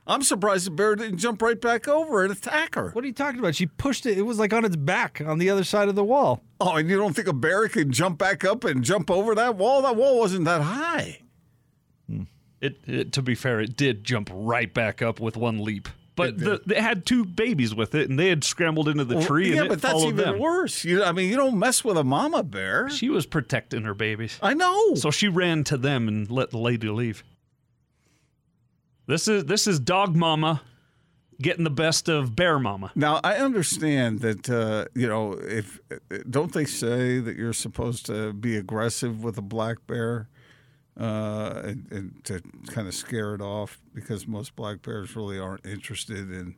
I'm 0.06 0.22
surprised 0.22 0.66
the 0.66 0.70
bear 0.70 0.94
didn't 0.96 1.16
jump 1.16 1.40
right 1.40 1.58
back 1.58 1.88
over 1.88 2.22
and 2.24 2.30
attack 2.30 2.74
her. 2.74 2.90
What 2.90 3.04
are 3.04 3.06
you 3.06 3.14
talking 3.14 3.38
about? 3.40 3.54
She 3.54 3.64
pushed 3.64 4.04
it. 4.04 4.18
It 4.18 4.22
was 4.22 4.38
like 4.38 4.52
on 4.52 4.62
its 4.66 4.76
back 4.76 5.22
on 5.24 5.38
the 5.38 5.48
other 5.48 5.64
side 5.64 5.88
of 5.88 5.94
the 5.94 6.04
wall. 6.04 6.44
Oh, 6.60 6.76
and 6.76 6.90
you 6.90 6.98
don't 6.98 7.16
think 7.16 7.26
a 7.26 7.32
bear 7.32 7.66
can 7.68 7.90
jump 7.90 8.18
back 8.18 8.44
up 8.44 8.64
and 8.64 8.84
jump 8.84 9.10
over 9.10 9.34
that 9.34 9.56
wall? 9.56 9.80
That 9.80 9.96
wall 9.96 10.18
wasn't 10.18 10.44
that 10.44 10.60
high. 10.60 11.22
Hmm. 12.06 12.24
It, 12.64 12.78
it, 12.86 13.12
to 13.12 13.22
be 13.22 13.34
fair, 13.34 13.60
it 13.60 13.76
did 13.76 14.04
jump 14.04 14.30
right 14.32 14.72
back 14.72 15.02
up 15.02 15.20
with 15.20 15.36
one 15.36 15.62
leap. 15.62 15.88
But 16.16 16.38
the, 16.38 16.62
they 16.64 16.80
had 16.80 17.04
two 17.04 17.24
babies 17.24 17.74
with 17.74 17.94
it, 17.94 18.08
and 18.08 18.18
they 18.18 18.28
had 18.28 18.44
scrambled 18.44 18.88
into 18.88 19.04
the 19.04 19.20
tree, 19.20 19.50
yeah, 19.50 19.62
and 19.62 19.66
it 19.66 19.68
but 19.68 19.82
that's 19.82 20.02
even 20.02 20.16
them. 20.16 20.38
worse. 20.38 20.84
You, 20.84 21.02
I 21.02 21.12
mean, 21.12 21.28
you 21.28 21.36
don't 21.36 21.58
mess 21.58 21.84
with 21.84 21.98
a 21.98 22.04
mama 22.04 22.42
bear. 22.42 22.88
She 22.88 23.10
was 23.10 23.26
protecting 23.26 23.82
her 23.82 23.94
babies, 23.94 24.38
I 24.40 24.54
know. 24.54 24.94
so 24.94 25.10
she 25.10 25.28
ran 25.28 25.64
to 25.64 25.76
them 25.76 26.06
and 26.06 26.30
let 26.30 26.50
the 26.50 26.58
lady 26.58 26.88
leave. 26.88 27.24
This 29.06 29.28
is 29.28 29.44
this 29.44 29.66
is 29.66 29.78
dog 29.78 30.16
mama 30.16 30.62
getting 31.42 31.64
the 31.64 31.70
best 31.70 32.08
of 32.08 32.34
bear 32.34 32.58
mama. 32.58 32.92
Now 32.94 33.20
I 33.22 33.36
understand 33.36 34.20
that 34.20 34.48
uh, 34.48 34.86
you 34.94 35.08
know 35.08 35.32
if 35.32 35.80
don't 36.30 36.52
they 36.52 36.64
say 36.64 37.18
that 37.18 37.36
you're 37.36 37.52
supposed 37.52 38.06
to 38.06 38.32
be 38.32 38.56
aggressive 38.56 39.22
with 39.22 39.36
a 39.36 39.42
black 39.42 39.86
bear 39.86 40.28
uh, 40.98 41.62
and, 41.64 41.86
and 41.90 42.24
to 42.24 42.40
kind 42.68 42.86
of 42.86 42.94
scare 42.94 43.34
it 43.34 43.40
off 43.40 43.80
because 43.94 44.26
most 44.26 44.54
black 44.54 44.82
bears 44.82 45.16
really 45.16 45.38
aren't 45.38 45.64
interested 45.66 46.30
in 46.30 46.56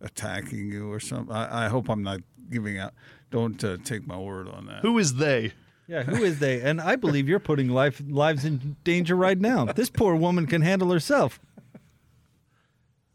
attacking 0.00 0.70
you 0.70 0.90
or 0.90 1.00
something. 1.00 1.34
I, 1.34 1.66
I 1.66 1.68
hope 1.68 1.88
I'm 1.88 2.02
not 2.02 2.20
giving 2.50 2.78
out. 2.78 2.94
Don't 3.30 3.62
uh, 3.64 3.78
take 3.84 4.06
my 4.06 4.18
word 4.18 4.48
on 4.48 4.66
that. 4.66 4.82
Who 4.82 4.98
is 4.98 5.14
they? 5.14 5.52
Yeah, 5.88 6.04
who 6.04 6.22
is 6.22 6.38
they? 6.38 6.60
And 6.60 6.80
I 6.80 6.96
believe 6.96 7.28
you're 7.28 7.40
putting 7.40 7.68
life 7.68 8.00
lives 8.08 8.44
in 8.44 8.76
danger 8.84 9.16
right 9.16 9.38
now. 9.38 9.66
This 9.66 9.90
poor 9.90 10.14
woman 10.14 10.46
can 10.46 10.62
handle 10.62 10.90
herself. 10.90 11.40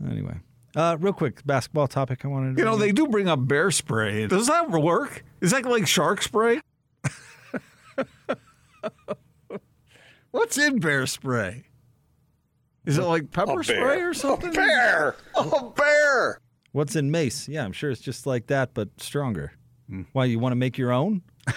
Anyway, 0.05 0.35
uh, 0.75 0.97
real 0.99 1.13
quick 1.13 1.45
basketball 1.45 1.87
topic 1.87 2.23
I 2.23 2.27
wanted 2.27 2.55
to. 2.55 2.61
You 2.61 2.65
know 2.65 2.77
they 2.77 2.91
do 2.91 3.07
bring 3.07 3.27
up 3.27 3.47
bear 3.47 3.71
spray. 3.71 4.27
Does 4.27 4.47
that 4.47 4.69
work? 4.69 5.23
Is 5.41 5.51
that 5.51 5.65
like 5.65 5.87
shark 5.87 6.21
spray? 6.21 6.61
What's 10.37 10.55
in 10.59 10.77
bear 10.77 11.07
spray? 11.07 11.63
Is 12.85 12.99
it 12.99 13.03
like 13.03 13.31
pepper 13.31 13.63
spray 13.63 14.01
or 14.03 14.13
something? 14.13 14.49
A 14.51 14.53
Bear! 14.53 15.15
A 15.35 15.69
bear! 15.75 16.39
What's 16.73 16.95
in 16.95 17.09
mace? 17.09 17.47
Yeah, 17.47 17.65
I'm 17.65 17.71
sure 17.71 17.89
it's 17.89 17.99
just 18.01 18.27
like 18.27 18.45
that, 18.47 18.75
but 18.75 18.89
stronger. 19.01 19.53
Why 20.13 20.25
you 20.25 20.37
want 20.37 20.51
to 20.51 20.55
make 20.55 20.77
your 20.77 20.91
own? 20.91 21.23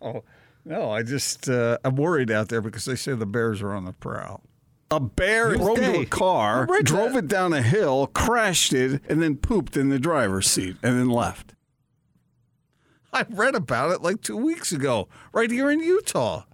Oh, 0.00 0.24
no, 0.64 0.90
I 0.90 1.02
just 1.02 1.48
uh, 1.48 1.78
I'm 1.84 1.96
worried 1.96 2.30
out 2.30 2.48
there 2.48 2.60
because 2.60 2.84
they 2.86 2.96
say 2.96 3.12
the 3.12 3.26
bears 3.26 3.60
are 3.62 3.72
on 3.72 3.84
the 3.84 3.92
prowl. 3.92 4.42
A 4.90 4.98
bear 4.98 5.50
Who's 5.50 5.60
rode 5.60 5.78
into 5.78 6.00
a 6.00 6.06
car, 6.06 6.66
drove 6.82 7.12
that. 7.12 7.24
it 7.24 7.28
down 7.28 7.52
a 7.52 7.62
hill, 7.62 8.06
crashed 8.08 8.72
it, 8.72 9.02
and 9.08 9.22
then 9.22 9.36
pooped 9.36 9.76
in 9.76 9.90
the 9.90 9.98
driver's 9.98 10.48
seat 10.50 10.76
and 10.82 10.98
then 10.98 11.10
left. 11.10 11.54
I 13.16 13.24
read 13.30 13.54
about 13.54 13.92
it 13.92 14.02
like 14.02 14.20
two 14.20 14.36
weeks 14.36 14.72
ago, 14.72 15.08
right 15.32 15.50
here 15.50 15.70
in 15.70 15.80
Utah. 15.80 16.44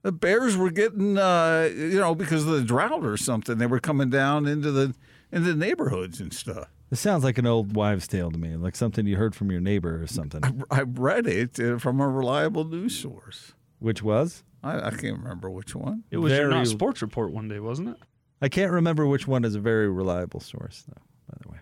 The 0.00 0.10
bears 0.10 0.56
were 0.56 0.70
getting, 0.70 1.18
uh, 1.18 1.68
you 1.70 2.00
know, 2.00 2.14
because 2.14 2.46
of 2.46 2.52
the 2.52 2.62
drought 2.62 3.04
or 3.04 3.18
something, 3.18 3.58
they 3.58 3.66
were 3.66 3.78
coming 3.78 4.08
down 4.08 4.46
into 4.46 4.70
the 4.70 4.94
into 5.30 5.52
the 5.52 5.54
neighborhoods 5.54 6.18
and 6.18 6.32
stuff. 6.32 6.68
This 6.88 7.00
sounds 7.00 7.24
like 7.24 7.36
an 7.36 7.46
old 7.46 7.76
wives' 7.76 8.08
tale 8.08 8.30
to 8.30 8.38
me, 8.38 8.56
like 8.56 8.74
something 8.74 9.06
you 9.06 9.16
heard 9.16 9.34
from 9.34 9.50
your 9.50 9.60
neighbor 9.60 10.02
or 10.02 10.06
something. 10.06 10.64
I 10.70 10.82
read 10.82 11.26
it 11.26 11.60
uh, 11.60 11.78
from 11.78 12.00
a 12.00 12.08
reliable 12.08 12.64
news 12.64 12.96
source. 12.96 13.52
Which 13.80 14.02
was? 14.02 14.44
I, 14.62 14.86
I 14.86 14.90
can't 14.92 15.18
remember 15.18 15.50
which 15.50 15.74
one. 15.74 16.04
It 16.10 16.18
was 16.18 16.32
your 16.32 16.48
not 16.48 16.66
sports 16.68 17.02
report 17.02 17.32
one 17.32 17.48
day, 17.48 17.60
wasn't 17.60 17.90
it? 17.90 17.96
I 18.40 18.48
can't 18.48 18.72
remember 18.72 19.06
which 19.06 19.26
one 19.26 19.44
is 19.44 19.54
a 19.54 19.60
very 19.60 19.90
reliable 19.90 20.40
source, 20.40 20.84
though. 20.88 21.02
By 21.28 21.36
the 21.42 21.48
way, 21.50 21.58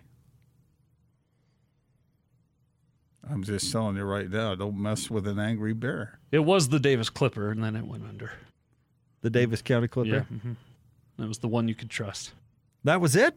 I'm 3.29 3.43
just 3.43 3.71
telling 3.71 3.95
you 3.95 4.03
right 4.03 4.29
now, 4.29 4.53
don't 4.55 4.77
mess 4.81 5.09
with 5.09 5.27
an 5.27 5.39
angry 5.39 5.73
bear. 5.73 6.19
It 6.31 6.39
was 6.39 6.69
the 6.69 6.79
Davis 6.79 7.09
Clipper, 7.09 7.51
and 7.51 7.63
then 7.63 7.75
it 7.75 7.85
went 7.87 8.03
under. 8.05 8.31
the 9.21 9.29
Davis 9.29 9.61
County 9.61 9.87
Clipper. 9.87 10.09
Yeah, 10.09 10.21
hmm 10.39 10.53
that 11.17 11.27
was 11.27 11.37
the 11.37 11.47
one 11.47 11.67
you 11.67 11.75
could 11.75 11.91
trust 11.91 12.33
That 12.83 12.99
was 12.99 13.15
it 13.15 13.35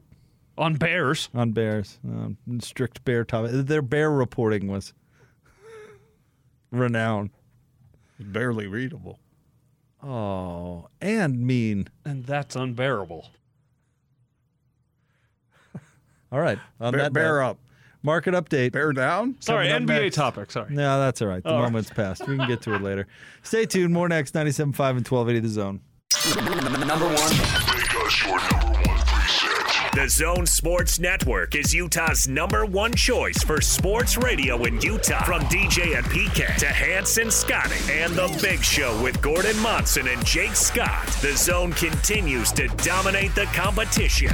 on 0.57 0.75
bears. 0.77 1.29
on 1.35 1.53
bears. 1.53 1.99
Um, 2.05 2.39
strict 2.61 3.05
bear 3.05 3.23
topic. 3.25 3.51
Their 3.53 3.83
bear 3.83 4.11
reporting 4.11 4.67
was 4.69 4.93
renowned. 6.71 7.31
Barely 8.19 8.67
readable. 8.67 9.19
Oh, 10.03 10.89
and 11.03 11.47
mean. 11.47 11.89
And 12.05 12.25
that's 12.25 12.57
unbearable. 12.57 13.29
All 16.33 16.41
right, 16.41 16.59
on 16.81 16.93
Bear, 16.93 17.03
that 17.03 17.13
bear 17.13 17.39
note, 17.41 17.51
up. 17.51 17.59
Market 18.07 18.33
update. 18.33 18.73
Bear 18.73 18.93
down. 18.95 19.37
Sorry, 19.41 19.69
NBA 19.69 19.87
next. 20.05 20.17
topic. 20.17 20.51
Sorry. 20.51 20.73
No, 20.75 20.99
that's 20.99 21.21
all 21.21 21.29
right. 21.29 21.43
The 21.43 21.51
All 21.51 21.57
right. 21.57 21.65
moment's 21.65 21.91
passed. 21.91 22.27
We 22.27 22.39
can 22.39 22.49
get 22.49 22.63
to 22.63 22.75
it 22.75 22.81
later. 22.81 23.07
Stay 23.43 23.67
tuned. 23.67 23.93
More 23.93 24.09
next. 24.09 24.33
97.5 24.35 24.97
and 24.97 25.07
1280 25.07 25.41
The 25.41 25.49
Zone. 25.49 25.81
Number 26.87 27.07
one. 27.07 27.33
The 29.95 30.07
Zone 30.11 30.45
Sports 30.47 30.99
Network 30.99 31.55
is 31.55 31.73
Utah's 31.75 32.29
number 32.29 32.67
one 32.67 32.93
choice 32.95 33.43
for 33.43 33.63
sports 33.63 34.19
radio 34.19 34.63
in 34.65 34.79
Utah. 34.83 35.25
From 35.25 35.41
DJ 35.45 35.97
and 35.97 36.05
PK 36.07 36.55
to 36.57 36.67
Hanson 36.67 37.31
Scotty 37.31 37.77
and 37.91 38.13
The 38.15 38.29
Big 38.43 38.63
Show 38.63 39.01
with 39.03 39.21
Gordon 39.23 39.59
Monson 39.61 40.07
and 40.09 40.23
Jake 40.25 40.55
Scott. 40.55 41.07
The 41.23 41.35
Zone 41.35 41.73
continues 41.73 42.53
to 42.53 42.69
dominate 42.69 43.35
the 43.35 43.47
competition. 43.47 44.31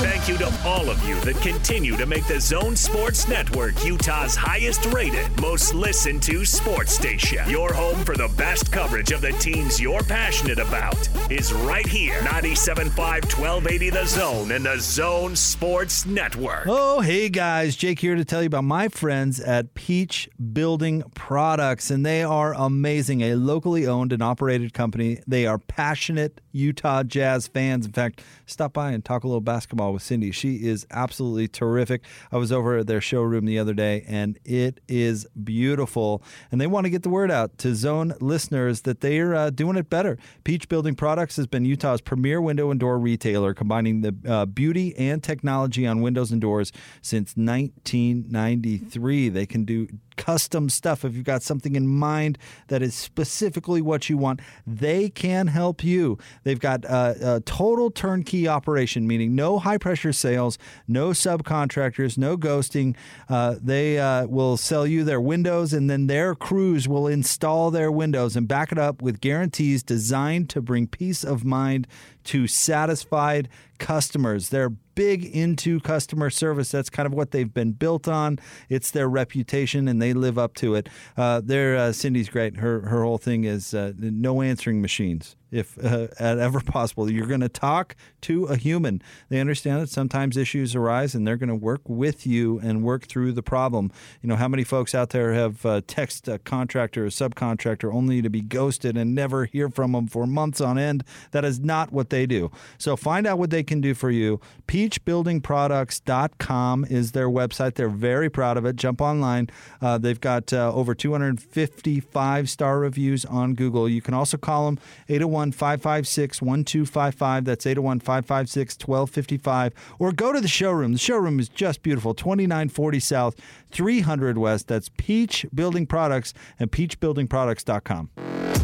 Thank 0.00 0.28
you 0.28 0.38
to 0.38 0.50
all 0.64 0.88
of 0.88 1.06
you 1.06 1.20
that 1.20 1.36
continue 1.42 1.94
to 1.98 2.06
make 2.06 2.26
the 2.26 2.40
Zone 2.40 2.74
Sports 2.74 3.28
Network 3.28 3.84
Utah's 3.84 4.34
highest 4.34 4.86
rated, 4.86 5.28
most 5.42 5.74
listened 5.74 6.22
to 6.22 6.46
sports 6.46 6.94
station. 6.94 7.46
Your 7.50 7.70
home 7.74 8.02
for 8.06 8.16
the 8.16 8.28
best 8.38 8.72
coverage 8.72 9.12
of 9.12 9.20
the 9.20 9.32
teams 9.32 9.78
you're 9.78 10.02
passionate 10.02 10.58
about 10.58 10.96
is 11.30 11.52
right 11.52 11.86
here. 11.86 12.18
97.5 12.20 12.96
1280 12.96 13.90
The 13.90 14.06
Zone 14.06 14.52
and 14.52 14.64
the 14.64 14.78
Zone 14.78 15.36
Sports 15.36 16.06
Network. 16.06 16.64
Oh, 16.66 17.00
hey 17.00 17.28
guys, 17.28 17.76
Jake 17.76 17.98
here 17.98 18.14
to 18.14 18.24
tell 18.24 18.40
you 18.42 18.46
about 18.46 18.64
my 18.64 18.88
friends 18.88 19.38
at 19.38 19.74
Peach 19.74 20.30
Building 20.54 21.02
Products, 21.14 21.90
and 21.90 22.06
they 22.06 22.22
are 22.22 22.54
amazing. 22.54 23.20
A 23.20 23.34
locally 23.34 23.86
owned 23.86 24.14
and 24.14 24.22
operated 24.22 24.72
company. 24.72 25.20
They 25.26 25.46
are 25.46 25.58
passionate 25.58 26.40
Utah 26.52 27.02
Jazz 27.02 27.48
fans. 27.48 27.84
In 27.84 27.92
fact, 27.92 28.22
stop 28.46 28.72
by 28.72 28.92
and 28.92 29.04
talk 29.04 29.24
a 29.24 29.26
little 29.26 29.42
basketball 29.42 29.89
with 29.92 30.02
Cindy. 30.02 30.30
She 30.30 30.66
is 30.66 30.86
absolutely 30.90 31.48
terrific. 31.48 32.02
I 32.32 32.36
was 32.36 32.52
over 32.52 32.78
at 32.78 32.86
their 32.86 33.00
showroom 33.00 33.44
the 33.44 33.58
other 33.58 33.74
day, 33.74 34.04
and 34.06 34.38
it 34.44 34.80
is 34.88 35.26
beautiful. 35.42 36.22
And 36.50 36.60
they 36.60 36.66
want 36.66 36.84
to 36.84 36.90
get 36.90 37.02
the 37.02 37.08
word 37.08 37.30
out 37.30 37.58
to 37.58 37.74
Zone 37.74 38.14
listeners 38.20 38.82
that 38.82 39.00
they 39.00 39.18
are 39.20 39.34
uh, 39.34 39.50
doing 39.50 39.76
it 39.76 39.90
better. 39.90 40.18
Peach 40.44 40.68
Building 40.68 40.94
Products 40.94 41.36
has 41.36 41.46
been 41.46 41.64
Utah's 41.64 42.00
premier 42.00 42.40
window 42.40 42.70
and 42.70 42.78
door 42.80 42.98
retailer, 42.98 43.54
combining 43.54 44.00
the 44.00 44.14
uh, 44.26 44.46
beauty 44.46 44.96
and 44.96 45.22
technology 45.22 45.86
on 45.86 46.00
windows 46.02 46.30
and 46.30 46.40
doors 46.40 46.72
since 47.02 47.36
1993. 47.36 49.28
They 49.28 49.46
can 49.46 49.64
do 49.64 49.88
custom 50.20 50.68
stuff, 50.68 51.02
if 51.02 51.14
you've 51.14 51.24
got 51.24 51.42
something 51.42 51.74
in 51.74 51.88
mind 51.88 52.36
that 52.68 52.82
is 52.82 52.94
specifically 52.94 53.80
what 53.80 54.10
you 54.10 54.18
want, 54.18 54.40
they 54.66 55.08
can 55.08 55.46
help 55.46 55.82
you. 55.82 56.18
They've 56.44 56.60
got 56.60 56.84
uh, 56.84 57.14
a 57.22 57.40
total 57.40 57.90
turnkey 57.90 58.46
operation, 58.46 59.06
meaning 59.06 59.34
no 59.34 59.58
high 59.58 59.78
pressure 59.78 60.12
sales, 60.12 60.58
no 60.86 61.10
subcontractors, 61.10 62.18
no 62.18 62.36
ghosting. 62.36 62.96
Uh, 63.30 63.56
they 63.62 63.98
uh, 63.98 64.26
will 64.26 64.58
sell 64.58 64.86
you 64.86 65.04
their 65.04 65.22
windows, 65.22 65.72
and 65.72 65.88
then 65.88 66.06
their 66.06 66.34
crews 66.34 66.86
will 66.86 67.06
install 67.06 67.70
their 67.70 67.90
windows 67.90 68.36
and 68.36 68.46
back 68.46 68.72
it 68.72 68.78
up 68.78 69.00
with 69.00 69.22
guarantees 69.22 69.82
designed 69.82 70.50
to 70.50 70.60
bring 70.60 70.86
peace 70.86 71.24
of 71.24 71.46
mind 71.46 71.86
to 72.24 72.46
satisfied 72.46 73.48
customers. 73.78 74.50
They're 74.50 74.70
big 74.70 75.24
into 75.24 75.80
customer 75.80 76.30
service. 76.30 76.70
That's 76.70 76.90
kind 76.90 77.06
of 77.06 77.14
what 77.14 77.30
they've 77.30 77.52
been 77.52 77.72
built 77.72 78.06
on. 78.06 78.38
It's 78.68 78.90
their 78.90 79.08
reputation, 79.08 79.88
and 79.88 80.00
they 80.00 80.12
live 80.12 80.38
up 80.38 80.54
to 80.56 80.74
it. 80.74 80.88
Uh, 81.16 81.40
uh, 81.76 81.92
Cindy's 81.92 82.28
great. 82.28 82.56
Her 82.58 82.82
her 82.82 83.02
whole 83.02 83.18
thing 83.18 83.44
is 83.44 83.74
uh, 83.74 83.92
no 83.98 84.42
answering 84.42 84.80
machines 84.80 85.36
if 85.50 85.78
uh, 85.84 86.08
at 86.18 86.38
ever 86.38 86.60
possible. 86.60 87.10
You're 87.10 87.26
going 87.26 87.40
to 87.40 87.48
talk 87.48 87.96
to 88.22 88.44
a 88.44 88.56
human. 88.56 89.02
They 89.28 89.40
understand 89.40 89.82
that 89.82 89.88
sometimes 89.88 90.36
issues 90.36 90.74
arise, 90.74 91.14
and 91.14 91.26
they're 91.26 91.36
going 91.36 91.48
to 91.48 91.54
work 91.54 91.82
with 91.86 92.26
you 92.26 92.58
and 92.60 92.82
work 92.82 93.06
through 93.06 93.32
the 93.32 93.42
problem. 93.42 93.90
You 94.22 94.28
know, 94.28 94.36
how 94.36 94.48
many 94.48 94.64
folks 94.64 94.94
out 94.94 95.10
there 95.10 95.32
have 95.32 95.64
uh, 95.66 95.80
text 95.86 96.28
a 96.28 96.38
contractor 96.38 97.06
or 97.06 97.08
subcontractor 97.08 97.92
only 97.92 98.22
to 98.22 98.30
be 98.30 98.40
ghosted 98.40 98.96
and 98.96 99.14
never 99.14 99.44
hear 99.44 99.68
from 99.68 99.92
them 99.92 100.06
for 100.06 100.26
months 100.26 100.60
on 100.60 100.78
end? 100.78 101.04
That 101.32 101.44
is 101.44 101.60
not 101.60 101.92
what 101.92 102.10
they 102.10 102.26
do. 102.26 102.50
So 102.78 102.96
find 102.96 103.26
out 103.26 103.38
what 103.38 103.50
they 103.50 103.62
can 103.62 103.80
do 103.80 103.94
for 103.94 104.10
you. 104.10 104.40
Peachbuildingproducts.com 104.68 106.84
is 106.86 107.12
their 107.12 107.28
website. 107.28 107.74
They're 107.74 107.88
very 107.88 108.30
proud 108.30 108.56
of 108.56 108.64
it. 108.64 108.76
Jump 108.76 109.00
online. 109.00 109.48
Uh, 109.80 109.98
they've 109.98 110.20
got 110.20 110.52
uh, 110.52 110.72
over 110.74 110.94
255 110.94 112.50
star 112.50 112.78
reviews 112.78 113.24
on 113.24 113.54
Google. 113.54 113.88
You 113.88 114.02
can 114.02 114.14
also 114.14 114.36
call 114.36 114.66
them 114.66 114.78
801 115.08 115.39
556 115.52 116.40
1255. 116.40 117.44
That's 117.44 117.66
801 117.66 118.00
556 118.00 118.76
1255. 118.86 119.72
Or 119.98 120.12
go 120.12 120.32
to 120.32 120.40
the 120.40 120.48
showroom. 120.48 120.92
The 120.92 120.98
showroom 120.98 121.40
is 121.40 121.48
just 121.48 121.82
beautiful 121.82 122.14
2940 122.14 123.00
South, 123.00 123.36
300 123.70 124.38
West. 124.38 124.68
That's 124.68 124.90
Peach 124.96 125.46
Building 125.54 125.86
Products 125.86 126.34
and 126.58 126.70
peachbuildingproducts.com. 126.70 128.10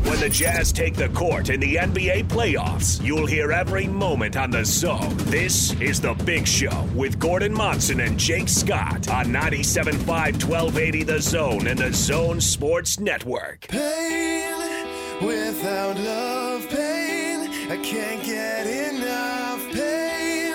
When 0.06 0.20
the 0.20 0.28
Jazz 0.28 0.72
take 0.72 0.94
the 0.94 1.08
court 1.08 1.50
in 1.50 1.58
the 1.58 1.74
NBA 1.74 2.28
playoffs, 2.28 3.04
you'll 3.04 3.26
hear 3.26 3.50
every 3.50 3.88
moment 3.88 4.36
on 4.36 4.50
the 4.50 4.64
zone. 4.64 5.16
This 5.16 5.72
is 5.80 6.00
The 6.00 6.14
Big 6.14 6.46
Show 6.46 6.88
with 6.94 7.18
Gordon 7.18 7.52
Monson 7.52 8.00
and 8.00 8.16
Jake 8.16 8.48
Scott 8.48 9.08
on 9.10 9.26
97.5 9.26 10.06
1280 10.06 11.02
The 11.02 11.20
Zone 11.20 11.66
and 11.66 11.78
The 11.78 11.92
Zone 11.92 12.40
Sports 12.40 13.00
Network. 13.00 13.66
Pain 13.68 14.95
without 15.22 15.98
love, 15.98 16.68
pain. 16.68 17.50
I 17.70 17.76
can't 17.82 18.22
get 18.24 18.66
enough 18.66 19.60
pain. 19.72 20.52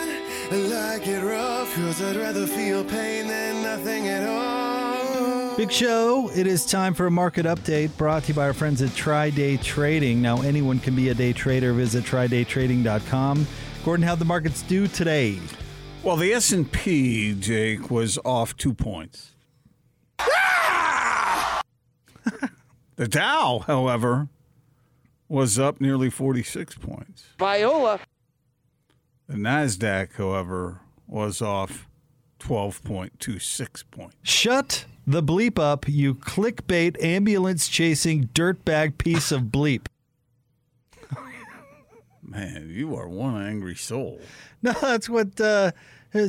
I 0.52 0.56
like 0.56 1.08
it 1.08 1.24
rough, 1.24 1.74
cause 1.76 2.02
I'd 2.02 2.16
rather 2.16 2.46
feel 2.48 2.84
pain 2.84 3.28
than 3.28 3.64
nothing 3.64 4.08
at 4.08 4.28
all. 4.28 5.56
Big 5.58 5.72
show. 5.72 6.32
It 6.34 6.48
is 6.48 6.66
time 6.66 6.94
for 6.94 7.08
a 7.08 7.12
market 7.12 7.46
update 7.46 7.96
brought 7.98 8.24
to 8.24 8.30
you 8.30 8.34
by 8.34 8.44
our 8.44 8.54
friends 8.54 8.82
at 8.82 8.90
TryDay 8.92 9.62
Trading. 9.62 10.22
Now, 10.22 10.42
anyone 10.42 10.80
can 10.80 10.96
be 10.96 11.10
a 11.10 11.14
day 11.14 11.34
trader. 11.34 11.74
Visit 11.74 12.04
trydaytrading.com. 12.06 13.48
Gordon, 13.84 14.06
how'd 14.06 14.20
the 14.20 14.26
markets 14.26 14.62
do 14.64 14.88
today? 14.88 15.40
Well, 16.04 16.16
the 16.16 16.34
S 16.34 16.52
and 16.52 16.72
P, 16.72 17.36
Jake, 17.36 17.92
was 17.92 18.18
off 18.24 18.58
two 18.58 18.74
points. 18.74 19.32
Ah! 20.20 21.62
the 22.96 23.08
Dow, 23.08 23.64
however, 23.68 24.30
was 25.32 25.58
up 25.58 25.80
nearly 25.80 26.10
forty-six 26.10 26.76
points. 26.76 27.24
Viola. 27.40 28.00
The 29.28 29.36
Nasdaq, 29.38 30.16
however, 30.18 30.82
was 31.08 31.42
off 31.42 31.88
twelve 32.38 32.84
point 32.84 33.20
two 33.20 33.40
six 33.40 33.82
points. 33.84 34.18
Shut 34.24 34.86
the 35.08 35.24
bleep 35.24 35.58
up, 35.58 35.88
you 35.88 36.14
clickbait 36.14 37.02
ambulance 37.02 37.68
chasing 37.70 38.26
dirtbag 38.34 38.98
piece 38.98 39.32
of 39.32 39.44
bleep. 39.44 39.86
Man, 42.24 42.70
you 42.70 42.96
are 42.96 43.08
one 43.10 43.42
angry 43.42 43.76
soul. 43.76 44.20
No, 44.64 44.74
that's 44.74 45.10
what 45.10 45.42
uh, 45.42 45.72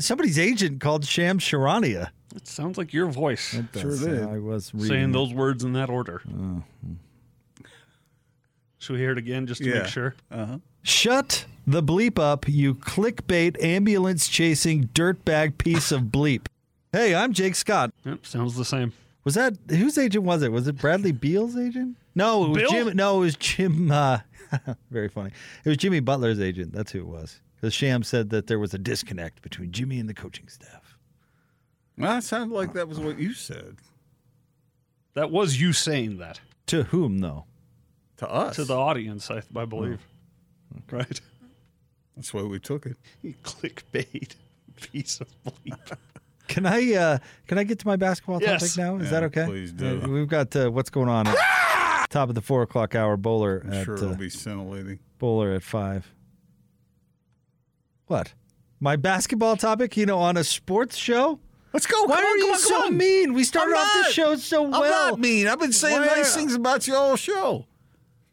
somebody's 0.00 0.38
agent 0.38 0.80
called 0.80 1.04
Sham 1.04 1.38
Charania. 1.38 2.12
It 2.34 2.48
sounds 2.48 2.78
like 2.78 2.94
your 2.94 3.08
voice. 3.08 3.52
It 3.52 3.70
does. 3.72 3.82
Sure 4.00 4.08
did. 4.08 4.22
I 4.22 4.38
was 4.38 4.72
reading 4.72 4.88
saying 4.88 5.12
those 5.12 5.34
words 5.34 5.64
in 5.64 5.74
that 5.74 5.90
order. 5.90 6.22
Should 8.82 8.94
we 8.94 8.98
hear 8.98 9.12
it 9.12 9.18
again 9.18 9.46
just 9.46 9.62
to 9.62 9.68
Yeah. 9.68 9.82
make 9.82 9.86
sure? 9.86 10.16
Shut 10.82 11.46
the 11.68 11.80
bleep 11.80 12.18
up, 12.18 12.48
you 12.48 12.74
clickbait 12.74 13.56
ambulance 13.62 14.26
chasing 14.26 14.88
dirtbag 14.88 15.56
piece 15.56 15.92
of 15.92 16.02
bleep. 16.06 16.46
Hey, 16.90 17.14
I'm 17.14 17.32
Jake 17.32 17.54
Scott. 17.54 17.92
Yep, 18.04 18.26
sounds 18.26 18.56
the 18.56 18.64
same. 18.64 18.92
Was 19.22 19.34
that 19.34 19.56
whose 19.70 19.96
agent 19.96 20.24
was 20.24 20.42
it? 20.42 20.50
Was 20.50 20.66
it 20.66 20.78
Bradley 20.78 21.12
Beal's 21.12 21.56
agent? 21.56 21.96
No, 22.16 22.44
it 22.44 22.48
was 22.48 22.58
Bill? 22.58 22.70
Jim. 22.70 22.96
No, 22.96 23.18
it 23.18 23.20
was 23.20 23.36
Jim. 23.36 23.92
Uh, 23.92 24.18
very 24.90 25.08
funny. 25.08 25.30
It 25.64 25.68
was 25.68 25.78
Jimmy 25.78 26.00
Butler's 26.00 26.40
agent. 26.40 26.72
That's 26.72 26.90
who 26.90 26.98
it 26.98 27.06
was. 27.06 27.40
Because 27.54 27.72
Sham 27.72 28.02
said 28.02 28.30
that 28.30 28.48
there 28.48 28.58
was 28.58 28.74
a 28.74 28.78
disconnect 28.78 29.42
between 29.42 29.70
Jimmy 29.70 30.00
and 30.00 30.08
the 30.08 30.14
coaching 30.14 30.48
staff. 30.48 30.98
Well, 31.96 32.14
that 32.14 32.24
sounded 32.24 32.52
like 32.52 32.72
that 32.72 32.88
was 32.88 32.98
what 32.98 33.20
you 33.20 33.32
said 33.32 33.76
That 35.14 35.30
was 35.30 35.60
you 35.60 35.72
saying 35.72 36.16
that 36.18 36.40
To 36.66 36.82
whom, 36.84 37.18
though? 37.18 37.44
To 38.18 38.30
us. 38.30 38.56
to 38.56 38.64
the 38.64 38.76
audience, 38.76 39.30
I, 39.30 39.42
I 39.56 39.64
believe. 39.64 40.00
Right? 40.90 41.20
That's 42.16 42.32
why 42.34 42.42
we 42.42 42.58
took 42.58 42.86
it. 42.86 42.96
You 43.22 43.34
clickbait 43.42 44.34
piece 44.80 45.20
of 45.20 45.28
bleep. 45.44 45.96
Can 46.48 46.66
I 46.66 46.92
uh, 46.94 47.18
can 47.46 47.56
I 47.56 47.62
get 47.64 47.78
to 47.78 47.86
my 47.86 47.96
basketball 47.96 48.42
Yes. 48.42 48.60
topic 48.60 48.76
now? 48.76 48.96
Is 48.96 49.04
Yeah, 49.04 49.10
that 49.10 49.22
okay? 49.24 49.44
please 49.46 49.72
do. 49.72 50.02
Uh, 50.02 50.08
we've 50.08 50.28
got 50.28 50.54
uh, 50.56 50.68
what's 50.70 50.90
going 50.90 51.08
on 51.08 51.26
at 51.28 51.36
top 52.10 52.28
of 52.28 52.34
the 52.34 52.42
four 52.42 52.62
o'clock 52.62 52.94
hour. 52.94 53.16
Bowler 53.16 53.62
I'm 53.64 53.72
at 53.72 53.84
sure 53.84 53.94
uh, 53.94 54.02
it'll 54.02 54.14
be 54.16 54.28
scintillating. 54.28 54.98
Bowler 55.18 55.52
at 55.52 55.62
five. 55.62 56.12
What? 58.06 58.34
My 58.80 58.96
basketball 58.96 59.56
topic? 59.56 59.96
You 59.96 60.04
know, 60.04 60.18
on 60.18 60.36
a 60.36 60.44
sports 60.44 60.96
show? 60.96 61.38
Let's 61.72 61.86
go. 61.86 62.02
Why 62.04 62.16
come 62.16 62.24
are 62.24 62.28
on, 62.28 62.38
you 62.38 62.44
come 62.44 62.52
on, 62.54 62.58
so 62.58 62.86
on. 62.86 62.96
mean? 62.98 63.32
We 63.34 63.44
started 63.44 63.74
I'm 63.74 63.86
off 63.86 64.06
the 64.06 64.12
show 64.12 64.36
so 64.36 64.62
well. 64.62 64.82
I'm 64.82 64.90
not 65.12 65.20
mean. 65.20 65.46
I've 65.46 65.60
been 65.60 65.72
saying 65.72 66.00
Why- 66.00 66.06
nice 66.06 66.34
things 66.34 66.54
about 66.54 66.86
you 66.86 66.94
all 66.94 67.16
show. 67.16 67.66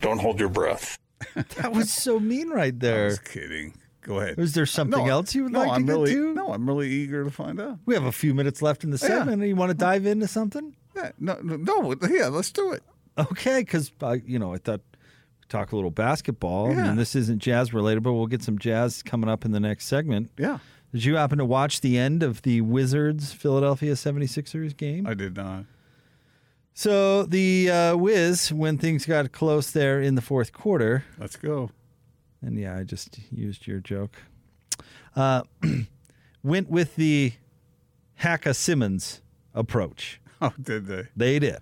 Don't 0.01 0.19
hold 0.19 0.39
your 0.39 0.49
breath. 0.49 0.97
That 1.57 1.73
was 1.73 1.91
so 1.91 2.19
mean 2.19 2.49
right 2.49 2.73
I 2.73 2.77
there. 2.77 3.05
was 3.05 3.19
kidding. 3.19 3.73
Go 4.01 4.19
ahead. 4.19 4.37
Was 4.37 4.53
there 4.53 4.65
something 4.65 5.05
No, 5.05 5.11
else 5.11 5.35
you 5.35 5.43
would 5.43 5.51
no, 5.51 5.59
like 5.59 5.67
to 5.69 5.73
I'm 5.75 5.85
get 5.85 5.91
really, 5.91 6.13
to? 6.13 6.33
No, 6.33 6.53
I'm 6.53 6.65
really 6.67 6.89
eager 6.89 7.23
to 7.25 7.29
find 7.29 7.59
out. 7.59 7.79
We 7.85 7.93
have 7.93 8.05
a 8.05 8.11
few 8.13 8.33
minutes 8.33 8.61
left 8.61 8.83
in 8.85 8.91
the 8.91 8.99
Yeah. 9.01 9.19
segment. 9.19 9.43
You 9.43 9.55
want 9.55 9.69
to 9.71 9.77
dive 9.77 10.05
into 10.05 10.27
something? 10.27 10.73
Yeah, 10.95 11.11
no, 11.19 11.37
no, 11.43 11.57
no, 11.57 11.95
yeah, 12.09 12.27
let's 12.27 12.51
do 12.51 12.71
it. 12.71 12.83
Okay, 13.17 13.59
because 13.59 13.91
you 14.25 14.39
know 14.39 14.53
I 14.53 14.57
thought 14.57 14.79
we'd 14.93 15.49
talk 15.49 15.73
a 15.73 15.75
little 15.75 15.91
basketball. 15.91 16.67
I 16.71 16.75
Yeah. 16.75 16.83
mean, 16.87 16.95
this 16.95 17.15
isn't 17.15 17.39
jazz 17.39 17.73
related, 17.73 18.01
but 18.03 18.13
we'll 18.13 18.27
get 18.27 18.41
some 18.41 18.57
jazz 18.57 19.03
coming 19.03 19.29
up 19.29 19.43
in 19.43 19.51
the 19.51 19.59
next 19.59 19.87
segment. 19.87 20.31
Yeah, 20.37 20.59
Did 20.93 21.03
you 21.05 21.17
happen 21.17 21.37
to 21.37 21.45
watch 21.45 21.81
the 21.81 21.97
end 21.97 22.23
of 22.23 22.41
the 22.43 22.61
Wizards 22.61 23.33
Philadelphia 23.33 23.93
76ers 23.95 24.75
game? 24.75 25.05
I 25.05 25.13
did 25.13 25.35
not. 25.35 25.65
So 26.79 27.23
the 27.23 27.69
uh, 27.69 27.97
Wiz, 27.97 28.53
when 28.53 28.77
things 28.77 29.05
got 29.05 29.29
close 29.33 29.69
there 29.69 29.99
in 30.01 30.15
the 30.15 30.21
fourth 30.21 30.53
quarter, 30.53 31.03
Let's 31.17 31.35
go. 31.35 31.71
and 32.41 32.57
yeah, 32.57 32.77
I 32.77 32.83
just 32.83 33.19
used 33.33 33.67
your 33.67 33.81
joke, 33.81 34.15
uh, 35.13 35.41
went 36.41 36.69
with 36.69 36.95
the 36.95 37.33
Hacka 38.21 38.55
Simmons 38.55 39.21
approach. 39.53 40.21
Oh, 40.41 40.53
did 40.57 40.85
they? 40.85 41.07
They 41.17 41.37
did. 41.37 41.57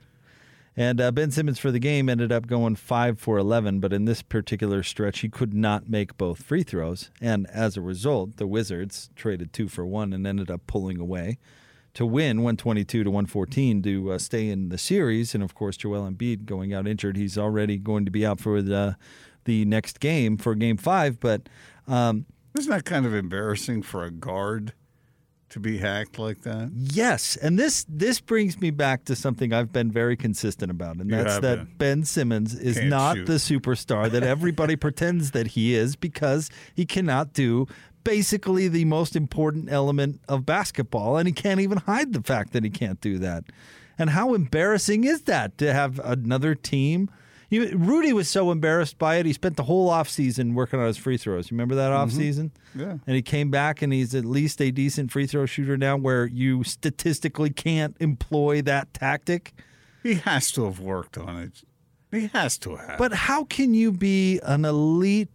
And 0.76 1.02
uh, 1.02 1.12
Ben 1.12 1.32
Simmons 1.32 1.58
for 1.58 1.72
the 1.72 1.80
game 1.80 2.10
ended 2.10 2.32
up 2.32 2.46
going 2.46 2.76
5 2.76 3.20
for 3.20 3.40
11, 3.40 3.80
but 3.80 3.92
in 3.92 4.06
this 4.06 4.22
particular 4.22 4.84
stretch, 4.84 5.22
he 5.22 5.30
could 5.30 5.52
not 5.52 5.90
make 5.90 6.16
both 6.16 6.44
free 6.44 6.62
throws. 6.62 7.10
And 7.20 7.48
as 7.48 7.76
a 7.76 7.82
result, 7.82 8.38
the 8.38 8.46
Wizards 8.46 9.10
traded 9.16 9.52
2 9.52 9.68
for 9.68 9.84
1 9.84 10.14
and 10.14 10.28
ended 10.28 10.52
up 10.52 10.68
pulling 10.68 11.00
away 11.00 11.40
to 11.98 12.06
win 12.06 12.44
122 12.44 13.04
to 13.06 13.10
114 13.10 13.82
to 13.82 14.12
uh, 14.12 14.20
stay 14.20 14.50
in 14.50 14.70
the 14.70 14.78
series. 14.78 15.34
And 15.34 15.44
of 15.44 15.56
course, 15.56 15.76
Joel 15.76 16.08
Embiid 16.08 16.46
going 16.46 16.72
out 16.72 16.88
injured. 16.88 17.18
He's 17.18 17.40
already 17.40 17.80
going 17.80 18.06
to 18.06 18.12
be 18.12 18.24
out 18.24 18.40
for 18.40 18.62
the, 18.62 18.96
the 19.46 19.66
next 19.66 20.00
game 20.00 20.38
for 20.38 20.54
game 20.54 20.78
five. 20.78 21.20
But 21.20 21.50
um, 21.88 22.28
Isn't 22.56 22.70
that 22.70 22.86
kind 22.86 23.08
of 23.08 23.16
embarrassing 23.16 23.82
for 23.82 24.04
a 24.04 24.12
guard 24.12 24.74
to 25.50 25.60
be 25.60 25.80
hacked 25.80 26.20
like 26.20 26.42
that? 26.42 26.70
Yes, 26.72 27.36
and 27.36 27.58
this 27.58 27.84
this 27.90 28.20
brings 28.20 28.62
me 28.62 28.70
back 28.70 29.06
to 29.06 29.16
something 29.16 29.52
I've 29.52 29.74
been 29.74 29.92
very 29.92 30.16
consistent 30.16 30.70
about, 30.70 30.98
and 30.98 31.10
that's 31.10 31.40
that 31.40 31.58
been. 31.58 31.78
Ben 31.80 32.04
Simmons 32.04 32.54
is 32.54 32.78
Can't 32.78 32.90
not 32.90 33.16
shoot. 33.16 33.26
the 33.26 33.34
superstar 33.34 34.08
that 34.12 34.22
everybody 34.22 34.76
pretends 34.86 35.32
that 35.32 35.48
he 35.48 35.74
is 35.74 35.96
because 35.96 36.52
he 36.76 36.86
cannot 36.86 37.34
do 37.34 37.66
basically 38.08 38.70
the 38.70 38.86
most 38.86 39.18
important 39.18 39.70
element 39.70 40.22
of 40.30 40.46
basketball, 40.46 41.18
and 41.18 41.28
he 41.28 41.34
can't 41.34 41.60
even 41.60 41.80
hide 41.80 42.14
the 42.14 42.22
fact 42.22 42.54
that 42.54 42.64
he 42.64 42.70
can't 42.70 43.02
do 43.02 43.20
that. 43.20 43.44
And 44.00 44.12
how 44.12 44.34
embarrassing 44.34 45.04
is 45.04 45.24
that 45.24 45.58
to 45.58 45.74
have 45.74 46.00
another 46.00 46.56
team? 46.56 47.12
You, 47.50 47.70
Rudy 47.76 48.14
was 48.14 48.30
so 48.30 48.52
embarrassed 48.52 48.98
by 48.98 49.16
it. 49.16 49.26
He 49.26 49.34
spent 49.34 49.58
the 49.58 49.64
whole 49.64 49.90
offseason 49.90 50.54
working 50.54 50.80
on 50.80 50.88
his 50.88 50.98
free 50.98 51.18
throws. 51.18 51.52
You 51.52 51.56
remember 51.56 51.76
that 51.76 51.92
mm-hmm. 51.92 52.18
offseason? 52.18 52.52
Yeah. 52.76 52.98
And 53.06 53.16
he 53.16 53.22
came 53.22 53.52
back 53.52 53.82
and 53.82 53.92
he's 53.92 54.16
at 54.16 54.24
least 54.24 54.62
a 54.62 54.72
decent 54.72 55.12
free 55.12 55.28
throw 55.28 55.46
shooter 55.46 55.76
now 55.76 55.98
where 55.98 56.26
you 56.26 56.64
statistically 56.64 57.50
can't 57.50 57.98
employ 58.00 58.62
that 58.62 58.94
tactic. 58.94 59.54
He 60.04 60.16
has 60.16 60.52
to 60.52 60.64
have 60.66 60.80
worked 60.80 61.18
on 61.18 61.38
it. 61.38 61.64
He 62.12 62.28
has 62.28 62.58
to 62.60 62.78
have. 62.78 62.98
But 62.98 63.14
how 63.14 63.44
can 63.44 63.74
you 63.74 63.92
be 63.92 64.40
an 64.44 64.64
elite 64.64 65.30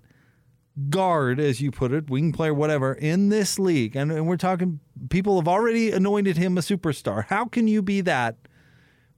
guard, 0.89 1.39
as 1.39 1.61
you 1.61 1.71
put 1.71 1.93
it, 1.93 2.09
wing 2.09 2.33
player, 2.33 2.55
whatever, 2.55 2.95
in 2.95 3.29
this 3.29 3.59
league? 3.59 3.97
And, 3.97 4.11
and 4.11 4.27
we're 4.27 4.37
talking 4.37 4.81
people 5.11 5.37
have 5.37 5.49
already 5.49 5.91
anointed 5.91 6.37
him 6.37 6.57
a 6.57 6.61
superstar. 6.61 7.27
How 7.27 7.47
can 7.47 7.69
you 7.69 7.83
be 7.83 8.01
that 8.03 8.37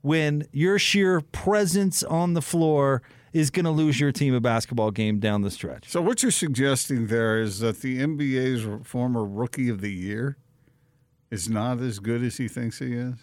when 0.01 0.47
your 0.51 0.77
sheer 0.79 1.21
presence 1.21 2.03
on 2.03 2.33
the 2.33 2.41
floor 2.41 3.01
is 3.33 3.49
going 3.49 3.65
to 3.65 3.71
lose 3.71 3.99
your 3.99 4.11
team 4.11 4.33
a 4.33 4.39
basketball 4.39 4.91
game 4.91 5.19
down 5.19 5.41
the 5.41 5.51
stretch? 5.51 5.89
So 5.89 6.01
what 6.01 6.23
you're 6.23 6.31
suggesting 6.31 7.07
there 7.07 7.39
is 7.39 7.59
that 7.59 7.81
the 7.81 7.99
NBA's 7.99 8.87
former 8.87 9.25
rookie 9.25 9.69
of 9.69 9.81
the 9.81 9.91
year 9.91 10.37
is 11.31 11.49
not 11.49 11.79
as 11.79 11.99
good 11.99 12.23
as 12.23 12.37
he 12.37 12.47
thinks 12.47 12.79
he 12.79 12.93
is. 12.93 13.15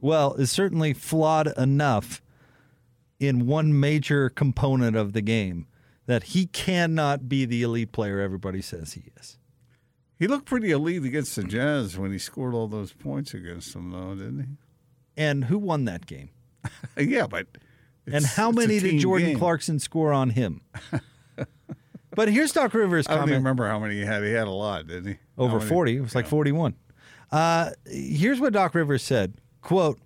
Well, 0.00 0.34
is 0.34 0.50
certainly 0.50 0.92
flawed 0.92 1.56
enough 1.58 2.20
in 3.18 3.46
one 3.46 3.78
major 3.78 4.28
component 4.28 4.96
of 4.96 5.12
the 5.12 5.22
game 5.22 5.66
that 6.06 6.24
he 6.24 6.46
cannot 6.46 7.28
be 7.28 7.44
the 7.44 7.62
elite 7.62 7.92
player 7.92 8.20
everybody 8.20 8.60
says 8.60 8.92
he 8.92 9.04
is. 9.18 9.38
He 10.18 10.26
looked 10.26 10.46
pretty 10.46 10.70
elite 10.70 11.04
against 11.04 11.34
the 11.36 11.44
Jazz 11.44 11.98
when 11.98 12.12
he 12.12 12.18
scored 12.18 12.54
all 12.54 12.68
those 12.68 12.92
points 12.92 13.34
against 13.34 13.72
them, 13.72 13.90
though, 13.90 14.14
didn't 14.14 14.40
he? 14.40 15.22
And 15.22 15.44
who 15.44 15.58
won 15.58 15.84
that 15.86 16.06
game? 16.06 16.30
yeah, 16.96 17.26
but 17.26 17.46
And 18.06 18.24
how 18.24 18.50
many 18.50 18.78
did 18.78 19.00
Jordan 19.00 19.30
game. 19.30 19.38
Clarkson 19.38 19.78
score 19.78 20.12
on 20.12 20.30
him? 20.30 20.60
but 22.14 22.28
here's 22.28 22.52
Doc 22.52 22.74
Rivers' 22.74 23.06
I 23.08 23.16
don't 23.16 23.24
even 23.28 23.34
remember 23.38 23.66
how 23.68 23.78
many 23.78 23.96
he 23.96 24.02
had. 24.02 24.22
He 24.22 24.30
had 24.30 24.46
a 24.46 24.52
lot, 24.52 24.86
didn't 24.86 25.12
he? 25.12 25.18
over 25.38 25.60
40 25.60 25.96
it 25.96 26.00
was 26.00 26.14
like 26.14 26.26
41 26.26 26.74
uh, 27.32 27.70
here's 27.86 28.40
what 28.40 28.52
doc 28.52 28.74
rivers 28.74 29.02
said 29.02 29.34
quote 29.62 29.98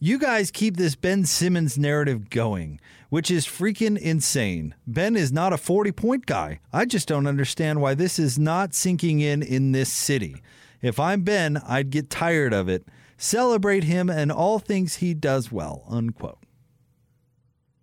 you 0.00 0.18
guys 0.18 0.50
keep 0.50 0.76
this 0.76 0.94
ben 0.94 1.24
simmons 1.24 1.78
narrative 1.78 2.30
going 2.30 2.80
which 3.08 3.30
is 3.30 3.46
freaking 3.46 3.96
insane. 3.98 4.74
Ben 4.86 5.16
is 5.16 5.32
not 5.32 5.52
a 5.52 5.58
40 5.58 5.92
point 5.92 6.26
guy. 6.26 6.60
I 6.72 6.84
just 6.84 7.08
don't 7.08 7.26
understand 7.26 7.80
why 7.80 7.94
this 7.94 8.18
is 8.18 8.38
not 8.38 8.74
sinking 8.74 9.20
in 9.20 9.42
in 9.42 9.72
this 9.72 9.92
city. 9.92 10.42
If 10.82 11.00
i'm 11.00 11.22
ben 11.22 11.60
i'd 11.66 11.90
get 11.90 12.10
tired 12.10 12.52
of 12.52 12.68
it. 12.68 12.86
Celebrate 13.16 13.84
him 13.84 14.08
and 14.08 14.30
all 14.30 14.58
things 14.58 14.96
he 14.96 15.12
does 15.14 15.50
well 15.50 15.84
unquote. 15.88 16.38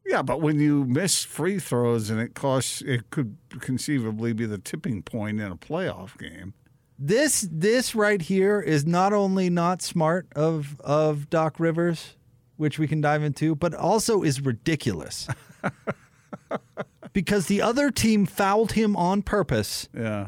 Yeah, 0.06 0.22
but 0.22 0.40
when 0.40 0.60
you 0.60 0.86
miss 0.86 1.24
free 1.24 1.58
throws 1.60 2.10
and 2.12 2.22
it 2.22 2.36
costs, 2.36 2.82
it 2.84 3.10
could 3.10 3.38
conceivably 3.60 4.34
be 4.34 4.46
the 4.46 4.60
tipping 4.60 5.02
point 5.02 5.42
in 5.42 5.52
a 5.52 5.58
playoff 5.58 6.16
game. 6.18 6.54
this 6.98 7.48
this 7.52 7.96
right 7.96 8.22
here 8.22 8.62
is 8.62 8.86
not 8.86 9.12
only 9.14 9.50
not 9.50 9.82
smart 9.82 10.28
of 10.36 10.80
of 10.82 11.30
Doc 11.30 11.60
Rivers, 11.60 12.16
which 12.58 12.80
we 12.80 12.88
can 12.88 13.02
dive 13.02 13.24
into, 13.24 13.56
but 13.56 13.74
also 13.74 14.24
is 14.24 14.42
ridiculous. 14.42 15.28
because 17.14 17.48
the 17.48 17.62
other 17.62 17.92
team 17.92 18.26
fouled 18.26 18.74
him 18.74 18.96
on 18.96 19.22
purpose 19.22 19.88
Yeah. 19.94 20.28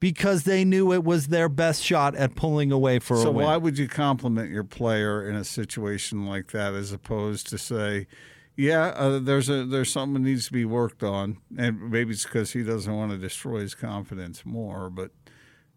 because 0.00 0.44
they 0.44 0.64
knew 0.64 0.92
it 0.92 1.04
was 1.04 1.28
their 1.28 1.48
best 1.48 1.82
shot 1.82 2.14
at 2.14 2.34
pulling 2.34 2.72
away 2.72 2.98
for 2.98 3.16
So 3.16 3.28
a 3.28 3.32
win. 3.32 3.44
So 3.44 3.48
why 3.48 3.56
would 3.56 3.78
you 3.78 3.88
compliment 3.88 4.50
your 4.50 4.64
player 4.64 5.28
in 5.28 5.36
a 5.36 5.44
situation 5.44 6.26
like 6.26 6.50
that, 6.52 6.74
as 6.74 6.92
opposed 6.92 7.48
to 7.48 7.58
say, 7.58 8.06
"Yeah, 8.56 8.86
uh, 8.96 9.18
there's 9.18 9.48
a 9.48 9.64
there's 9.64 9.90
something 9.92 10.22
that 10.22 10.28
needs 10.28 10.46
to 10.46 10.52
be 10.52 10.64
worked 10.64 11.02
on," 11.02 11.38
and 11.56 11.90
maybe 11.90 12.12
it's 12.12 12.24
because 12.24 12.52
he 12.52 12.62
doesn't 12.62 12.94
want 12.94 13.12
to 13.12 13.18
destroy 13.18 13.60
his 13.60 13.74
confidence 13.74 14.44
more, 14.46 14.88
but 14.90 15.10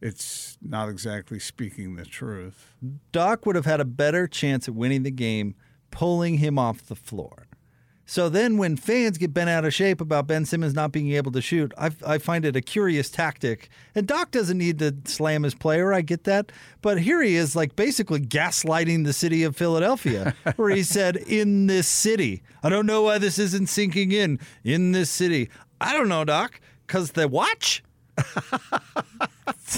it's 0.01 0.57
not 0.61 0.89
exactly 0.89 1.39
speaking 1.39 1.95
the 1.95 2.05
truth. 2.05 2.73
Doc 3.11 3.45
would 3.45 3.55
have 3.55 3.65
had 3.65 3.81
a 3.81 3.85
better 3.85 4.27
chance 4.27 4.67
at 4.67 4.75
winning 4.75 5.03
the 5.03 5.11
game 5.11 5.55
pulling 5.91 6.37
him 6.37 6.57
off 6.57 6.85
the 6.85 6.95
floor. 6.95 7.47
So 8.05 8.27
then, 8.27 8.57
when 8.57 8.75
fans 8.75 9.19
get 9.19 9.35
bent 9.35 9.51
out 9.51 9.65
of 9.65 9.73
shape 9.73 10.01
about 10.01 10.25
Ben 10.25 10.43
Simmons 10.43 10.73
not 10.73 10.91
being 10.91 11.11
able 11.11 11.31
to 11.31 11.41
shoot, 11.41 11.71
I, 11.77 11.91
I 12.03 12.17
find 12.17 12.43
it 12.43 12.55
a 12.55 12.61
curious 12.61 13.07
tactic. 13.11 13.69
And 13.93 14.07
Doc 14.07 14.31
doesn't 14.31 14.57
need 14.57 14.79
to 14.79 14.95
slam 15.05 15.43
his 15.43 15.53
player. 15.53 15.93
I 15.93 16.01
get 16.01 16.23
that. 16.23 16.51
But 16.81 16.99
here 17.01 17.21
he 17.21 17.35
is, 17.35 17.55
like 17.55 17.75
basically 17.75 18.19
gaslighting 18.19 19.05
the 19.05 19.13
city 19.13 19.43
of 19.43 19.55
Philadelphia, 19.55 20.33
where 20.55 20.71
he 20.71 20.81
said, 20.81 21.17
In 21.17 21.67
this 21.67 21.87
city. 21.87 22.41
I 22.63 22.69
don't 22.69 22.87
know 22.87 23.03
why 23.03 23.19
this 23.19 23.37
isn't 23.37 23.69
sinking 23.69 24.11
in. 24.11 24.39
In 24.63 24.91
this 24.91 25.11
city. 25.11 25.51
I 25.79 25.93
don't 25.93 26.09
know, 26.09 26.25
Doc, 26.25 26.59
because 26.87 27.11
the 27.11 27.27
watch? 27.27 27.83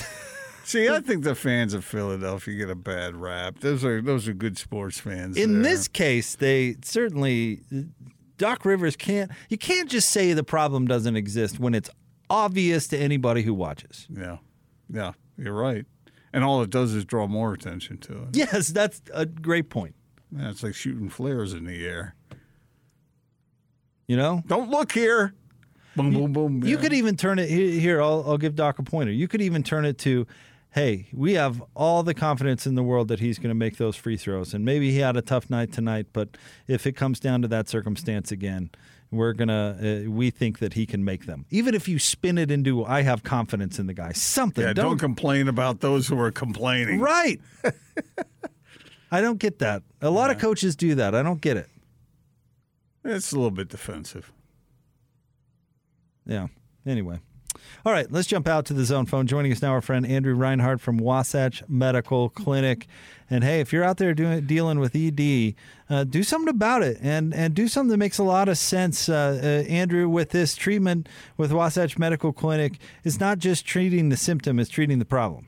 See, 0.64 0.88
I 0.88 1.00
think 1.02 1.24
the 1.26 1.36
fans 1.36 1.74
of 1.74 1.84
Philadelphia 1.84 2.56
get 2.56 2.70
a 2.70 2.76
bad 2.76 3.16
rap. 3.16 3.60
Those 3.60 3.84
are 3.84 4.02
those 4.02 4.28
are 4.30 4.34
good 4.34 4.58
sports 4.58 5.00
fans. 5.00 5.36
In 5.36 5.62
there. 5.62 5.72
this 5.72 5.88
case, 5.90 6.36
they 6.36 6.78
certainly 6.82 7.60
Doc 8.38 8.64
Rivers 8.64 8.96
can't. 8.96 9.32
You 9.50 9.58
can't 9.58 9.90
just 9.90 10.10
say 10.10 10.32
the 10.32 10.46
problem 10.46 10.88
doesn't 10.88 11.18
exist 11.18 11.60
when 11.60 11.76
it's 11.76 11.90
obvious 12.30 12.88
to 12.88 12.98
anybody 12.98 13.42
who 13.42 13.54
watches. 13.54 14.08
yeah, 14.10 14.38
yeah, 14.90 15.12
you're 15.38 15.54
right. 15.54 15.86
And 16.32 16.46
all 16.46 16.62
it 16.62 16.70
does 16.70 16.94
is 16.94 17.04
draw 17.04 17.28
more 17.28 17.54
attention 17.54 17.98
to 18.00 18.14
it. 18.24 18.28
Yes, 18.32 18.70
that's 18.70 19.02
a 19.14 19.26
great 19.26 19.70
point. 19.70 19.96
Yeah, 20.32 20.50
it's 20.50 20.64
like 20.64 20.74
shooting 20.74 21.10
flares 21.10 21.54
in 21.54 21.66
the 21.66 21.86
air. 21.86 22.16
You 24.08 24.16
know, 24.16 24.42
Don't 24.48 24.70
look 24.70 24.94
here. 24.94 25.34
Boom, 25.96 26.14
boom, 26.14 26.34
boom. 26.34 26.64
you 26.64 26.76
yeah. 26.76 26.82
could 26.82 26.94
even 26.94 27.18
turn 27.18 27.40
it 27.40 27.50
here. 27.50 28.02
I'll, 28.02 28.24
I'll 28.26 28.38
give 28.38 28.56
Doc 28.56 28.80
a 28.80 28.84
pointer. 28.84 29.12
You 29.12 29.28
could 29.28 29.42
even 29.42 29.62
turn 29.62 29.86
it 29.86 29.98
to, 30.00 30.26
hey, 30.72 31.08
we 31.14 31.34
have 31.34 31.62
all 31.76 32.04
the 32.04 32.14
confidence 32.14 32.66
in 32.66 32.76
the 32.76 32.84
world 32.84 33.10
that 33.10 33.20
he's 33.20 33.38
going 33.38 33.50
to 33.50 33.56
make 33.56 33.78
those 33.78 33.96
free 33.96 34.18
throws, 34.18 34.54
and 34.54 34.64
maybe 34.64 34.92
he 34.92 35.00
had 35.00 35.18
a 35.18 35.22
tough 35.22 35.50
night 35.50 35.72
tonight, 35.72 36.08
but 36.14 36.30
if 36.68 36.88
it 36.88 36.94
comes 36.94 37.20
down 37.20 37.42
to 37.42 37.48
that 37.50 37.70
circumstance 37.70 38.32
again. 38.32 38.70
We're 39.14 39.34
gonna. 39.34 40.06
Uh, 40.06 40.10
we 40.10 40.30
think 40.30 40.60
that 40.60 40.72
he 40.72 40.86
can 40.86 41.04
make 41.04 41.26
them. 41.26 41.46
Even 41.50 41.76
if 41.76 41.90
you 41.90 42.00
spin 42.00 42.38
it 42.38 42.50
into, 42.50 42.86
I 42.86 43.02
have 43.02 43.24
confidence 43.24 43.78
in 43.78 43.88
the 43.88 43.94
guy. 43.94 44.14
Something. 44.14 44.64
Yeah, 44.64 44.72
don't, 44.72 44.98
complain 44.98 45.50
about 45.50 45.82
those 45.82 46.08
who 46.08 46.18
are 46.18 46.32
complaining. 46.32 47.02
Right. 47.02 47.42
I 49.12 49.20
don't 49.20 49.38
get 49.38 49.60
that. 49.60 49.84
A 50.02 50.10
lot 50.10 50.32
of 50.32 50.40
coaches 50.40 50.78
do 50.78 50.96
that. 50.96 51.14
I 51.14 51.24
don't 51.24 51.42
get 51.42 51.58
it. 51.58 51.68
It's 53.04 53.34
a 53.34 53.36
little 53.36 53.52
bit 53.52 53.68
defensive. 53.68 54.32
Yeah. 56.26 56.48
Anyway. 56.86 57.20
All 57.86 57.92
right, 57.92 58.10
let's 58.12 58.28
jump 58.28 58.48
out 58.48 58.66
to 58.68 58.74
the 58.74 58.86
zone 58.86 59.06
phone. 59.06 59.28
Joining 59.28 59.52
us 59.52 59.62
now, 59.62 59.72
our 59.72 59.82
friend 59.82 60.06
Andrew 60.06 60.36
Reinhardt 60.36 60.80
from 60.80 60.98
Wasatch 60.98 61.64
Medical 61.68 62.30
Clinic. 62.30 62.88
And 63.30 63.44
hey, 63.44 63.60
if 63.60 63.74
you're 63.74 63.84
out 63.84 63.98
there 63.98 64.14
doing 64.14 64.46
dealing 64.46 64.80
with 64.80 64.96
ED, 64.96 65.56
uh, 65.90 66.04
do 66.04 66.24
something 66.24 66.50
about 66.50 66.84
it, 66.84 66.98
and 67.02 67.34
and 67.34 67.54
do 67.54 67.68
something 67.68 67.90
that 67.90 67.98
makes 67.98 68.18
a 68.18 68.24
lot 68.24 68.50
of 68.50 68.58
sense. 68.58 69.10
Uh, 69.10 69.40
uh, 69.42 69.70
Andrew, 69.70 70.08
with 70.08 70.30
this 70.30 70.56
treatment 70.56 71.08
with 71.38 71.52
Wasatch 71.52 71.98
Medical 71.98 72.34
Clinic, 72.34 72.78
it's 73.04 73.20
not 73.20 73.40
just 73.40 73.66
treating 73.66 74.10
the 74.10 74.18
symptom; 74.18 74.60
it's 74.60 74.70
treating 74.70 75.00
the 75.00 75.06
problem. 75.06 75.48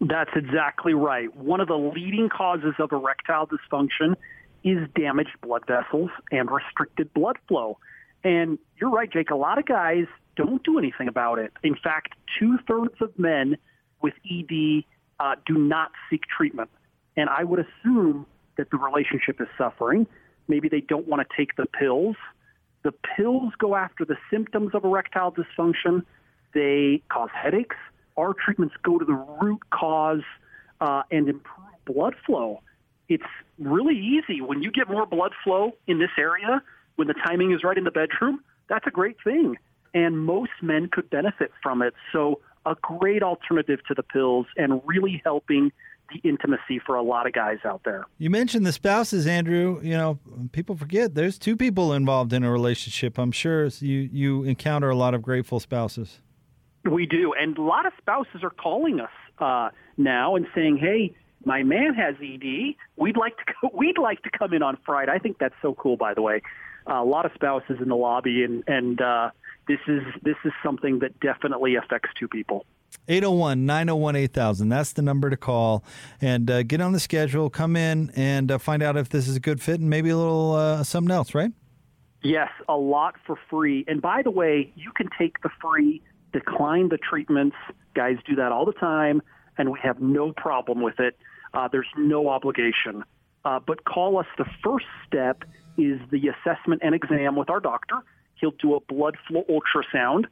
That's 0.00 0.30
exactly 0.36 0.94
right. 0.94 1.34
One 1.36 1.60
of 1.60 1.68
the 1.68 1.78
leading 1.78 2.28
causes 2.28 2.74
of 2.78 2.92
erectile 2.92 3.48
dysfunction 3.48 4.14
is 4.62 4.86
damaged 4.94 5.40
blood 5.40 5.62
vessels 5.66 6.10
and 6.30 6.50
restricted 6.50 7.12
blood 7.14 7.38
flow. 7.48 7.78
And 8.26 8.58
you're 8.80 8.90
right, 8.90 9.10
Jake. 9.10 9.30
A 9.30 9.36
lot 9.36 9.56
of 9.56 9.66
guys 9.66 10.06
don't 10.34 10.60
do 10.64 10.80
anything 10.80 11.06
about 11.06 11.38
it. 11.38 11.52
In 11.62 11.76
fact, 11.76 12.14
two 12.40 12.58
thirds 12.66 13.00
of 13.00 13.16
men 13.16 13.56
with 14.02 14.14
ED 14.28 14.82
uh, 15.20 15.36
do 15.46 15.54
not 15.56 15.92
seek 16.10 16.22
treatment. 16.36 16.68
And 17.16 17.30
I 17.30 17.44
would 17.44 17.60
assume 17.60 18.26
that 18.58 18.68
the 18.72 18.78
relationship 18.78 19.40
is 19.40 19.46
suffering. 19.56 20.08
Maybe 20.48 20.68
they 20.68 20.80
don't 20.80 21.06
want 21.06 21.24
to 21.26 21.36
take 21.36 21.54
the 21.54 21.66
pills. 21.66 22.16
The 22.82 22.92
pills 23.16 23.52
go 23.58 23.76
after 23.76 24.04
the 24.04 24.16
symptoms 24.28 24.72
of 24.74 24.82
erectile 24.82 25.32
dysfunction. 25.32 26.02
They 26.52 27.04
cause 27.08 27.30
headaches. 27.32 27.76
Our 28.16 28.34
treatments 28.34 28.74
go 28.82 28.98
to 28.98 29.04
the 29.04 29.24
root 29.40 29.60
cause 29.70 30.24
uh, 30.80 31.02
and 31.12 31.28
improve 31.28 31.68
blood 31.84 32.16
flow. 32.26 32.60
It's 33.08 33.22
really 33.60 33.96
easy. 33.96 34.40
When 34.40 34.64
you 34.64 34.72
get 34.72 34.90
more 34.90 35.06
blood 35.06 35.30
flow 35.44 35.76
in 35.86 36.00
this 36.00 36.10
area, 36.18 36.60
when 36.96 37.08
the 37.08 37.14
timing 37.14 37.52
is 37.52 37.62
right 37.64 37.78
in 37.78 37.84
the 37.84 37.90
bedroom, 37.90 38.40
that's 38.68 38.86
a 38.86 38.90
great 38.90 39.16
thing. 39.22 39.56
And 39.94 40.18
most 40.18 40.50
men 40.62 40.88
could 40.90 41.08
benefit 41.08 41.52
from 41.62 41.82
it. 41.82 41.94
So, 42.12 42.40
a 42.66 42.74
great 42.82 43.22
alternative 43.22 43.78
to 43.86 43.94
the 43.94 44.02
pills 44.02 44.46
and 44.56 44.82
really 44.84 45.22
helping 45.24 45.70
the 46.12 46.28
intimacy 46.28 46.80
for 46.84 46.96
a 46.96 47.02
lot 47.02 47.26
of 47.26 47.32
guys 47.32 47.58
out 47.64 47.82
there. 47.84 48.04
You 48.18 48.28
mentioned 48.28 48.66
the 48.66 48.72
spouses, 48.72 49.26
Andrew. 49.26 49.80
You 49.82 49.96
know, 49.96 50.18
people 50.52 50.76
forget 50.76 51.14
there's 51.14 51.38
two 51.38 51.56
people 51.56 51.92
involved 51.92 52.32
in 52.32 52.42
a 52.42 52.50
relationship. 52.50 53.18
I'm 53.18 53.32
sure 53.32 53.66
you 53.66 54.08
you 54.12 54.42
encounter 54.44 54.90
a 54.90 54.96
lot 54.96 55.14
of 55.14 55.22
grateful 55.22 55.60
spouses. 55.60 56.20
We 56.84 57.06
do, 57.06 57.32
and 57.40 57.56
a 57.56 57.62
lot 57.62 57.86
of 57.86 57.92
spouses 57.98 58.42
are 58.42 58.50
calling 58.50 59.00
us 59.00 59.10
uh, 59.38 59.70
now 59.96 60.36
and 60.36 60.46
saying, 60.54 60.78
"Hey, 60.78 61.14
My 61.44 61.62
man 61.62 61.94
has 61.94 62.16
ED. 62.20 62.74
We'd 62.96 63.16
like 63.16 63.36
to 63.36 63.44
go, 63.60 63.70
we'd 63.74 63.98
like 63.98 64.22
to 64.22 64.30
come 64.36 64.52
in 64.52 64.62
on 64.62 64.76
Friday. 64.84 65.12
I 65.12 65.18
think 65.18 65.38
that's 65.38 65.54
so 65.62 65.74
cool. 65.74 65.96
By 65.96 66.14
the 66.14 66.22
way, 66.22 66.42
a 66.86 67.04
lot 67.04 67.26
of 67.26 67.32
spouses 67.34 67.78
in 67.80 67.88
the 67.88 67.96
lobby, 67.96 68.44
and 68.44 68.64
and 68.66 69.00
uh, 69.00 69.30
this 69.68 69.80
is 69.86 70.02
this 70.22 70.36
is 70.44 70.52
something 70.62 71.00
that 71.00 71.18
definitely 71.20 71.76
affects 71.76 72.10
two 72.18 72.28
people. 72.28 72.64
801 73.08 73.66
901 73.66 74.16
8000. 74.16 74.68
That's 74.68 74.92
the 74.92 75.02
number 75.02 75.30
to 75.30 75.36
call 75.36 75.84
and 76.20 76.50
uh, 76.50 76.62
get 76.62 76.80
on 76.80 76.92
the 76.92 77.00
schedule. 77.00 77.50
Come 77.50 77.76
in 77.76 78.10
and 78.16 78.50
uh, 78.50 78.58
find 78.58 78.82
out 78.82 78.96
if 78.96 79.08
this 79.08 79.28
is 79.28 79.36
a 79.36 79.40
good 79.40 79.60
fit 79.60 79.80
and 79.80 79.90
maybe 79.90 80.10
a 80.10 80.16
little 80.16 80.54
uh, 80.54 80.82
something 80.82 81.10
else, 81.12 81.34
right? 81.34 81.52
Yes, 82.22 82.48
a 82.68 82.76
lot 82.76 83.14
for 83.26 83.38
free. 83.50 83.84
And 83.86 84.02
by 84.02 84.22
the 84.22 84.30
way, 84.30 84.72
you 84.74 84.90
can 84.96 85.08
take 85.16 85.42
the 85.42 85.50
free, 85.60 86.02
decline 86.32 86.88
the 86.88 86.98
treatments. 86.98 87.56
Guys 87.94 88.16
do 88.26 88.34
that 88.36 88.50
all 88.50 88.64
the 88.64 88.72
time, 88.72 89.22
and 89.58 89.70
we 89.70 89.78
have 89.82 90.00
no 90.00 90.32
problem 90.32 90.80
with 90.80 90.98
it. 90.98 91.16
Uh, 91.54 91.68
there's 91.70 91.86
no 91.96 92.28
obligation. 92.28 93.04
Uh, 93.44 93.60
but 93.64 93.84
call 93.84 94.18
us. 94.18 94.26
The 94.38 94.46
first 94.64 94.86
step 95.06 95.44
is 95.78 96.00
the 96.10 96.28
assessment 96.28 96.82
and 96.84 96.94
exam 96.94 97.36
with 97.36 97.50
our 97.50 97.60
doctor. 97.60 97.96
He'll 98.34 98.52
do 98.52 98.74
a 98.74 98.80
blood 98.80 99.16
flow 99.26 99.44
ultrasound. 99.48 100.26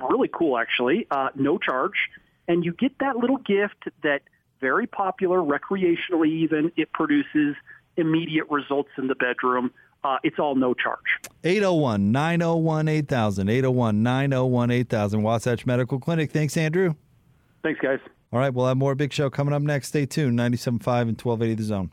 Really 0.00 0.30
cool, 0.32 0.56
actually. 0.58 1.06
Uh, 1.10 1.28
no 1.34 1.58
charge. 1.58 2.08
And 2.46 2.64
you 2.64 2.72
get 2.72 2.98
that 3.00 3.16
little 3.16 3.38
gift 3.38 3.88
that 4.02 4.22
very 4.60 4.86
popular 4.86 5.38
recreationally 5.38 6.28
even. 6.28 6.72
It 6.76 6.92
produces 6.92 7.56
immediate 7.96 8.46
results 8.50 8.90
in 8.98 9.08
the 9.08 9.14
bedroom. 9.14 9.72
Uh, 10.02 10.18
it's 10.22 10.38
all 10.38 10.54
no 10.54 10.74
charge. 10.74 10.98
801 11.42 12.12
901 12.12 12.88
8000. 12.88 13.48
801 13.48 14.02
901 14.02 14.70
8000. 14.70 15.22
Wasatch 15.22 15.66
Medical 15.66 15.98
Clinic. 15.98 16.30
Thanks, 16.30 16.56
Andrew. 16.56 16.94
Thanks, 17.62 17.80
guys. 17.80 18.00
All 18.32 18.38
right, 18.38 18.52
we'll 18.52 18.66
have 18.66 18.76
more 18.76 18.94
Big 18.94 19.12
Show 19.12 19.30
coming 19.30 19.54
up 19.54 19.62
next. 19.62 19.88
Stay 19.88 20.06
tuned. 20.06 20.38
97.5 20.38 21.02
and 21.02 21.20
1280 21.20 21.54
The 21.54 21.62
Zone. 21.62 21.90